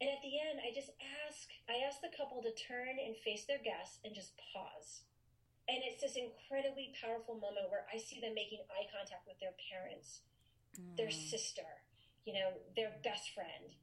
And 0.03 0.11
at 0.11 0.21
the 0.21 0.37
end, 0.37 0.61
I 0.61 0.75
just 0.75 0.93
ask, 1.25 1.47
I 1.65 1.81
ask 1.87 2.03
the 2.03 2.13
couple 2.13 2.43
to 2.43 2.53
turn 2.53 3.01
and 3.01 3.17
face 3.23 3.49
their 3.49 3.63
guests 3.63 4.03
and 4.05 4.13
just 4.13 4.37
pause 4.53 5.07
and 5.67 5.83
it's 5.83 5.99
this 5.99 6.15
incredibly 6.15 6.95
powerful 7.03 7.35
moment 7.35 7.67
where 7.67 7.83
I 7.91 7.99
see 7.99 8.23
them 8.23 8.31
making 8.31 8.63
eye 8.71 8.87
contact 8.87 9.27
with 9.27 9.35
their 9.43 9.55
parents, 9.67 10.23
mm. 10.79 10.95
their 10.95 11.11
sister, 11.11 11.67
you 12.23 12.33
know, 12.33 12.55
their 12.79 12.95
best 13.03 13.35
friend, 13.35 13.75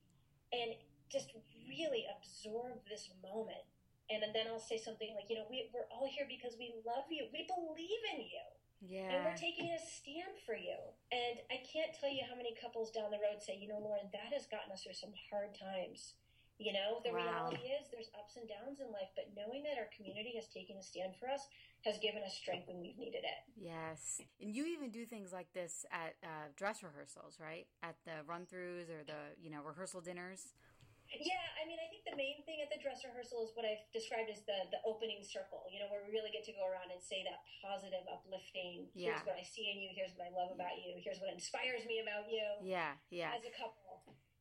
and 0.53 0.81
just 1.13 1.37
really 1.69 2.09
absorb 2.09 2.81
this 2.89 3.13
moment. 3.21 3.69
And 4.13 4.21
then 4.37 4.53
I'll 4.53 4.61
say 4.61 4.77
something 4.77 5.17
like, 5.17 5.33
you 5.33 5.41
know, 5.41 5.49
we, 5.49 5.73
we're 5.73 5.89
all 5.89 6.05
here 6.05 6.29
because 6.29 6.61
we 6.61 6.77
love 6.85 7.09
you. 7.09 7.25
We 7.33 7.49
believe 7.49 8.03
in 8.13 8.29
you. 8.29 8.47
Yeah. 8.85 9.09
And 9.09 9.25
we're 9.25 9.39
taking 9.39 9.73
a 9.73 9.81
stand 9.81 10.37
for 10.45 10.53
you. 10.53 10.77
And 11.09 11.41
I 11.49 11.65
can't 11.65 11.97
tell 11.97 12.13
you 12.13 12.21
how 12.29 12.37
many 12.37 12.53
couples 12.53 12.93
down 12.93 13.09
the 13.09 13.23
road 13.23 13.41
say, 13.41 13.57
you 13.57 13.69
know, 13.73 13.81
Lauren, 13.81 14.13
that 14.13 14.29
has 14.37 14.45
gotten 14.45 14.69
us 14.77 14.85
through 14.85 14.99
some 14.99 15.17
hard 15.33 15.57
times. 15.57 16.21
You 16.61 16.71
know, 16.71 17.03
the 17.03 17.11
wow. 17.11 17.19
reality 17.19 17.67
is 17.75 17.91
there's 17.91 18.13
ups 18.15 18.37
and 18.39 18.47
downs 18.47 18.79
in 18.79 18.87
life, 18.93 19.11
but 19.19 19.33
knowing 19.35 19.67
that 19.67 19.75
our 19.75 19.91
community 19.91 20.39
has 20.39 20.47
taken 20.47 20.77
a 20.79 20.85
stand 20.85 21.19
for 21.19 21.27
us 21.27 21.51
has 21.83 21.99
given 21.99 22.23
us 22.23 22.37
strength 22.37 22.69
when 22.69 22.79
we've 22.79 22.97
needed 22.97 23.27
it. 23.27 23.41
Yes. 23.59 24.21
And 24.41 24.55
you 24.55 24.65
even 24.67 24.91
do 24.91 25.05
things 25.05 25.33
like 25.33 25.53
this 25.53 25.85
at 25.91 26.15
uh, 26.23 26.55
dress 26.57 26.83
rehearsals, 26.83 27.41
right? 27.41 27.67
At 27.83 27.97
the 28.05 28.23
run 28.29 28.47
throughs 28.47 28.87
or 28.87 29.03
the, 29.03 29.35
you 29.41 29.51
know, 29.51 29.63
rehearsal 29.67 30.01
dinners. 30.01 30.55
Yeah, 31.23 31.47
I 31.61 31.69
mean, 31.69 31.79
I 31.79 31.87
think 31.93 32.03
the 32.09 32.19
main 32.19 32.43
thing 32.43 32.59
at 32.65 32.73
the 32.73 32.81
dress 32.83 33.05
rehearsal 33.07 33.47
is 33.47 33.55
what 33.55 33.63
I've 33.63 33.83
described 33.95 34.33
as 34.33 34.43
the 34.49 34.71
the 34.75 34.81
opening 34.83 35.23
circle. 35.23 35.67
You 35.71 35.85
know, 35.85 35.89
where 35.93 36.03
we 36.03 36.11
really 36.11 36.35
get 36.35 36.43
to 36.51 36.55
go 36.55 36.67
around 36.67 36.91
and 36.91 36.99
say 36.99 37.23
that 37.23 37.43
positive, 37.63 38.03
uplifting. 38.11 38.91
Here's 38.95 39.21
yeah. 39.21 39.27
what 39.27 39.39
I 39.39 39.45
see 39.47 39.71
in 39.71 39.79
you. 39.79 39.95
Here's 39.95 40.15
what 40.19 40.27
I 40.27 40.33
love 40.35 40.51
about 40.51 40.75
you. 40.81 40.99
Here's 40.99 41.23
what 41.23 41.31
inspires 41.31 41.87
me 41.87 42.03
about 42.03 42.27
you. 42.27 42.47
Yeah, 42.63 42.99
yeah. 43.11 43.37
As 43.37 43.47
a 43.47 43.55
couple, 43.55 43.85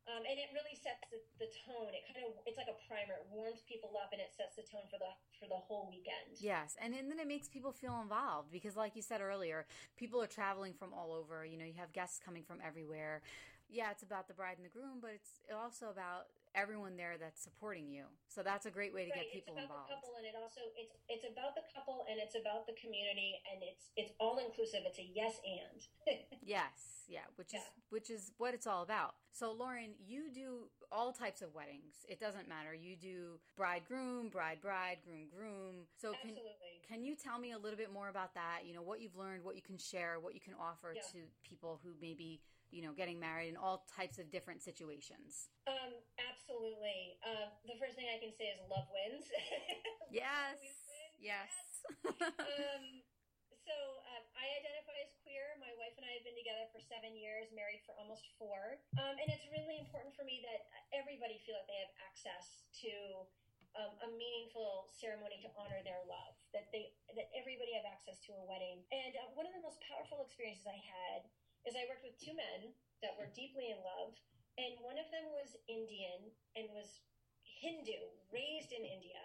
um, 0.03 0.19
and 0.27 0.35
it 0.35 0.51
really 0.51 0.75
sets 0.75 0.99
the, 1.07 1.19
the, 1.39 1.47
tone. 1.63 1.95
It 1.95 2.03
kind 2.03 2.27
of 2.27 2.35
it's 2.43 2.59
like 2.59 2.67
a 2.67 2.75
primer. 2.91 3.23
It 3.23 3.27
warms 3.31 3.63
people 3.63 3.95
up 3.95 4.11
and 4.11 4.19
it 4.19 4.35
sets 4.35 4.59
the 4.59 4.67
tone 4.67 4.83
for 4.91 4.99
the 4.99 5.07
for 5.39 5.47
the 5.47 5.55
whole 5.55 5.87
weekend. 5.87 6.35
Yes, 6.43 6.75
and, 6.75 6.91
and 6.91 7.07
then 7.07 7.23
it 7.23 7.27
makes 7.27 7.47
people 7.47 7.71
feel 7.71 7.95
involved 8.03 8.51
because, 8.51 8.75
like 8.75 8.99
you 8.99 9.01
said 9.01 9.23
earlier, 9.23 9.63
people 9.95 10.19
are 10.19 10.27
traveling 10.27 10.75
from 10.75 10.91
all 10.91 11.15
over. 11.15 11.47
You 11.47 11.55
know, 11.55 11.63
you 11.63 11.79
have 11.79 11.95
guests 11.95 12.19
coming 12.19 12.43
from 12.43 12.59
everywhere. 12.59 13.23
Yeah, 13.71 13.91
it's 13.91 14.03
about 14.03 14.27
the 14.27 14.35
bride 14.35 14.59
and 14.59 14.67
the 14.67 14.75
groom, 14.75 14.99
but 14.99 15.11
it's 15.15 15.39
also 15.55 15.87
about 15.87 16.27
everyone 16.55 16.97
there 16.97 17.17
that's 17.19 17.41
supporting 17.41 17.89
you. 17.89 18.05
So 18.29 18.41
that's 18.41 18.65
a 18.65 18.71
great 18.71 18.93
way 18.93 19.05
to 19.05 19.11
right. 19.11 19.25
get 19.25 19.33
people 19.33 19.53
it's 19.57 19.65
about 19.65 19.85
involved. 19.85 19.89
The 19.89 19.95
couple, 19.97 20.13
and 20.17 20.25
it 20.25 20.35
also 20.37 20.61
it's 20.77 20.95
it's 21.09 21.25
about 21.25 21.53
the 21.57 21.65
couple, 21.73 22.05
and 22.09 22.17
it's 22.21 22.37
about 22.37 22.65
the 22.65 22.73
community, 22.79 23.41
and 23.51 23.61
it's 23.61 23.91
it's 23.97 24.13
all 24.19 24.37
inclusive. 24.37 24.85
It's 24.85 24.99
a 24.99 25.07
yes 25.07 25.41
and. 25.45 25.79
yes, 26.41 27.05
yeah, 27.09 27.25
which 27.35 27.53
yeah. 27.53 27.59
is 27.59 27.65
which 27.89 28.09
is 28.09 28.31
what 28.37 28.53
it's 28.53 28.67
all 28.67 28.81
about. 28.81 29.15
So 29.31 29.51
Lauren, 29.51 29.97
you 29.97 30.29
do 30.33 30.69
all 30.91 31.11
types 31.11 31.41
of 31.41 31.53
weddings. 31.53 32.05
It 32.07 32.19
doesn't 32.19 32.47
matter. 32.47 32.73
You 32.73 32.95
do 32.95 33.39
bride 33.57 33.83
groom, 33.87 34.29
bride 34.29 34.61
bride, 34.61 34.97
groom 35.03 35.25
groom. 35.29 35.89
So 35.97 36.13
can 36.21 36.37
Absolutely. 36.37 36.73
can 36.87 37.03
you 37.03 37.15
tell 37.15 37.39
me 37.39 37.51
a 37.51 37.57
little 37.57 37.77
bit 37.77 37.91
more 37.91 38.09
about 38.09 38.33
that? 38.35 38.61
You 38.65 38.73
know 38.73 38.83
what 38.83 39.01
you've 39.01 39.17
learned, 39.17 39.43
what 39.43 39.55
you 39.55 39.61
can 39.61 39.77
share, 39.77 40.19
what 40.19 40.33
you 40.33 40.41
can 40.41 40.53
offer 40.53 40.93
yeah. 40.95 41.01
to 41.13 41.17
people 41.47 41.79
who 41.83 41.91
maybe 41.99 42.41
you 42.73 42.81
know, 42.81 42.89
getting 42.89 43.21
married 43.21 43.53
in 43.53 43.57
all 43.57 43.85
types 43.85 44.17
of 44.17 44.33
different 44.33 44.65
situations? 44.65 45.53
Um, 45.69 45.93
absolutely. 46.17 47.21
Uh, 47.21 47.53
the 47.69 47.77
first 47.77 47.93
thing 47.93 48.09
I 48.09 48.17
can 48.17 48.33
say 48.33 48.49
is 48.49 48.57
love 48.65 48.89
wins. 48.89 49.29
yes. 50.09 50.57
Yes. 51.21 51.53
yes. 52.01 52.17
um, 52.17 52.83
so 53.61 53.75
uh, 54.09 54.23
I 54.33 54.45
identify 54.57 54.97
as 55.05 55.13
queer. 55.21 55.53
My 55.61 55.69
wife 55.77 55.93
and 56.01 56.03
I 56.03 56.17
have 56.17 56.25
been 56.25 56.35
together 56.35 56.65
for 56.73 56.81
seven 56.81 57.13
years, 57.13 57.53
married 57.53 57.85
for 57.85 57.93
almost 57.93 58.25
four. 58.41 58.81
Um, 58.97 59.21
and 59.21 59.29
it's 59.29 59.45
really 59.53 59.77
important 59.77 60.17
for 60.17 60.25
me 60.25 60.41
that 60.41 60.65
everybody 60.97 61.37
feel 61.45 61.53
like 61.61 61.69
they 61.69 61.77
have 61.85 61.93
access 62.09 62.65
to 62.83 62.93
um, 63.77 63.93
a 64.05 64.09
meaningful 64.17 64.89
ceremony 64.93 65.41
to 65.45 65.49
honor 65.53 65.81
their 65.85 66.01
love. 66.09 66.33
That 66.57 66.73
they 66.73 66.93
that 67.13 67.29
everybody 67.37 67.77
have 67.77 67.85
access 67.85 68.17
to 68.29 68.33
a 68.33 68.43
wedding. 68.49 68.81
And 68.89 69.13
uh, 69.13 69.29
one 69.37 69.45
of 69.45 69.53
the 69.53 69.61
most 69.61 69.77
powerful 69.85 70.25
experiences 70.25 70.65
I 70.65 70.81
had 70.81 71.29
is 71.63 71.75
I 71.75 71.87
worked 71.87 72.05
with 72.05 72.19
two 72.19 72.35
men 72.35 72.75
that 73.01 73.15
were 73.15 73.31
deeply 73.31 73.71
in 73.71 73.79
love, 73.83 74.15
and 74.59 74.79
one 74.83 74.99
of 74.99 75.07
them 75.09 75.31
was 75.33 75.55
Indian 75.65 76.31
and 76.55 76.69
was 76.75 77.01
Hindu, 77.43 78.11
raised 78.31 78.71
in 78.75 78.83
India, 78.83 79.19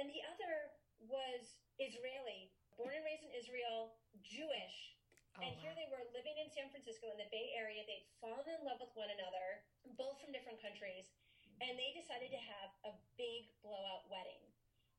and 0.00 0.08
the 0.08 0.24
other 0.32 0.74
was 1.04 1.60
Israeli, 1.80 2.52
born 2.76 2.96
and 2.96 3.04
raised 3.04 3.24
in 3.24 3.32
Israel, 3.36 3.96
Jewish. 4.24 4.96
Oh, 5.38 5.46
and 5.46 5.52
wow. 5.54 5.60
here 5.62 5.74
they 5.76 5.88
were 5.88 6.04
living 6.12 6.36
in 6.40 6.50
San 6.50 6.68
Francisco 6.72 7.08
in 7.12 7.20
the 7.20 7.30
Bay 7.30 7.54
Area. 7.54 7.86
They'd 7.86 8.08
fallen 8.18 8.44
in 8.44 8.66
love 8.66 8.82
with 8.82 8.92
one 8.98 9.08
another, 9.12 9.64
both 9.96 10.18
from 10.20 10.34
different 10.34 10.60
countries 10.60 11.12
and 11.60 11.76
they 11.76 11.92
decided 11.92 12.32
to 12.32 12.40
have 12.40 12.72
a 12.88 12.92
big 13.20 13.52
blowout 13.60 14.08
wedding. 14.08 14.40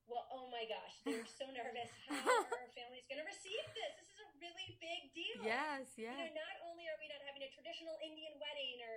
Well, 0.05 0.29
oh 0.29 0.45
my 0.53 0.65
gosh, 0.69 0.95
they 1.05 1.17
were 1.17 1.29
so 1.29 1.49
nervous. 1.49 1.89
How 2.05 2.21
are 2.21 2.53
our 2.53 2.71
families 2.77 3.05
going 3.09 3.21
to 3.21 3.27
receive 3.27 3.65
this? 3.73 3.93
This 3.97 4.10
really 4.41 4.75
big 4.81 5.13
deal. 5.13 5.45
Yes, 5.45 5.93
yes. 5.95 6.17
You 6.17 6.33
know, 6.33 6.33
not 6.33 6.55
only 6.65 6.89
are 6.89 6.97
we 6.97 7.07
not 7.07 7.21
having 7.29 7.45
a 7.45 7.51
traditional 7.53 7.95
Indian 8.01 8.35
wedding 8.41 8.81
or 8.81 8.95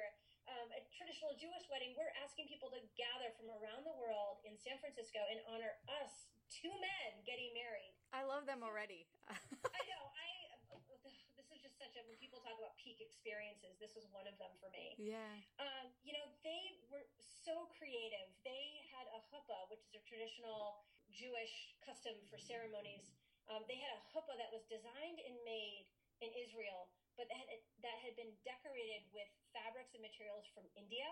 um, 0.49 0.69
a 0.73 0.81
traditional 0.97 1.37
Jewish 1.37 1.69
wedding, 1.69 1.93
we're 1.95 2.13
asking 2.25 2.49
people 2.49 2.73
to 2.73 2.81
gather 2.97 3.31
from 3.37 3.53
around 3.53 3.85
the 3.85 3.95
world 4.01 4.41
in 4.49 4.57
San 4.57 4.81
Francisco 4.81 5.21
and 5.29 5.39
honor 5.53 5.77
us, 6.01 6.33
two 6.49 6.73
men 6.73 7.21
getting 7.29 7.53
married. 7.53 7.93
I 8.17 8.25
love 8.25 8.49
them 8.49 8.65
already. 8.65 9.05
I 9.29 9.37
know. 9.93 10.05
I 10.17 10.29
this 11.37 11.51
is 11.51 11.61
just 11.61 11.77
such 11.77 11.95
a 12.01 12.03
when 12.09 12.17
people 12.17 12.41
talk 12.41 12.57
about 12.57 12.79
peak 12.81 13.03
experiences, 13.03 13.77
this 13.83 13.93
was 13.93 14.09
one 14.15 14.25
of 14.25 14.37
them 14.41 14.53
for 14.63 14.73
me. 14.73 14.97
Yeah. 14.97 15.35
Um, 15.61 15.93
you 16.07 16.17
know, 16.17 16.25
they 16.47 16.79
were 16.89 17.05
so 17.19 17.69
creative. 17.77 18.31
They 18.47 18.81
had 18.95 19.11
a 19.13 19.21
huppah, 19.29 19.69
which 19.69 19.85
is 19.85 19.93
a 19.99 20.03
traditional 20.09 20.87
Jewish 21.13 21.77
custom 21.85 22.17
for 22.33 22.41
ceremonies. 22.41 23.13
Um, 23.53 23.63
they 23.69 23.77
had 23.77 23.93
a 23.97 24.01
huppah 24.13 24.37
that 24.41 24.51
was 24.53 24.65
designed 24.73 25.21
and 25.21 25.37
made 25.45 25.85
in 26.25 26.31
Israel, 26.33 26.89
but 27.19 27.29
that 27.29 27.45
had, 27.45 27.61
that 27.85 27.99
had 28.01 28.15
been 28.17 28.33
decorated 28.47 29.05
with 29.13 29.29
fabrics 29.53 29.93
and 29.93 30.03
materials 30.03 30.49
from 30.57 30.65
India 30.75 31.07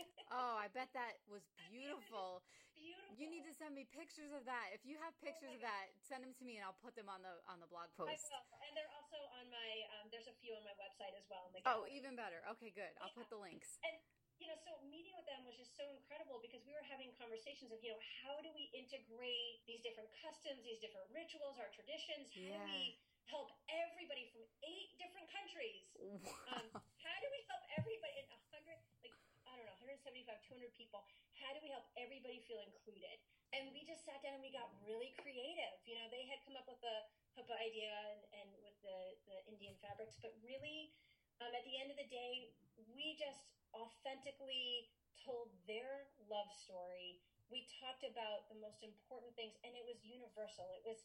oh, 0.32 0.56
I 0.60 0.68
bet 0.72 0.92
that 0.92 1.20
was 1.28 1.44
beautiful. 1.68 2.44
beautiful. 2.76 3.16
You 3.16 3.32
need 3.32 3.48
to 3.48 3.54
send 3.56 3.72
me 3.72 3.88
pictures 3.88 4.32
of 4.36 4.44
that. 4.44 4.72
If 4.76 4.84
you 4.84 5.00
have 5.00 5.16
pictures 5.24 5.48
oh 5.52 5.56
of 5.56 5.62
that, 5.64 5.88
send 6.04 6.20
them 6.20 6.36
to 6.36 6.44
me 6.44 6.60
and 6.60 6.64
I'll 6.68 6.76
put 6.84 6.92
them 6.92 7.08
on 7.08 7.24
the 7.24 7.40
on 7.48 7.58
the 7.64 7.68
blog 7.68 7.88
post. 7.96 8.12
I 8.12 8.16
will. 8.20 8.44
And 8.60 8.72
they're 8.76 8.92
also 8.92 9.16
on 9.40 9.48
my 9.48 9.70
um, 9.96 10.12
there's 10.12 10.28
a 10.28 10.36
few 10.44 10.52
on 10.52 10.62
my 10.68 10.76
website 10.76 11.16
as 11.16 11.24
well. 11.32 11.48
oh, 11.64 11.88
even 11.88 12.12
better. 12.12 12.44
Okay, 12.56 12.72
good. 12.76 12.92
I'll 13.00 13.12
yeah. 13.12 13.20
put 13.24 13.32
the 13.32 13.40
links. 13.40 13.80
And 13.80 13.96
you 14.40 14.46
know, 14.48 14.58
so 14.60 14.76
meeting 14.88 15.16
with 15.16 15.24
them 15.24 15.44
was 15.48 15.56
just 15.56 15.72
so 15.76 15.84
incredible 15.88 16.38
because 16.44 16.60
we 16.68 16.72
were 16.76 16.84
having 16.84 17.12
conversations 17.16 17.72
of, 17.72 17.80
you 17.80 17.92
know, 17.92 18.02
how 18.24 18.36
do 18.44 18.52
we 18.52 18.68
integrate 18.76 19.64
these 19.64 19.80
different 19.80 20.12
customs, 20.20 20.60
these 20.64 20.80
different 20.80 21.08
rituals, 21.12 21.56
our 21.56 21.72
traditions? 21.72 22.28
How 22.32 22.40
yeah. 22.40 22.60
do 22.60 22.68
we 22.68 22.84
help 23.26 23.48
everybody 23.68 24.28
from 24.30 24.44
eight 24.62 24.92
different 25.00 25.28
countries? 25.32 25.88
Wow. 25.96 26.20
Um, 26.56 26.68
how 27.02 27.16
do 27.20 27.28
we 27.28 27.40
help 27.50 27.62
everybody 27.76 28.16
in 28.22 28.26
a 28.30 28.40
hundred 28.54 28.78
like 29.02 29.12
I 29.46 29.54
don't 29.54 29.66
know, 29.66 29.78
175, 29.88 30.26
200 30.26 30.68
people. 30.76 31.00
How 31.38 31.54
do 31.54 31.62
we 31.64 31.70
help 31.72 31.86
everybody 31.96 32.44
feel 32.44 32.60
included? 32.60 33.16
And 33.54 33.72
we 33.72 33.86
just 33.86 34.04
sat 34.04 34.20
down 34.20 34.36
and 34.36 34.44
we 34.44 34.52
got 34.52 34.68
really 34.84 35.14
creative. 35.22 35.76
You 35.86 35.96
know, 35.96 36.06
they 36.12 36.26
had 36.28 36.42
come 36.44 36.58
up 36.58 36.66
with 36.66 36.82
the 36.82 36.96
huppah 37.38 37.56
idea 37.56 37.88
and, 38.10 38.20
and 38.42 38.48
with 38.60 38.76
the, 38.82 39.16
the 39.30 39.36
Indian 39.48 39.78
fabrics, 39.80 40.18
but 40.20 40.34
really, 40.42 40.92
um, 41.40 41.52
at 41.52 41.64
the 41.64 41.76
end 41.78 41.92
of 41.92 41.96
the 41.96 42.08
day, 42.08 42.52
we 42.92 43.16
just 43.16 43.44
authentically 43.76 44.88
told 45.20 45.52
their 45.68 46.08
love 46.28 46.48
story. 46.52 47.20
We 47.52 47.62
talked 47.78 48.02
about 48.02 48.48
the 48.50 48.58
most 48.58 48.82
important 48.82 49.36
things, 49.36 49.54
and 49.62 49.76
it 49.76 49.84
was 49.86 50.00
universal. 50.02 50.72
It 50.74 50.82
was 50.82 50.98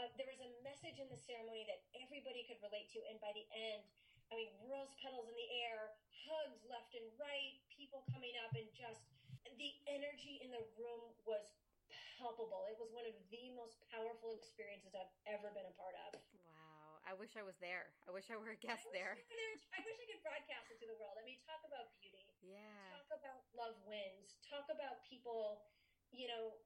uh, 0.00 0.08
there 0.16 0.24
was 0.30 0.40
a 0.40 0.48
message 0.64 0.96
in 0.96 1.12
the 1.12 1.20
ceremony 1.20 1.68
that 1.68 1.84
everybody 2.00 2.48
could 2.48 2.56
relate 2.64 2.88
to, 2.96 3.04
and 3.12 3.20
by 3.20 3.28
the 3.36 3.44
end, 3.52 3.84
I 4.32 4.40
mean, 4.40 4.48
rose 4.64 4.88
petals 4.96 5.28
in 5.28 5.36
the 5.36 5.50
air, 5.68 5.92
hugs 6.24 6.64
left 6.64 6.96
and 6.96 7.04
right, 7.20 7.52
people 7.68 8.00
coming 8.08 8.32
up, 8.40 8.56
and 8.56 8.64
just 8.72 9.04
the 9.60 9.70
energy 9.84 10.40
in 10.40 10.48
the 10.48 10.64
room 10.80 11.12
was 11.28 11.44
palpable. 12.16 12.64
It 12.72 12.80
was 12.80 12.88
one 12.88 13.04
of 13.04 13.12
the 13.28 13.52
most 13.52 13.76
powerful 13.92 14.32
experiences 14.32 14.96
I've 14.96 15.12
ever 15.28 15.52
been 15.52 15.68
a 15.68 15.74
part 15.76 15.92
of. 16.08 16.16
I 17.12 17.14
wish 17.20 17.36
I 17.36 17.44
was 17.44 17.60
there. 17.60 17.92
I 18.08 18.10
wish 18.16 18.32
I 18.32 18.40
were 18.40 18.56
a 18.56 18.56
guest 18.56 18.88
I 18.88 18.96
there. 18.96 19.12
I 19.76 19.84
wish 19.84 20.00
I 20.00 20.06
could 20.08 20.24
broadcast 20.24 20.72
it 20.72 20.80
to 20.80 20.88
the 20.88 20.96
world. 20.96 21.20
I 21.20 21.24
mean, 21.28 21.36
talk 21.44 21.60
about 21.60 21.92
beauty. 22.00 22.24
Yeah. 22.40 22.88
Talk 22.96 23.20
about 23.20 23.44
love 23.52 23.76
wins. 23.84 24.40
Talk 24.48 24.64
about 24.72 25.04
people, 25.04 25.68
you 26.08 26.24
know, 26.24 26.56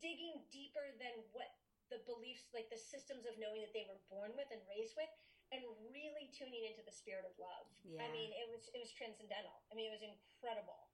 digging 0.00 0.40
deeper 0.48 0.96
than 0.96 1.20
what 1.36 1.52
the 1.92 2.00
beliefs, 2.08 2.48
like 2.56 2.72
the 2.72 2.80
systems 2.80 3.28
of 3.28 3.36
knowing 3.36 3.60
that 3.60 3.76
they 3.76 3.84
were 3.84 4.00
born 4.08 4.32
with 4.40 4.48
and 4.48 4.64
raised 4.72 4.96
with 4.96 5.12
and 5.52 5.60
really 5.92 6.32
tuning 6.32 6.64
into 6.64 6.80
the 6.80 6.94
spirit 6.96 7.28
of 7.28 7.36
love. 7.36 7.68
Yeah. 7.84 8.00
I 8.00 8.08
mean, 8.08 8.32
it 8.32 8.48
was 8.48 8.72
it 8.72 8.80
was 8.80 8.88
transcendental. 8.96 9.60
I 9.68 9.76
mean, 9.76 9.92
it 9.92 9.94
was 10.00 10.00
incredible. 10.00 10.88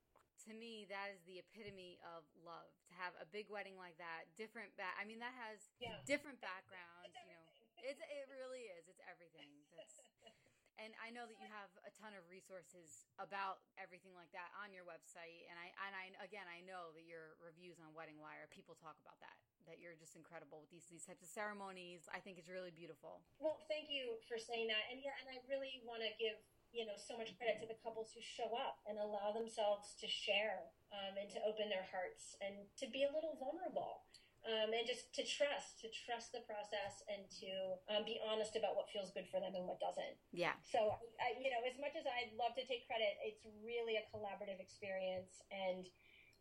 To 0.51 0.53
me, 0.55 0.91
that 0.91 1.15
is 1.15 1.23
the 1.31 1.39
epitome 1.47 2.03
of 2.03 2.27
love. 2.43 2.75
To 2.91 2.95
have 2.99 3.15
a 3.23 3.27
big 3.31 3.47
wedding 3.55 3.79
like 3.79 3.99
that, 4.03 4.27
different 4.35 4.75
back. 4.75 4.99
I 4.99 5.07
mean, 5.07 5.23
that 5.23 5.35
has 5.47 5.63
yeah. 5.79 5.95
different 6.11 6.43
backgrounds. 6.43 7.07
you 7.07 7.31
know, 7.31 7.46
it's 7.87 8.03
it 8.19 8.27
really 8.29 8.67
is. 8.75 8.91
It's 8.91 9.03
everything. 9.07 9.51
That's 9.79 10.03
and 10.83 10.93
I 11.01 11.09
know 11.15 11.25
that 11.25 11.39
you 11.39 11.49
have 11.49 11.71
a 11.87 11.93
ton 11.95 12.13
of 12.19 12.27
resources 12.27 13.07
about 13.23 13.65
everything 13.79 14.13
like 14.19 14.29
that 14.35 14.51
on 14.61 14.75
your 14.75 14.85
website. 14.85 15.47
And 15.49 15.57
I 15.57 15.71
and 15.87 15.95
I 15.95 16.05
again 16.21 16.45
I 16.51 16.61
know 16.67 16.91
that 16.99 17.07
your 17.07 17.39
reviews 17.39 17.79
on 17.79 17.95
Wedding 17.95 18.19
Wire, 18.19 18.51
people 18.51 18.75
talk 18.77 18.99
about 19.01 19.17
that. 19.23 19.39
That 19.71 19.83
you're 19.83 19.99
just 19.99 20.15
incredible 20.15 20.63
with 20.63 20.71
these 20.71 20.87
these 20.91 21.07
types 21.07 21.23
of 21.23 21.31
ceremonies. 21.31 22.07
I 22.11 22.23
think 22.23 22.39
it's 22.39 22.51
really 22.51 22.75
beautiful. 22.75 23.23
Well, 23.39 23.63
thank 23.67 23.91
you 23.91 24.19
for 24.27 24.39
saying 24.39 24.71
that. 24.71 24.85
And 24.91 25.03
yeah, 25.03 25.15
and 25.23 25.31
I 25.31 25.43
really 25.47 25.83
want 25.87 26.03
to 26.07 26.11
give 26.19 26.39
you 26.75 26.87
know 26.87 26.99
so 26.99 27.15
much 27.19 27.35
credit 27.39 27.63
to 27.63 27.67
the 27.71 27.79
couples 27.83 28.11
who 28.15 28.23
show 28.23 28.51
up 28.55 28.83
and 28.87 28.99
allow 28.99 29.31
themselves 29.35 29.95
to 30.03 30.07
share 30.07 30.71
um, 30.91 31.19
and 31.19 31.31
to 31.35 31.39
open 31.47 31.71
their 31.71 31.87
hearts 31.91 32.39
and 32.43 32.67
to 32.79 32.87
be 32.91 33.07
a 33.07 33.11
little 33.11 33.39
vulnerable 33.39 34.07
um, 34.47 34.71
and 34.71 34.87
just 34.87 35.11
to 35.19 35.27
trust, 35.27 35.83
to 35.83 35.91
trust 35.91 36.31
the 36.31 36.47
process, 36.47 37.03
and 37.11 37.27
to 37.43 37.51
um, 37.91 38.03
be 38.07 38.23
honest 38.23 38.55
about 38.55 38.79
what 38.79 38.87
feels 38.95 39.11
good 39.11 39.27
for 39.27 39.43
them 39.43 39.59
and 39.59 39.67
what 39.67 39.83
doesn't. 39.83 40.17
Yeah. 40.31 40.55
So, 40.63 40.95
I, 41.19 41.35
you 41.43 41.51
know, 41.51 41.61
as 41.67 41.75
much 41.83 41.99
as 41.99 42.07
I'd 42.07 42.31
love 42.39 42.55
to 42.55 42.65
take 42.65 42.87
credit, 42.87 43.19
it's 43.27 43.43
really 43.61 43.99
a 43.99 44.05
collaborative 44.15 44.63
experience, 44.63 45.43
and 45.51 45.85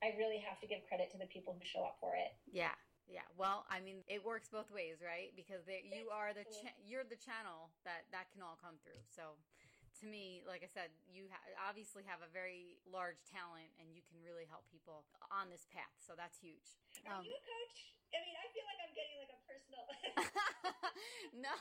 I 0.05 0.13
really 0.21 0.37
have 0.37 0.61
to 0.61 0.67
give 0.69 0.85
credit 0.85 1.09
to 1.13 1.19
the 1.19 1.27
people 1.27 1.57
who 1.57 1.65
show 1.65 1.81
up 1.81 1.97
for 1.97 2.13
it. 2.13 2.37
Yeah. 2.45 2.77
Yeah, 3.05 3.21
well, 3.37 3.69
I 3.69 3.85
mean, 3.85 4.01
it 4.09 4.25
works 4.25 4.49
both 4.49 4.73
ways, 4.73 4.97
right? 4.97 5.29
Because 5.37 5.61
they, 5.69 5.85
you 5.85 6.09
are 6.09 6.33
the 6.33 6.41
cha- 6.41 6.73
you're 6.81 7.05
the 7.05 7.21
channel 7.21 7.69
that 7.85 8.09
that 8.09 8.33
can 8.33 8.41
all 8.41 8.57
come 8.57 8.81
through. 8.81 8.97
So, 9.13 9.37
to 10.01 10.05
me, 10.05 10.43
like 10.43 10.63
I 10.63 10.69
said, 10.71 10.91
you 11.07 11.31
ha- 11.31 11.43
obviously 11.63 12.03
have 12.03 12.19
a 12.19 12.31
very 12.31 12.79
large 12.83 13.23
talent 13.27 13.71
and 13.79 13.91
you 13.95 14.03
can 14.03 14.19
really 14.23 14.47
help 14.47 14.67
people 14.67 15.07
on 15.31 15.47
this 15.47 15.67
path. 15.71 15.93
So 16.03 16.13
that's 16.17 16.35
huge. 16.39 16.75
Are 17.07 17.19
um, 17.19 17.23
you 17.23 17.31
a 17.31 17.43
coach? 17.43 17.95
I 18.15 18.23
mean, 18.23 18.35
I 18.39 18.47
feel 18.55 18.63
like 18.63 18.79
I'm 18.79 18.95
getting 18.95 19.17
like 19.19 19.33
a 19.35 19.39
personal. 19.43 19.83
no, 21.45 21.55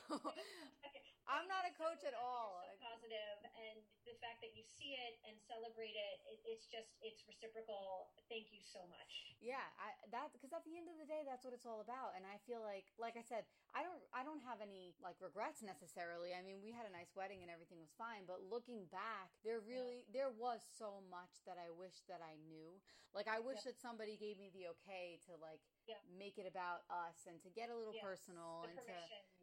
I'm 1.26 1.50
not 1.50 1.66
a 1.66 1.74
coach 1.74 2.06
at 2.06 2.14
all. 2.14 2.62
So 2.62 2.78
positive, 2.78 3.38
and 3.58 3.82
the 4.06 4.14
fact 4.22 4.38
that 4.44 4.54
you 4.54 4.62
see 4.62 4.94
it 4.94 5.18
and 5.26 5.34
celebrate 5.50 5.98
it, 5.98 6.16
it 6.30 6.38
it's 6.46 6.70
just 6.70 6.94
it's 7.02 7.26
reciprocal. 7.26 8.14
Thank 8.30 8.54
you 8.54 8.62
so 8.62 8.86
much. 8.86 9.34
Yeah, 9.42 9.64
I, 9.76 9.92
that 10.14 10.30
because 10.30 10.54
at 10.54 10.62
the 10.62 10.78
end 10.78 10.86
of 10.86 10.96
the 10.96 11.08
day, 11.08 11.26
that's 11.26 11.42
what 11.42 11.52
it's 11.52 11.66
all 11.66 11.82
about. 11.82 12.14
And 12.14 12.24
I 12.24 12.38
feel 12.46 12.64
like, 12.64 12.88
like 12.96 13.18
I 13.18 13.24
said, 13.24 13.44
I 13.74 13.82
don't 13.82 14.00
I 14.14 14.22
don't 14.22 14.40
have 14.46 14.62
any 14.62 14.94
like 15.02 15.18
regrets 15.18 15.60
necessarily. 15.64 16.36
I 16.36 16.40
mean, 16.44 16.62
we 16.62 16.70
had 16.70 16.86
a 16.86 16.92
nice 16.92 17.12
wedding 17.16 17.42
and 17.42 17.50
everything 17.50 17.82
was 17.82 17.92
fine, 17.98 18.28
but 18.30 18.44
looking 18.44 18.86
back, 18.94 19.34
there 19.42 19.58
really 19.64 20.06
yeah. 20.06 20.24
there 20.24 20.32
was 20.32 20.62
so 20.64 21.02
much 21.10 21.42
that 21.48 21.58
I 21.58 21.72
wish 21.72 22.04
that 22.06 22.22
I 22.22 22.38
knew. 22.46 22.78
Like 23.14 23.30
I 23.30 23.38
wish 23.38 23.62
yeah. 23.62 23.70
that 23.70 23.78
somebody 23.78 24.18
gave 24.18 24.42
me 24.42 24.50
the 24.50 24.74
okay 24.74 25.22
to 25.30 25.38
like 25.38 25.62
yeah. 25.86 26.02
make 26.18 26.34
it 26.36 26.50
about 26.50 26.82
us 26.90 27.30
and 27.30 27.38
to 27.46 27.50
get 27.54 27.70
a 27.70 27.76
little 27.78 27.94
yes, 27.94 28.02
personal 28.02 28.66
and 28.66 28.74
to 28.74 28.82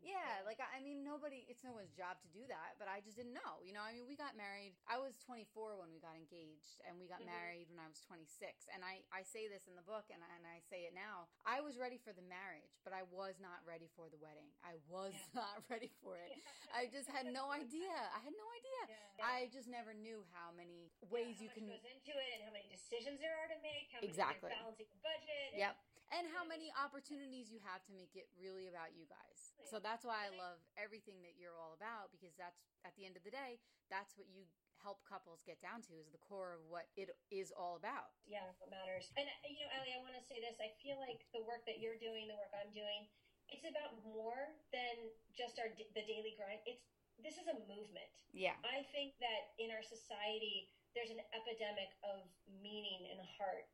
yeah, 0.02 0.42
yeah, 0.42 0.50
like 0.50 0.58
I 0.58 0.82
mean 0.82 1.06
nobody 1.06 1.46
it's 1.46 1.62
no 1.62 1.78
one's 1.78 1.94
job 1.94 2.18
to 2.26 2.30
do 2.34 2.42
that 2.50 2.78
but 2.82 2.90
I 2.90 3.02
just 3.06 3.16
didn't 3.16 3.38
know 3.38 3.62
you 3.62 3.72
know 3.72 3.86
I 3.86 3.94
mean 3.94 4.10
we 4.10 4.18
got 4.18 4.34
married 4.34 4.74
I 4.90 4.98
was 4.98 5.14
24 5.22 5.78
when 5.78 5.94
we 5.94 6.02
got 6.02 6.18
engaged 6.18 6.82
and 6.90 6.98
we 6.98 7.06
got 7.06 7.22
mm-hmm. 7.22 7.34
married 7.38 7.70
when 7.70 7.78
I 7.78 7.86
was 7.86 8.02
26 8.10 8.26
and 8.74 8.82
I 8.82 9.06
I 9.14 9.22
say 9.22 9.46
this 9.46 9.70
in 9.70 9.78
the 9.78 9.86
book 9.86 10.10
and, 10.10 10.20
and 10.22 10.44
I 10.50 10.60
say 10.66 10.90
it 10.90 10.98
now 10.98 11.30
I 11.46 11.62
was 11.62 11.78
ready 11.78 12.02
for 12.02 12.12
the 12.12 12.26
marriage 12.26 12.82
but 12.82 12.98
I 12.98 13.06
was 13.14 13.38
not 13.38 13.62
ready 13.64 13.88
for 13.94 14.10
the 14.10 14.18
wedding 14.18 14.50
I 14.66 14.82
was 14.90 15.14
yeah. 15.14 15.38
not 15.46 15.62
ready 15.70 15.94
for 16.02 16.18
it 16.18 16.34
I 16.74 16.90
just 16.90 17.08
had 17.08 17.30
no 17.30 17.54
idea 17.62 17.94
I 17.94 18.20
had 18.26 18.34
no 18.34 18.48
idea 18.58 18.82
I 19.22 19.54
just 19.54 19.70
never 19.70 19.94
knew 19.94 20.26
how 20.34 20.50
many 20.50 20.90
ways 21.14 21.38
you 21.38 21.54
can 21.54 21.70
goes 21.70 21.86
into 21.86 22.14
it 22.18 22.30
and 22.36 22.42
how 22.50 22.54
many 22.54 22.66
decisions 22.74 23.22
there 23.22 23.38
are 23.38 23.50
to 23.54 23.60
make 23.62 23.94
how 23.94 24.02
exactly. 24.02 24.50
balancing 24.50 24.90
the 24.90 25.02
budget 25.06 25.54
yep 25.54 25.78
and 26.12 26.28
how 26.28 26.43
many 26.43 26.67
opportunities 26.76 27.47
you 27.47 27.64
have 27.64 27.82
to 27.88 27.91
make 27.95 28.14
it 28.20 28.28
really 28.36 28.68
about 28.68 28.91
you 28.91 29.07
guys. 29.07 29.55
So 29.64 29.80
that's 29.80 30.03
why 30.03 30.28
I 30.28 30.32
love 30.36 30.59
everything 30.76 31.24
that 31.24 31.39
you're 31.39 31.55
all 31.55 31.74
about 31.76 32.12
because 32.12 32.36
that's 32.36 32.59
at 32.84 32.91
the 32.99 33.07
end 33.07 33.16
of 33.16 33.24
the 33.24 33.32
day, 33.32 33.64
that's 33.88 34.20
what 34.20 34.28
you 34.28 34.43
help 34.84 35.05
couples 35.05 35.45
get 35.45 35.62
down 35.62 35.80
to 35.86 35.93
is 36.01 36.09
the 36.09 36.22
core 36.22 36.57
of 36.57 36.62
what 36.66 36.89
it 36.97 37.14
is 37.30 37.53
all 37.53 37.78
about. 37.78 38.18
Yeah, 38.26 38.49
what 38.57 38.74
matters. 38.74 39.14
And 39.14 39.30
uh, 39.30 39.47
you 39.47 39.62
know, 39.62 39.70
Allie, 39.78 39.93
I 39.93 40.01
want 40.01 40.18
to 40.18 40.26
say 40.26 40.41
this. 40.41 40.57
I 40.57 40.74
feel 40.82 40.97
like 40.97 41.22
the 41.32 41.45
work 41.45 41.64
that 41.70 41.78
you're 41.78 42.01
doing, 42.01 42.26
the 42.26 42.36
work 42.36 42.51
I'm 42.57 42.74
doing, 42.74 43.05
it's 43.47 43.64
about 43.64 43.93
more 44.01 44.49
than 44.74 44.95
just 45.38 45.62
our 45.62 45.70
the 45.70 46.03
daily 46.03 46.34
grind. 46.36 46.59
It's 46.66 46.82
this 47.22 47.38
is 47.38 47.45
a 47.45 47.57
movement. 47.70 48.09
Yeah. 48.34 48.57
I 48.66 48.82
think 48.89 49.14
that 49.22 49.53
in 49.62 49.70
our 49.70 49.86
society 49.86 50.74
there's 50.97 51.14
an 51.14 51.22
epidemic 51.32 51.93
of 52.03 52.26
meaning 52.59 53.07
and 53.14 53.22
heart. 53.38 53.70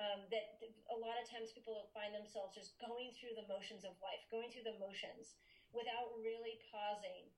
Um, 0.00 0.24
that 0.32 0.56
a 0.88 0.96
lot 0.96 1.20
of 1.20 1.28
times 1.28 1.52
people 1.52 1.92
find 1.92 2.16
themselves 2.16 2.56
just 2.56 2.80
going 2.80 3.12
through 3.12 3.36
the 3.36 3.44
motions 3.44 3.84
of 3.84 3.92
life, 4.00 4.24
going 4.32 4.48
through 4.48 4.64
the 4.64 4.80
motions 4.80 5.36
without 5.70 6.16
really 6.16 6.58
pausing, 6.72 7.28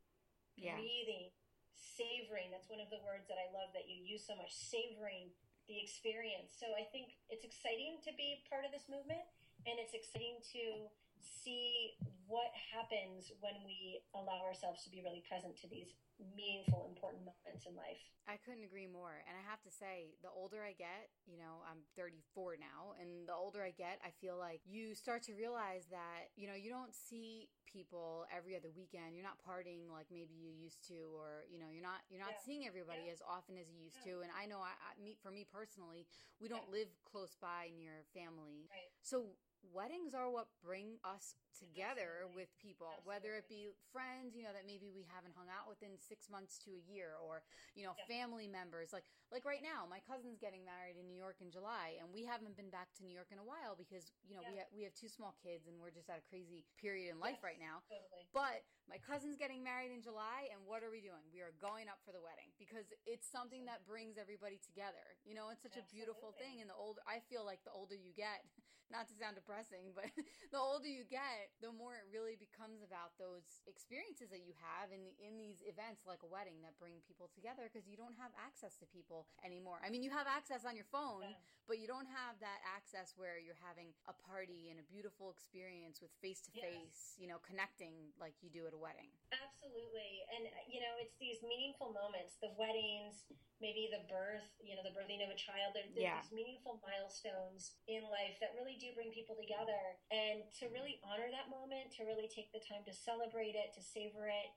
Yeah. 0.55 0.78
breathing, 0.78 1.34
savoring. 1.74 2.55
That's 2.55 2.70
one 2.70 2.78
of 2.78 2.90
the 2.90 3.02
words 3.02 3.26
that 3.26 3.38
I 3.38 3.50
love 3.50 3.74
that 3.74 3.90
you 3.90 3.98
use 4.07 4.24
so 4.24 4.38
much, 4.38 4.55
savoring 4.55 5.34
the 5.66 5.82
experience. 5.82 6.55
So 6.55 6.74
I 6.78 6.84
think 6.94 7.18
it's 7.28 7.42
exciting 7.42 7.98
to 8.07 8.12
be 8.14 8.44
part 8.48 8.64
of 8.64 8.70
this 8.70 8.88
movement, 8.88 9.26
and 9.66 9.78
it's 9.78 9.94
exciting 9.94 10.38
to 10.55 10.90
see 11.20 11.98
what 12.26 12.55
happens 12.55 13.32
when 13.40 13.64
we 13.64 14.00
allow 14.14 14.44
ourselves 14.44 14.84
to 14.84 14.90
be 14.90 15.02
really 15.02 15.22
present 15.26 15.57
to 15.59 15.68
these 15.68 15.94
meaningful, 16.18 16.86
important 16.90 17.26
moments 17.26 17.66
in 17.66 17.74
life. 17.76 18.00
I 18.24 18.40
couldn't 18.40 18.64
agree 18.64 18.88
more. 18.88 19.20
And 19.28 19.36
I 19.36 19.44
have 19.44 19.60
to 19.68 19.72
say, 19.72 20.16
the 20.24 20.32
older 20.32 20.64
I 20.64 20.72
get, 20.72 21.12
you 21.28 21.36
know, 21.36 21.60
I'm 21.68 21.84
34 21.92 22.56
now, 22.56 22.96
and 22.96 23.28
the 23.28 23.36
older 23.36 23.60
I 23.60 23.70
get, 23.70 24.00
I 24.00 24.16
feel 24.16 24.40
like 24.40 24.64
you 24.64 24.94
start 24.96 25.22
to 25.28 25.36
realize 25.36 25.84
that, 25.92 26.32
you 26.36 26.48
know, 26.48 26.56
you 26.56 26.72
don't 26.72 26.94
see 26.96 27.52
people 27.68 28.24
every 28.32 28.56
other 28.56 28.72
weekend. 28.72 29.12
You're 29.12 29.26
not 29.26 29.36
partying 29.42 29.92
like 29.92 30.08
maybe 30.08 30.32
you 30.32 30.48
used 30.48 30.80
to, 30.88 31.12
or, 31.12 31.44
you 31.52 31.58
know, 31.60 31.68
you're 31.68 31.84
not 31.84 32.00
you're 32.08 32.22
not 32.22 32.38
Yeah. 32.38 32.44
seeing 32.46 32.62
everybody 32.64 33.06
Yeah. 33.06 33.18
as 33.18 33.20
often 33.20 33.58
as 33.58 33.68
you 33.68 33.76
used 33.82 34.00
Yeah. 34.06 34.14
to. 34.16 34.20
And 34.22 34.30
I 34.32 34.46
know 34.46 34.60
I, 34.62 34.72
I 34.72 34.96
me 35.02 35.16
for 35.20 35.30
me 35.30 35.44
personally, 35.44 36.06
we 36.40 36.48
don't 36.48 36.70
live 36.70 36.88
close 37.04 37.36
by 37.36 37.72
near 37.76 38.04
family. 38.14 38.70
Right. 38.70 38.88
So 39.02 39.36
weddings 39.72 40.14
are 40.14 40.28
what 40.30 40.48
bring 40.62 40.98
us 41.04 41.36
together 41.54 42.26
Absolutely. 42.26 42.34
with 42.36 42.50
people, 42.58 42.90
whether 43.04 43.34
it 43.38 43.48
be 43.48 43.70
friends, 43.92 44.34
you 44.34 44.42
know, 44.42 44.52
that 44.52 44.66
maybe 44.66 44.90
we 44.90 45.06
haven't 45.06 45.32
hung 45.38 45.46
out 45.48 45.68
within 45.70 45.94
six 45.96 46.28
months 46.28 46.58
to 46.66 46.74
a 46.74 46.82
year, 46.90 47.14
or 47.22 47.42
you 47.74 47.84
know, 47.86 47.94
Yeah. 47.96 48.06
family 48.06 48.48
members. 48.48 48.92
Like 48.92 49.04
like 49.30 49.44
right 49.44 49.62
now, 49.62 49.86
my 49.86 50.00
cousin's 50.00 50.38
getting 50.38 50.64
married 50.64 50.96
in 50.98 51.06
New 51.06 51.16
York 51.16 51.40
in 51.40 51.50
July, 51.50 51.96
and 51.98 52.12
we 52.12 52.24
haven't 52.24 52.56
been 52.56 52.70
back 52.70 52.92
to 52.94 53.04
New 53.04 53.14
York 53.14 53.30
in 53.32 53.38
a 53.38 53.44
while 53.44 53.74
because 53.76 54.12
you 54.26 54.34
know 54.36 54.42
we 54.50 54.56
Yeah. 54.56 54.62
ha- 54.64 54.74
we 54.74 54.82
have 54.82 54.94
two 54.94 55.08
small 55.08 55.32
kids, 55.42 55.66
and 55.66 55.80
we're 55.80 55.90
just 55.94 56.10
at 56.10 56.18
a 56.18 56.22
crazy 56.22 56.64
period 56.76 57.10
in 57.10 57.20
life 57.20 57.38
Yes, 57.40 57.42
right 57.44 57.58
now. 57.60 57.82
Totally. 57.88 58.26
But 58.32 58.64
my 58.89 59.01
cousin's 59.01 59.37
getting 59.41 59.64
married 59.64 59.91
in 59.91 60.05
July, 60.05 60.49
and 60.53 60.61
what 60.68 60.85
are 60.85 60.93
we 60.93 61.01
doing? 61.01 61.24
We 61.32 61.41
are 61.41 61.57
going 61.61 61.89
up 61.89 62.01
for 62.05 62.12
the 62.12 62.20
wedding 62.20 62.53
because 62.61 62.85
it's 63.09 63.24
something 63.24 63.64
that 63.64 63.85
brings 63.89 64.20
everybody 64.20 64.61
together. 64.61 65.16
You 65.24 65.32
know, 65.35 65.49
it's 65.49 65.64
such 65.64 65.80
a 65.80 65.85
beautiful 65.89 66.37
thing. 66.37 66.61
And 66.61 66.68
the 66.68 66.76
older, 66.76 67.01
I 67.09 67.24
feel 67.32 67.45
like 67.49 67.64
the 67.64 67.72
older 67.72 67.97
you 67.97 68.12
get, 68.12 68.45
not 68.93 69.09
to 69.09 69.16
sound 69.16 69.41
depressing, 69.41 69.97
but 69.97 70.12
the 70.53 70.61
older 70.61 70.85
you 70.85 71.09
get, 71.09 71.57
the 71.64 71.72
more 71.72 71.97
it 71.97 72.05
really 72.12 72.37
becomes 72.37 72.85
about 72.85 73.16
those 73.16 73.64
experiences 73.64 74.28
that 74.28 74.45
you 74.45 74.53
have 74.61 74.93
in 74.93 75.09
in 75.16 75.41
these 75.41 75.64
events 75.64 76.05
like 76.05 76.20
a 76.20 76.28
wedding 76.28 76.61
that 76.61 76.76
bring 76.76 77.01
people 77.09 77.32
together 77.32 77.64
because 77.72 77.89
you 77.89 77.97
don't 77.97 78.14
have 78.20 78.30
access 78.37 78.76
to 78.76 78.87
people 78.93 79.24
anymore. 79.41 79.80
I 79.80 79.89
mean, 79.89 80.05
you 80.05 80.12
have 80.12 80.28
access 80.28 80.68
on 80.68 80.76
your 80.76 80.85
phone, 80.93 81.24
Yeah. 81.24 81.41
but 81.64 81.80
you 81.80 81.89
don't 81.89 82.07
have 82.12 82.37
that 82.45 82.61
access 82.68 83.16
where 83.16 83.41
you're 83.41 83.59
having 83.64 83.97
a 84.05 84.14
party 84.28 84.68
and 84.68 84.76
a 84.76 84.85
beautiful 84.85 85.32
experience 85.32 86.05
with 86.05 86.12
face 86.20 86.45
to 86.45 86.53
face, 86.53 87.16
you 87.16 87.24
know, 87.26 87.41
connecting 87.41 88.12
like 88.20 88.37
you 88.45 88.53
do 88.53 88.68
at 88.68 88.73
a 88.74 88.78
wedding. 88.78 89.14
Absolutely. 89.30 90.26
And, 90.34 90.50
uh, 90.50 90.62
you 90.66 90.82
know, 90.82 90.98
it's 90.98 91.14
these 91.22 91.38
meaningful 91.42 91.94
moments, 91.94 92.36
the 92.42 92.50
weddings, 92.58 93.24
maybe 93.62 93.86
the 93.90 94.02
birth, 94.10 94.50
you 94.58 94.74
know, 94.74 94.82
the 94.82 94.90
birthing 94.90 95.22
of 95.22 95.30
a 95.30 95.38
child. 95.38 95.72
There, 95.74 95.86
there's 95.94 96.10
Yeah. 96.10 96.20
these 96.20 96.34
meaningful 96.34 96.82
milestones 96.82 97.78
in 97.86 98.02
life 98.10 98.34
that 98.42 98.52
really 98.58 98.76
do 98.76 98.92
bring 98.92 99.14
people 99.14 99.38
together. 99.38 99.96
And 100.10 100.42
to 100.58 100.68
really 100.68 100.98
honor 101.06 101.30
that 101.30 101.48
moment, 101.48 101.94
to 101.96 102.04
really 102.04 102.26
take 102.26 102.50
the 102.52 102.60
time 102.60 102.82
to 102.84 102.92
celebrate 102.92 103.54
it, 103.54 103.72
to 103.78 103.82
savor 103.82 104.26
it, 104.28 104.50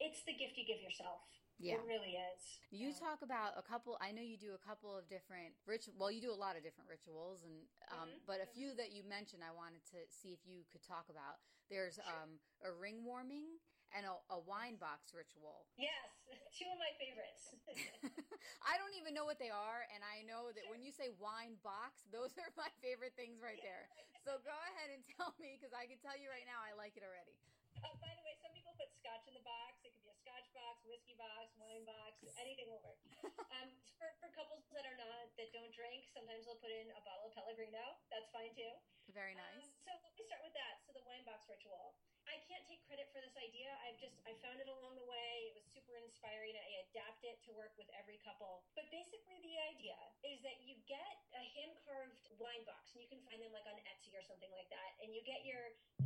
it's 0.00 0.22
the 0.24 0.34
gift 0.34 0.56
you 0.58 0.64
give 0.66 0.80
yourself. 0.82 1.22
Yeah. 1.58 1.78
It 1.78 1.86
really 1.86 2.18
is. 2.18 2.42
You 2.70 2.88
Yeah. 2.90 2.98
talk 2.98 3.22
about 3.22 3.54
a 3.56 3.62
couple. 3.62 3.96
I 4.00 4.10
know 4.10 4.22
you 4.22 4.36
do 4.36 4.54
a 4.54 4.58
couple 4.58 4.90
of 4.96 5.06
different 5.08 5.54
ritual. 5.66 5.94
Well, 5.96 6.10
you 6.10 6.20
do 6.20 6.32
a 6.32 6.36
lot 6.36 6.56
of 6.56 6.62
different 6.66 6.90
rituals, 6.90 7.44
and 7.44 7.68
um, 7.90 8.10
Mhm, 8.10 8.26
but 8.26 8.40
a 8.40 8.46
few 8.46 8.74
that 8.74 8.90
you 8.90 9.04
mentioned, 9.04 9.44
I 9.44 9.52
wanted 9.52 9.84
to 9.94 9.98
see 10.10 10.32
if 10.32 10.44
you 10.44 10.64
could 10.72 10.82
talk 10.82 11.08
about. 11.08 11.38
There's 11.70 11.98
um, 12.00 12.40
a 12.62 12.72
ring 12.72 13.04
warming 13.04 13.60
and 13.94 14.04
a, 14.04 14.18
a 14.34 14.38
wine 14.40 14.76
box 14.76 15.14
ritual. 15.14 15.68
Yes, 15.78 16.10
two 16.58 16.66
of 16.68 16.78
my 16.78 16.90
favorites. 16.98 17.54
I 18.66 18.76
don't 18.76 18.94
even 18.98 19.14
know 19.14 19.24
what 19.24 19.38
they 19.38 19.50
are, 19.50 19.86
and 19.94 20.02
I 20.02 20.22
know 20.26 20.50
that 20.52 20.68
when 20.68 20.82
you 20.82 20.90
say 20.90 21.08
wine 21.10 21.56
box, 21.62 22.02
those 22.10 22.34
are 22.42 22.50
my 22.58 22.68
favorite 22.82 23.14
things 23.14 23.40
right 23.40 23.62
there. 23.62 23.88
So 24.26 24.40
go 24.42 24.52
ahead 24.74 24.90
and 24.90 25.04
tell 25.16 25.32
me, 25.38 25.54
because 25.56 25.72
I 25.72 25.86
can 25.86 25.98
tell 26.02 26.18
you 26.18 26.28
right 26.28 26.44
now, 26.44 26.58
I 26.60 26.74
like 26.74 26.96
it 26.98 27.04
already. 27.06 27.38
Uh, 27.84 27.92
by 28.00 28.12
the 28.16 28.24
way, 28.24 28.34
some 28.40 28.52
people 28.56 28.72
put 28.80 28.88
scotch 28.96 29.24
in 29.28 29.34
the 29.36 29.44
box. 29.44 29.84
It 29.84 29.92
could 29.92 30.02
be 30.04 30.10
a 30.12 30.18
scotch 30.24 30.48
box, 30.56 30.80
whiskey 30.88 31.14
box, 31.20 31.52
wine 31.60 31.84
box, 31.84 32.24
anything 32.40 32.68
will 32.72 32.82
work. 32.84 33.00
Um, 33.54 33.70
for, 34.02 34.10
for 34.18 34.28
couples 34.34 34.66
that 34.74 34.82
are 34.82 34.98
not 34.98 35.30
that 35.38 35.48
don't 35.54 35.70
drink, 35.70 36.10
sometimes 36.10 36.42
they'll 36.44 36.58
put 36.58 36.74
in 36.74 36.90
a 36.90 37.02
bottle 37.06 37.30
of 37.30 37.32
Pellegrino. 37.38 37.80
That's 38.10 38.26
fine 38.34 38.50
too. 38.50 38.68
Very 39.14 39.30
Um, 39.38 39.62
nice. 39.62 39.70
so 39.86 39.94
let 39.94 40.10
me 40.18 40.26
start 40.26 40.42
with 40.42 40.52
that. 40.58 40.82
So 40.82 40.90
the 40.90 41.04
wine 41.06 41.22
box 41.22 41.46
ritual. 41.46 41.94
I 42.26 42.40
can't 42.50 42.66
take 42.66 42.82
credit 42.90 43.06
for 43.14 43.22
this 43.22 43.36
idea. 43.38 43.70
I've 43.86 43.96
just 44.02 44.18
I 44.26 44.34
found 44.42 44.58
it 44.58 44.66
along 44.66 44.98
the 44.98 45.06
way. 45.06 45.48
It 45.48 45.54
was 45.54 45.64
super 45.70 45.94
inspiring. 46.02 46.56
I 46.58 46.82
adapt 46.90 47.22
it 47.22 47.38
to 47.46 47.54
work 47.54 47.72
with 47.78 47.86
every 47.94 48.18
couple. 48.26 48.66
But 48.74 48.90
basically 48.90 49.38
the 49.46 49.54
idea 49.70 49.96
is 50.26 50.42
that 50.42 50.58
you 50.66 50.74
get 50.90 51.14
a 51.38 51.42
hand 51.54 51.78
carved 51.86 52.18
wine 52.42 52.64
box 52.66 52.90
and 52.98 53.06
you 53.06 53.08
can 53.08 53.22
find 53.28 53.38
them 53.38 53.54
like 53.54 53.68
on 53.70 53.78
Etsy 53.86 54.10
or 54.18 54.24
something 54.26 54.50
like 54.50 54.68
that. 54.74 54.90
And 54.98 55.14
you 55.14 55.22
get 55.22 55.46
your 55.46 55.62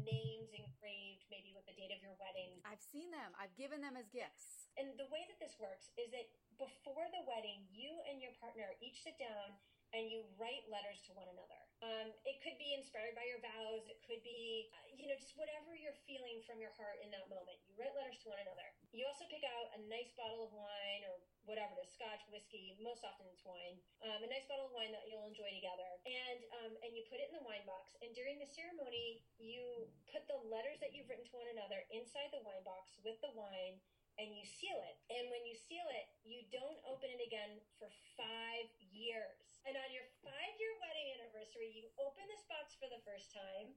names 0.08 0.48
engraved 0.56 1.28
maybe 1.28 1.52
with 1.52 1.68
the 1.68 1.76
date 1.76 1.92
of 1.92 2.00
your 2.00 2.16
wedding. 2.16 2.56
I've 2.64 2.80
seen 2.80 3.12
them. 3.12 3.36
I've 3.36 3.52
given 3.60 3.84
them 3.84 4.00
as 4.00 4.08
gifts. 4.08 4.72
And 4.80 4.96
the 4.96 5.08
way 5.12 5.28
that 5.28 5.36
this 5.36 5.60
works 5.60 5.92
is 6.00 6.08
that 6.16 6.26
before 6.56 7.04
the 7.12 7.22
wedding, 7.28 7.68
you 7.68 7.92
and 8.08 8.24
your 8.24 8.32
partner 8.40 8.72
each 8.80 9.04
sit 9.04 9.20
down 9.20 9.52
and 9.92 10.08
you 10.08 10.24
write 10.40 10.64
letters 10.72 11.04
to 11.08 11.12
one 11.12 11.28
another. 11.28 11.67
Um, 11.78 12.10
it 12.26 12.42
could 12.42 12.58
be 12.58 12.74
inspired 12.74 13.14
by 13.14 13.22
your 13.30 13.38
vows. 13.38 13.86
It 13.86 14.02
could 14.02 14.18
be, 14.26 14.66
uh, 14.74 14.98
you 14.98 15.06
know, 15.06 15.14
just 15.14 15.38
whatever 15.38 15.78
you're 15.78 15.94
feeling 16.10 16.42
from 16.42 16.58
your 16.58 16.74
heart 16.74 16.98
in 16.98 17.14
that 17.14 17.30
moment. 17.30 17.54
You 17.70 17.78
write 17.78 17.94
letters 17.94 18.18
to 18.26 18.34
one 18.34 18.42
another. 18.42 18.66
You 18.90 19.06
also 19.06 19.30
pick 19.30 19.46
out 19.46 19.70
a 19.78 19.80
nice 19.86 20.10
bottle 20.18 20.42
of 20.42 20.50
wine 20.50 21.06
or 21.06 21.22
whatever 21.46 21.78
it 21.78 21.86
is, 21.86 21.94
scotch, 21.94 22.26
whiskey. 22.34 22.74
Most 22.82 23.06
often 23.06 23.30
it's 23.30 23.46
wine. 23.46 23.78
Um, 24.02 24.26
a 24.26 24.28
nice 24.30 24.42
bottle 24.50 24.66
of 24.66 24.74
wine 24.74 24.90
that 24.90 25.06
you'll 25.06 25.28
enjoy 25.28 25.54
together, 25.54 25.86
and 26.02 26.40
um, 26.60 26.72
and 26.82 26.90
you 26.98 27.06
put 27.06 27.22
it 27.22 27.30
in 27.30 27.38
the 27.38 27.46
wine 27.46 27.62
box. 27.62 27.94
And 28.02 28.10
during 28.10 28.42
the 28.42 28.50
ceremony, 28.50 29.22
you 29.38 29.86
put 30.10 30.26
the 30.26 30.40
letters 30.50 30.82
that 30.82 30.90
you've 30.90 31.06
written 31.06 31.30
to 31.30 31.34
one 31.38 31.46
another 31.54 31.86
inside 31.94 32.34
the 32.34 32.42
wine 32.42 32.66
box 32.66 32.90
with 33.06 33.22
the 33.22 33.30
wine 33.38 33.78
and 34.18 34.34
you 34.34 34.42
seal 34.42 34.74
it. 34.82 34.98
And 35.14 35.30
when 35.30 35.46
you 35.46 35.54
seal 35.54 35.86
it, 35.94 36.10
you 36.26 36.42
don't 36.50 36.82
open 36.90 37.06
it 37.06 37.22
again 37.22 37.62
for 37.78 37.86
five 38.18 38.66
years. 38.90 39.47
And 39.68 39.76
on 39.76 39.92
your 39.92 40.08
five 40.24 40.54
year 40.56 40.72
wedding 40.80 41.20
anniversary, 41.20 41.68
you 41.76 41.92
open 42.00 42.24
this 42.32 42.40
box 42.48 42.72
for 42.80 42.88
the 42.88 43.04
first 43.04 43.28
time, 43.36 43.76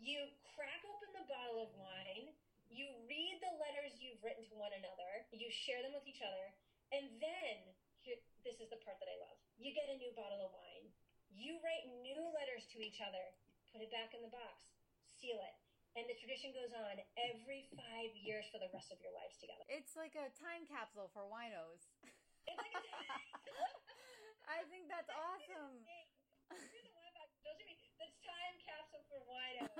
you 0.00 0.32
crack 0.56 0.80
open 0.88 1.12
the 1.12 1.28
bottle 1.28 1.60
of 1.60 1.76
wine, 1.76 2.32
you 2.72 2.88
read 3.04 3.44
the 3.44 3.52
letters 3.60 4.00
you've 4.00 4.16
written 4.24 4.48
to 4.48 4.56
one 4.56 4.72
another, 4.72 5.28
you 5.36 5.52
share 5.52 5.84
them 5.84 5.92
with 5.92 6.08
each 6.08 6.24
other, 6.24 6.56
and 6.88 7.20
then 7.20 7.68
here, 8.00 8.16
this 8.48 8.64
is 8.64 8.72
the 8.72 8.80
part 8.80 8.96
that 8.96 9.12
I 9.12 9.16
love. 9.28 9.36
You 9.60 9.76
get 9.76 9.92
a 9.92 10.00
new 10.00 10.08
bottle 10.16 10.40
of 10.40 10.56
wine. 10.56 10.88
You 11.28 11.60
write 11.60 11.84
new 12.00 12.22
letters 12.32 12.64
to 12.72 12.80
each 12.80 13.04
other, 13.04 13.36
put 13.68 13.84
it 13.84 13.92
back 13.92 14.16
in 14.16 14.24
the 14.24 14.32
box, 14.32 14.72
seal 15.20 15.36
it. 15.36 15.56
And 16.00 16.08
the 16.08 16.16
tradition 16.16 16.56
goes 16.56 16.72
on 16.72 16.96
every 17.20 17.68
five 17.76 18.16
years 18.16 18.48
for 18.48 18.56
the 18.56 18.72
rest 18.72 18.88
of 18.88 19.04
your 19.04 19.12
lives 19.12 19.36
together. 19.36 19.68
It's 19.68 20.00
like 20.00 20.16
a 20.16 20.32
time 20.32 20.64
capsule 20.64 21.12
for 21.12 21.28
winos. 21.28 21.92
It's 22.48 22.56
like 22.56 22.72
a, 22.72 22.84
I 24.56 24.64
think 24.64 24.88
that's 24.88 25.12
awesome. 25.12 25.84
The 26.48 26.88
wine 26.96 27.12
box. 27.12 27.28
Don't 27.44 27.60
that's 28.00 28.16
time 28.24 28.56
capsule 28.64 29.04
for 29.04 29.20
winos? 29.28 29.68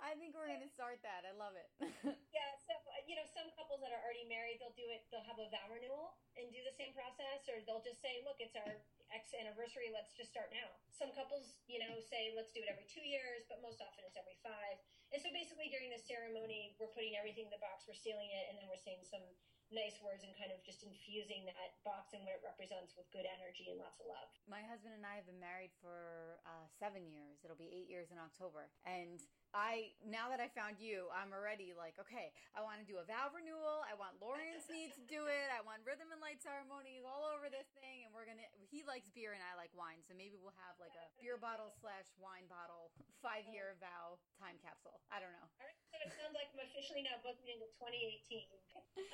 I 0.00 0.14
think 0.14 0.34
we're 0.36 0.46
gonna 0.48 0.68
start 0.68 1.00
that. 1.02 1.24
I 1.24 1.32
love 1.32 1.56
it. 1.56 1.68
yeah. 2.36 2.52
So 2.68 2.74
you 3.04 3.16
know, 3.16 3.26
some 3.30 3.48
couples 3.54 3.80
that 3.84 3.92
are 3.92 4.02
already 4.02 4.24
married, 4.28 4.60
they'll 4.60 4.76
do 4.76 4.88
it. 4.90 5.04
They'll 5.12 5.26
have 5.28 5.40
a 5.40 5.48
vow 5.52 5.66
renewal, 5.68 6.16
and 6.36 6.48
do 6.50 6.60
the 6.64 6.74
same 6.74 6.92
process, 6.96 7.46
or 7.48 7.60
they'll 7.64 7.84
just 7.84 8.00
say, 8.00 8.24
look, 8.24 8.40
it's 8.40 8.56
our 8.56 8.80
X 9.12 9.30
anniversary, 9.36 9.94
let's 9.94 10.10
just 10.16 10.34
start 10.34 10.50
now. 10.50 10.68
Some 10.90 11.14
couples, 11.14 11.60
you 11.70 11.78
know, 11.78 12.00
say, 12.02 12.34
let's 12.34 12.50
do 12.50 12.64
it 12.64 12.68
every 12.68 12.88
two 12.90 13.04
years, 13.04 13.46
but 13.46 13.62
most 13.62 13.78
often 13.78 14.02
it's 14.02 14.18
every 14.18 14.36
five. 14.42 14.80
And 15.14 15.22
so 15.22 15.30
basically 15.30 15.70
during 15.70 15.94
the 15.94 16.02
ceremony, 16.02 16.74
we're 16.82 16.90
putting 16.90 17.14
everything 17.14 17.46
in 17.46 17.52
the 17.54 17.62
box, 17.62 17.86
we're 17.86 17.98
sealing 17.98 18.26
it, 18.34 18.50
and 18.50 18.58
then 18.58 18.66
we're 18.66 18.82
saying 18.82 19.06
some 19.06 19.22
nice 19.72 19.96
words 20.04 20.22
and 20.26 20.34
kind 20.36 20.52
of 20.52 20.60
just 20.62 20.84
infusing 20.84 21.48
that 21.48 21.80
box 21.86 22.12
and 22.12 22.20
what 22.22 22.36
it 22.36 22.42
represents 22.44 22.92
with 22.94 23.08
good 23.10 23.24
energy 23.24 23.72
and 23.72 23.80
lots 23.80 23.96
of 23.98 24.06
love. 24.06 24.28
My 24.44 24.60
husband 24.60 24.92
and 24.92 25.02
I 25.02 25.16
have 25.16 25.24
been 25.24 25.40
married 25.40 25.72
for 25.80 26.38
uh, 26.44 26.66
seven 26.76 27.08
years. 27.08 27.40
It'll 27.42 27.58
be 27.58 27.72
eight 27.72 27.88
years 27.88 28.12
in 28.12 28.20
October. 28.20 28.68
And 28.84 29.18
I 29.56 29.94
now 30.04 30.28
that 30.28 30.42
I 30.42 30.50
found 30.52 30.82
you, 30.82 31.08
I'm 31.14 31.32
already 31.32 31.72
like, 31.72 31.96
okay, 31.96 32.34
I 32.52 32.60
want 32.60 32.82
to 32.82 32.86
do 32.86 32.93
a 33.00 33.06
vow 33.06 33.30
renewal. 33.34 33.82
I 33.88 33.94
want 33.98 34.18
Lauren 34.22 34.58
Sneed 34.62 34.94
to 34.94 35.02
do 35.10 35.26
it. 35.26 35.48
I 35.50 35.62
want 35.66 35.82
rhythm 35.82 36.14
and 36.14 36.22
light 36.22 36.38
ceremonies 36.38 37.02
all 37.02 37.26
over 37.26 37.50
this 37.50 37.66
thing, 37.82 38.06
and 38.06 38.10
we're 38.14 38.26
gonna. 38.28 38.46
He 38.70 38.86
likes 38.86 39.10
beer 39.10 39.34
and 39.34 39.42
I 39.42 39.58
like 39.58 39.74
wine, 39.74 40.02
so 40.06 40.14
maybe 40.14 40.38
we'll 40.38 40.54
have 40.62 40.78
like 40.78 40.94
a 40.94 41.06
beer 41.18 41.34
bottle 41.38 41.74
slash 41.82 42.06
wine 42.20 42.46
bottle 42.46 42.94
five 43.18 43.46
year 43.50 43.74
vow 43.82 44.18
time 44.38 44.58
capsule. 44.62 45.02
I 45.10 45.18
don't 45.18 45.34
know. 45.34 45.46
All 45.58 45.66
right, 45.66 45.78
so 45.90 45.96
it 46.02 46.10
sounds 46.18 46.34
like 46.38 46.50
I'm 46.54 46.62
officially 46.66 47.02
now 47.02 47.18
booked 47.24 47.42
into 47.46 47.66
2018. 47.78 48.46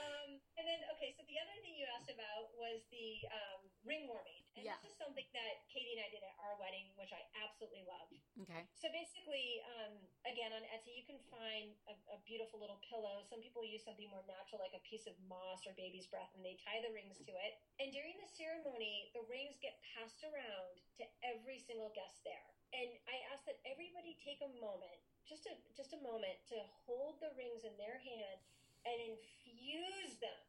Um, 0.01 0.41
and 0.61 0.65
then 0.65 0.81
okay, 0.97 1.17
so 1.17 1.25
the 1.25 1.39
other 1.41 1.57
thing 1.65 1.77
you 1.77 1.89
asked 1.97 2.13
about 2.13 2.53
was 2.57 2.85
the 2.93 3.25
um, 3.33 3.61
ring 3.85 4.05
warming, 4.09 4.45
and 4.57 4.65
Yeah. 4.65 4.77
this 4.85 4.93
is 4.93 4.97
something 5.01 5.25
that 5.33 5.55
Katie 5.73 5.97
and 5.97 6.05
I 6.05 6.09
did 6.13 6.21
at 6.25 6.37
our 6.43 6.57
wedding, 6.61 6.93
which 7.01 7.13
I 7.17 7.23
absolutely 7.41 7.85
loved. 7.89 8.17
Okay. 8.45 8.65
So 8.77 8.89
basically, 8.93 9.61
um, 9.77 9.97
again 10.29 10.53
on 10.53 10.65
Etsy, 10.73 10.97
you 10.97 11.05
can 11.09 11.21
find 11.33 11.73
a, 11.89 11.95
a 12.17 12.19
beautiful 12.29 12.61
little 12.61 12.81
pillow. 12.89 13.25
Some 13.29 13.41
people 13.45 13.65
use 13.71 13.87
something 13.87 14.11
more 14.11 14.27
natural, 14.27 14.59
like 14.59 14.75
a 14.75 14.83
piece 14.83 15.07
of 15.07 15.15
moss 15.31 15.63
or 15.65 15.73
baby's 15.79 16.11
breath, 16.11 16.31
and 16.35 16.43
they 16.43 16.59
tie 16.61 16.83
the 16.83 16.91
rings 16.91 17.23
to 17.23 17.33
it. 17.33 17.53
And 17.79 17.95
during 17.95 18.19
the 18.19 18.29
ceremony, 18.35 19.15
the 19.15 19.25
rings 19.31 19.57
get 19.63 19.79
passed 19.95 20.21
around 20.27 20.83
to 20.99 21.05
every 21.23 21.63
single 21.63 21.95
guest 21.95 22.27
there. 22.27 22.51
And 22.75 22.91
I 23.07 23.17
ask 23.35 23.47
that 23.47 23.63
everybody 23.67 24.19
take 24.23 24.43
a 24.43 24.51
moment, 24.59 24.99
just 25.27 25.47
a 25.47 25.55
just 25.75 25.95
a 25.95 26.01
moment, 26.03 26.39
to 26.51 26.59
hold 26.87 27.23
the 27.23 27.35
rings 27.39 27.63
in 27.67 27.75
their 27.79 27.99
hand 28.03 28.39
and 28.87 28.99
infuse 29.15 30.19
them 30.19 30.41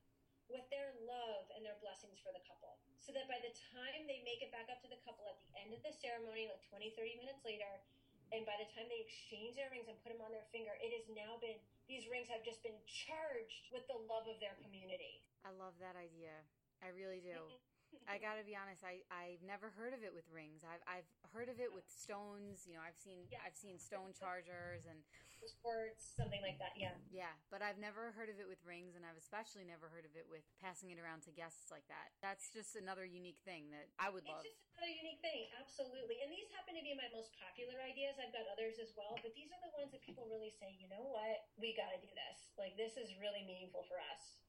with 0.51 0.67
their 0.67 0.91
love 1.07 1.47
and 1.55 1.63
their 1.63 1.80
blessings 1.80 2.19
for 2.19 2.36
the 2.36 2.43
couple. 2.43 2.76
So 2.99 3.15
that 3.15 3.26
by 3.32 3.39
the 3.41 3.55
time 3.74 4.05
they 4.05 4.22
make 4.22 4.43
it 4.43 4.53
back 4.53 4.67
up 4.69 4.84
to 4.84 4.89
the 4.91 4.99
couple 5.01 5.26
at 5.26 5.39
the 5.39 5.49
end 5.57 5.72
of 5.74 5.82
the 5.82 5.95
ceremony, 5.95 6.51
like 6.51 6.61
20, 6.69 6.93
30 6.93 7.24
minutes 7.24 7.41
later, 7.41 7.72
and 8.32 8.47
by 8.47 8.55
the 8.59 8.67
time 8.71 8.88
they 8.88 9.03
exchange 9.03 9.59
their 9.59 9.67
rings 9.71 9.91
and 9.91 9.99
put 10.01 10.15
them 10.15 10.23
on 10.23 10.32
their 10.32 10.47
finger, 10.55 10.71
it 10.79 10.95
has 10.95 11.05
now 11.11 11.36
been, 11.43 11.59
these 11.91 12.07
rings 12.07 12.32
have 12.32 12.43
just 12.47 12.63
been 12.63 12.79
charged 12.88 13.67
with 13.75 13.84
the 13.91 13.99
love 14.07 14.27
of 14.32 14.39
their 14.39 14.55
community. 14.63 15.19
I 15.43 15.51
love 15.51 15.75
that 15.84 15.99
idea. 15.99 16.36
I 16.79 16.95
really 16.95 17.19
do. 17.19 17.38
I 18.07 18.23
gotta 18.23 18.47
be 18.47 18.55
honest. 18.55 18.88
I 18.88 19.03
I've 19.11 19.43
never 19.43 19.67
heard 19.75 19.91
of 19.91 19.99
it 19.99 20.15
with 20.15 20.23
rings. 20.32 20.63
I've 20.63 20.79
I've 20.88 21.09
heard 21.36 21.51
of 21.51 21.59
it 21.59 21.75
with 21.75 21.84
stones. 21.91 22.63
You 22.63 22.79
know, 22.79 22.84
I've 22.88 22.95
seen 22.95 23.27
Yeah. 23.27 23.43
I've 23.43 23.59
seen 23.59 23.75
stone 23.75 24.15
chargers 24.15 24.88
and 24.88 25.03
Sports, 25.49 26.13
something 26.13 26.41
like 26.45 26.61
that, 26.61 26.77
yeah. 26.77 26.93
yeah, 27.09 27.33
but 27.49 27.65
I've 27.65 27.81
never 27.81 28.13
heard 28.13 28.29
of 28.29 28.37
it 28.37 28.45
with 28.45 28.61
rings, 28.61 28.93
and 28.93 29.01
I've 29.01 29.17
especially 29.17 29.65
never 29.65 29.89
heard 29.89 30.05
of 30.05 30.13
it 30.13 30.29
with 30.29 30.45
passing 30.61 30.93
it 30.93 31.01
around 31.01 31.25
to 31.25 31.31
guests 31.33 31.73
like 31.73 31.85
that. 31.89 32.13
That's 32.21 32.53
just 32.53 32.77
another 32.77 33.05
unique 33.05 33.41
thing 33.41 33.73
that 33.73 33.89
I 33.97 34.13
would 34.13 34.25
love. 34.25 34.45
It's 34.45 34.53
just 34.53 34.61
another 34.77 34.93
unique 34.93 35.21
thing, 35.25 35.49
absolutely. 35.57 36.21
And 36.21 36.29
these 36.29 36.49
happen 36.53 36.77
to 36.77 36.85
be 36.85 36.93
my 36.93 37.09
most 37.09 37.33
popular 37.41 37.81
ideas. 37.81 38.21
I've 38.21 38.33
got 38.33 38.45
others 38.53 38.77
as 38.77 38.93
well, 38.93 39.17
but 39.25 39.33
these 39.33 39.49
are 39.49 39.61
the 39.65 39.73
ones 39.73 39.89
that 39.93 40.05
people 40.05 40.29
really 40.29 40.53
say, 40.61 40.73
you 40.77 40.85
know 40.89 41.09
what, 41.09 41.49
we 41.57 41.73
got 41.73 41.89
to 41.93 41.99
do 42.01 42.09
this. 42.13 42.37
Like, 42.57 42.77
this 42.77 42.97
is 42.97 43.13
really 43.17 43.41
meaningful 43.41 43.85
for 43.89 43.97
us. 43.97 44.41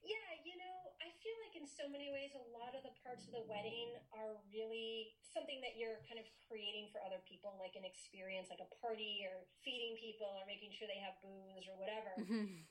Yeah, 0.00 0.28
you 0.48 0.56
know, 0.56 0.96
I 1.04 1.12
feel 1.20 1.36
like 1.44 1.54
in 1.60 1.68
so 1.68 1.84
many 1.84 2.08
ways, 2.08 2.32
a 2.32 2.44
lot 2.56 2.72
of 2.72 2.80
the 2.80 2.94
parts 3.04 3.28
of 3.28 3.36
the 3.36 3.44
wedding 3.44 3.92
are 4.16 4.40
really 4.48 5.12
something 5.20 5.60
that 5.60 5.76
you're 5.76 6.00
kind 6.08 6.16
of 6.16 6.24
creating 6.48 6.88
for 6.88 7.04
other 7.04 7.20
people, 7.28 7.52
like 7.60 7.76
an 7.76 7.84
experience, 7.84 8.48
like 8.48 8.64
a 8.64 8.70
party 8.80 9.28
or 9.28 9.44
feeding 9.60 10.00
people 10.00 10.28
or 10.40 10.44
making 10.48 10.72
sure 10.72 10.88
they 10.88 11.00
have 11.04 11.20
booze 11.20 11.68
or 11.68 11.76
whatever. 11.76 12.16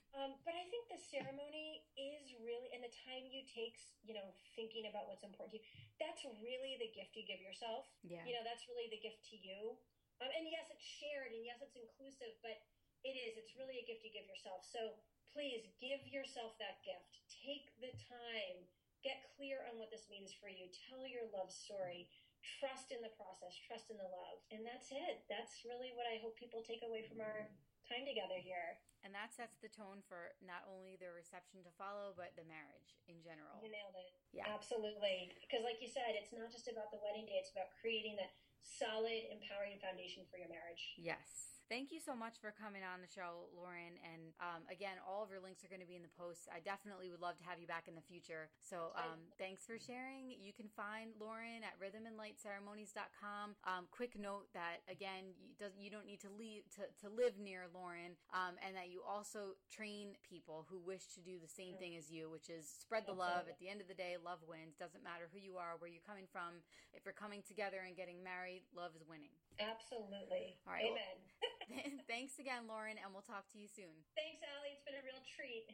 Um, 0.10 0.42
but 0.42 0.58
I 0.58 0.66
think 0.74 0.90
the 0.90 0.98
ceremony 0.98 1.86
is 1.94 2.34
really, 2.42 2.74
and 2.74 2.82
the 2.82 2.90
time 3.06 3.30
you 3.30 3.46
take, 3.46 3.78
you 4.02 4.18
know, 4.18 4.26
thinking 4.58 4.90
about 4.90 5.06
what's 5.06 5.22
important 5.22 5.54
to 5.54 5.58
you, 5.62 5.66
that's 6.02 6.26
really 6.42 6.82
the 6.82 6.90
gift 6.98 7.14
you 7.14 7.30
give 7.30 7.38
yourself. 7.38 7.86
yeah. 8.02 8.26
You 8.26 8.34
know, 8.34 8.42
that's 8.42 8.66
really 8.66 8.90
the 8.90 8.98
gift 8.98 9.22
to 9.30 9.38
you. 9.38 9.78
Um, 10.18 10.34
and 10.34 10.50
yes, 10.50 10.68
it's 10.74 10.84
shared, 10.84 11.32
and 11.32 11.46
yes, 11.46 11.62
it's 11.62 11.78
inclusive, 11.78 12.36
but 12.42 12.58
it 13.06 13.16
is. 13.16 13.38
It's 13.40 13.56
really 13.56 13.80
a 13.80 13.86
gift 13.86 14.04
you 14.04 14.12
give 14.12 14.28
yourself. 14.28 14.66
So 14.68 14.98
please 15.34 15.68
give 15.80 16.04
yourself 16.10 16.58
that 16.58 16.82
gift. 16.86 17.24
Take 17.30 17.72
the 17.80 17.94
time. 18.10 18.66
Get 19.00 19.24
clear 19.40 19.64
on 19.72 19.80
what 19.80 19.94
this 19.94 20.12
means 20.12 20.36
for 20.36 20.52
you. 20.52 20.68
Tell 20.92 21.08
your 21.08 21.32
love 21.32 21.54
story. 21.54 22.12
Trust 22.60 22.92
in 22.92 23.00
the 23.00 23.16
process. 23.16 23.56
Trust 23.64 23.88
in 23.92 24.00
the 24.00 24.10
love. 24.12 24.44
And 24.52 24.68
that's 24.68 24.92
it. 24.92 25.24
That's 25.32 25.64
really 25.64 25.96
what 25.96 26.08
I 26.08 26.20
hope 26.20 26.36
people 26.36 26.64
take 26.64 26.84
away 26.84 27.08
from 27.08 27.24
our 27.24 27.48
time 27.88 28.04
together 28.04 28.38
here. 28.38 28.80
And 29.00 29.16
that 29.16 29.32
sets 29.32 29.56
the 29.64 29.72
tone 29.72 30.04
for 30.04 30.36
not 30.44 30.68
only 30.68 31.00
the 31.00 31.16
reception 31.16 31.64
to 31.64 31.72
follow, 31.80 32.12
but 32.20 32.36
the 32.36 32.44
marriage 32.44 33.00
in 33.08 33.24
general. 33.24 33.64
You 33.64 33.72
nailed 33.72 33.96
it. 33.96 34.12
Yeah. 34.36 34.52
Absolutely. 34.52 35.32
Because, 35.40 35.64
like 35.64 35.80
you 35.80 35.88
said, 35.88 36.20
it's 36.20 36.36
not 36.36 36.52
just 36.52 36.68
about 36.68 36.92
the 36.92 37.00
wedding 37.00 37.24
day, 37.24 37.40
it's 37.40 37.56
about 37.56 37.72
creating 37.80 38.20
that 38.20 38.36
solid, 38.60 39.32
empowering 39.32 39.80
foundation 39.80 40.28
for 40.28 40.36
your 40.36 40.52
marriage. 40.52 41.00
Yes. 41.00 41.59
Thank 41.70 41.94
you 41.94 42.02
so 42.02 42.18
much 42.18 42.42
for 42.42 42.50
coming 42.50 42.82
on 42.82 42.98
the 42.98 43.06
show, 43.06 43.46
Lauren. 43.54 43.94
And 44.02 44.34
um, 44.42 44.66
again, 44.74 44.98
all 45.06 45.22
of 45.22 45.30
your 45.30 45.38
links 45.38 45.62
are 45.62 45.70
going 45.70 45.86
to 45.86 45.88
be 45.88 45.94
in 45.94 46.02
the 46.02 46.10
post. 46.18 46.50
I 46.50 46.66
definitely 46.66 47.14
would 47.14 47.22
love 47.22 47.38
to 47.38 47.46
have 47.46 47.62
you 47.62 47.70
back 47.70 47.86
in 47.86 47.94
the 47.94 48.02
future. 48.02 48.50
So 48.58 48.90
um, 48.98 49.22
thanks 49.38 49.70
for 49.70 49.78
sharing. 49.78 50.34
You 50.34 50.50
can 50.50 50.66
find 50.74 51.14
Lauren 51.22 51.62
at 51.62 51.78
rhythmandlightceremonies.com. 51.78 53.54
Um, 53.70 53.86
quick 53.94 54.18
note 54.18 54.50
that 54.58 54.82
again, 54.90 55.38
you, 55.38 55.54
does, 55.62 55.78
you 55.78 55.94
don't 55.94 56.10
need 56.10 56.26
to 56.26 56.34
leave 56.34 56.66
to, 56.74 56.90
to 57.06 57.08
live 57.14 57.38
near 57.38 57.70
Lauren, 57.70 58.18
um, 58.34 58.58
and 58.66 58.74
that 58.74 58.90
you 58.90 59.06
also 59.06 59.54
train 59.70 60.18
people 60.26 60.66
who 60.74 60.82
wish 60.82 61.06
to 61.14 61.22
do 61.22 61.38
the 61.38 61.48
same 61.48 61.78
thing 61.78 61.94
as 61.94 62.10
you, 62.10 62.34
which 62.34 62.50
is 62.50 62.66
spread 62.66 63.06
the 63.06 63.14
love. 63.14 63.46
At 63.46 63.62
the 63.62 63.70
end 63.70 63.78
of 63.78 63.86
the 63.86 63.94
day, 63.94 64.18
love 64.18 64.42
wins. 64.50 64.74
Doesn't 64.82 65.06
matter 65.06 65.30
who 65.30 65.38
you 65.38 65.62
are, 65.62 65.78
where 65.78 65.94
you're 65.94 66.02
coming 66.02 66.26
from. 66.34 66.66
If 66.98 67.06
you're 67.06 67.14
coming 67.14 67.46
together 67.46 67.86
and 67.86 67.94
getting 67.94 68.26
married, 68.26 68.66
love 68.74 68.98
is 68.98 69.06
winning. 69.06 69.30
Absolutely. 69.62 70.58
All 70.66 70.74
right. 70.74 70.90
Amen. 70.90 71.16
Thanks 72.08 72.40
again, 72.40 72.68
Lauren, 72.68 72.98
and 73.04 73.14
we'll 73.14 73.22
talk 73.22 73.48
to 73.54 73.60
you 73.60 73.68
soon. 73.68 74.04
Thanks, 74.16 74.42
Allie. 74.44 74.74
It's 74.74 74.84
been 74.86 74.96
a 74.98 75.04
real 75.06 75.22
treat. 75.36 75.66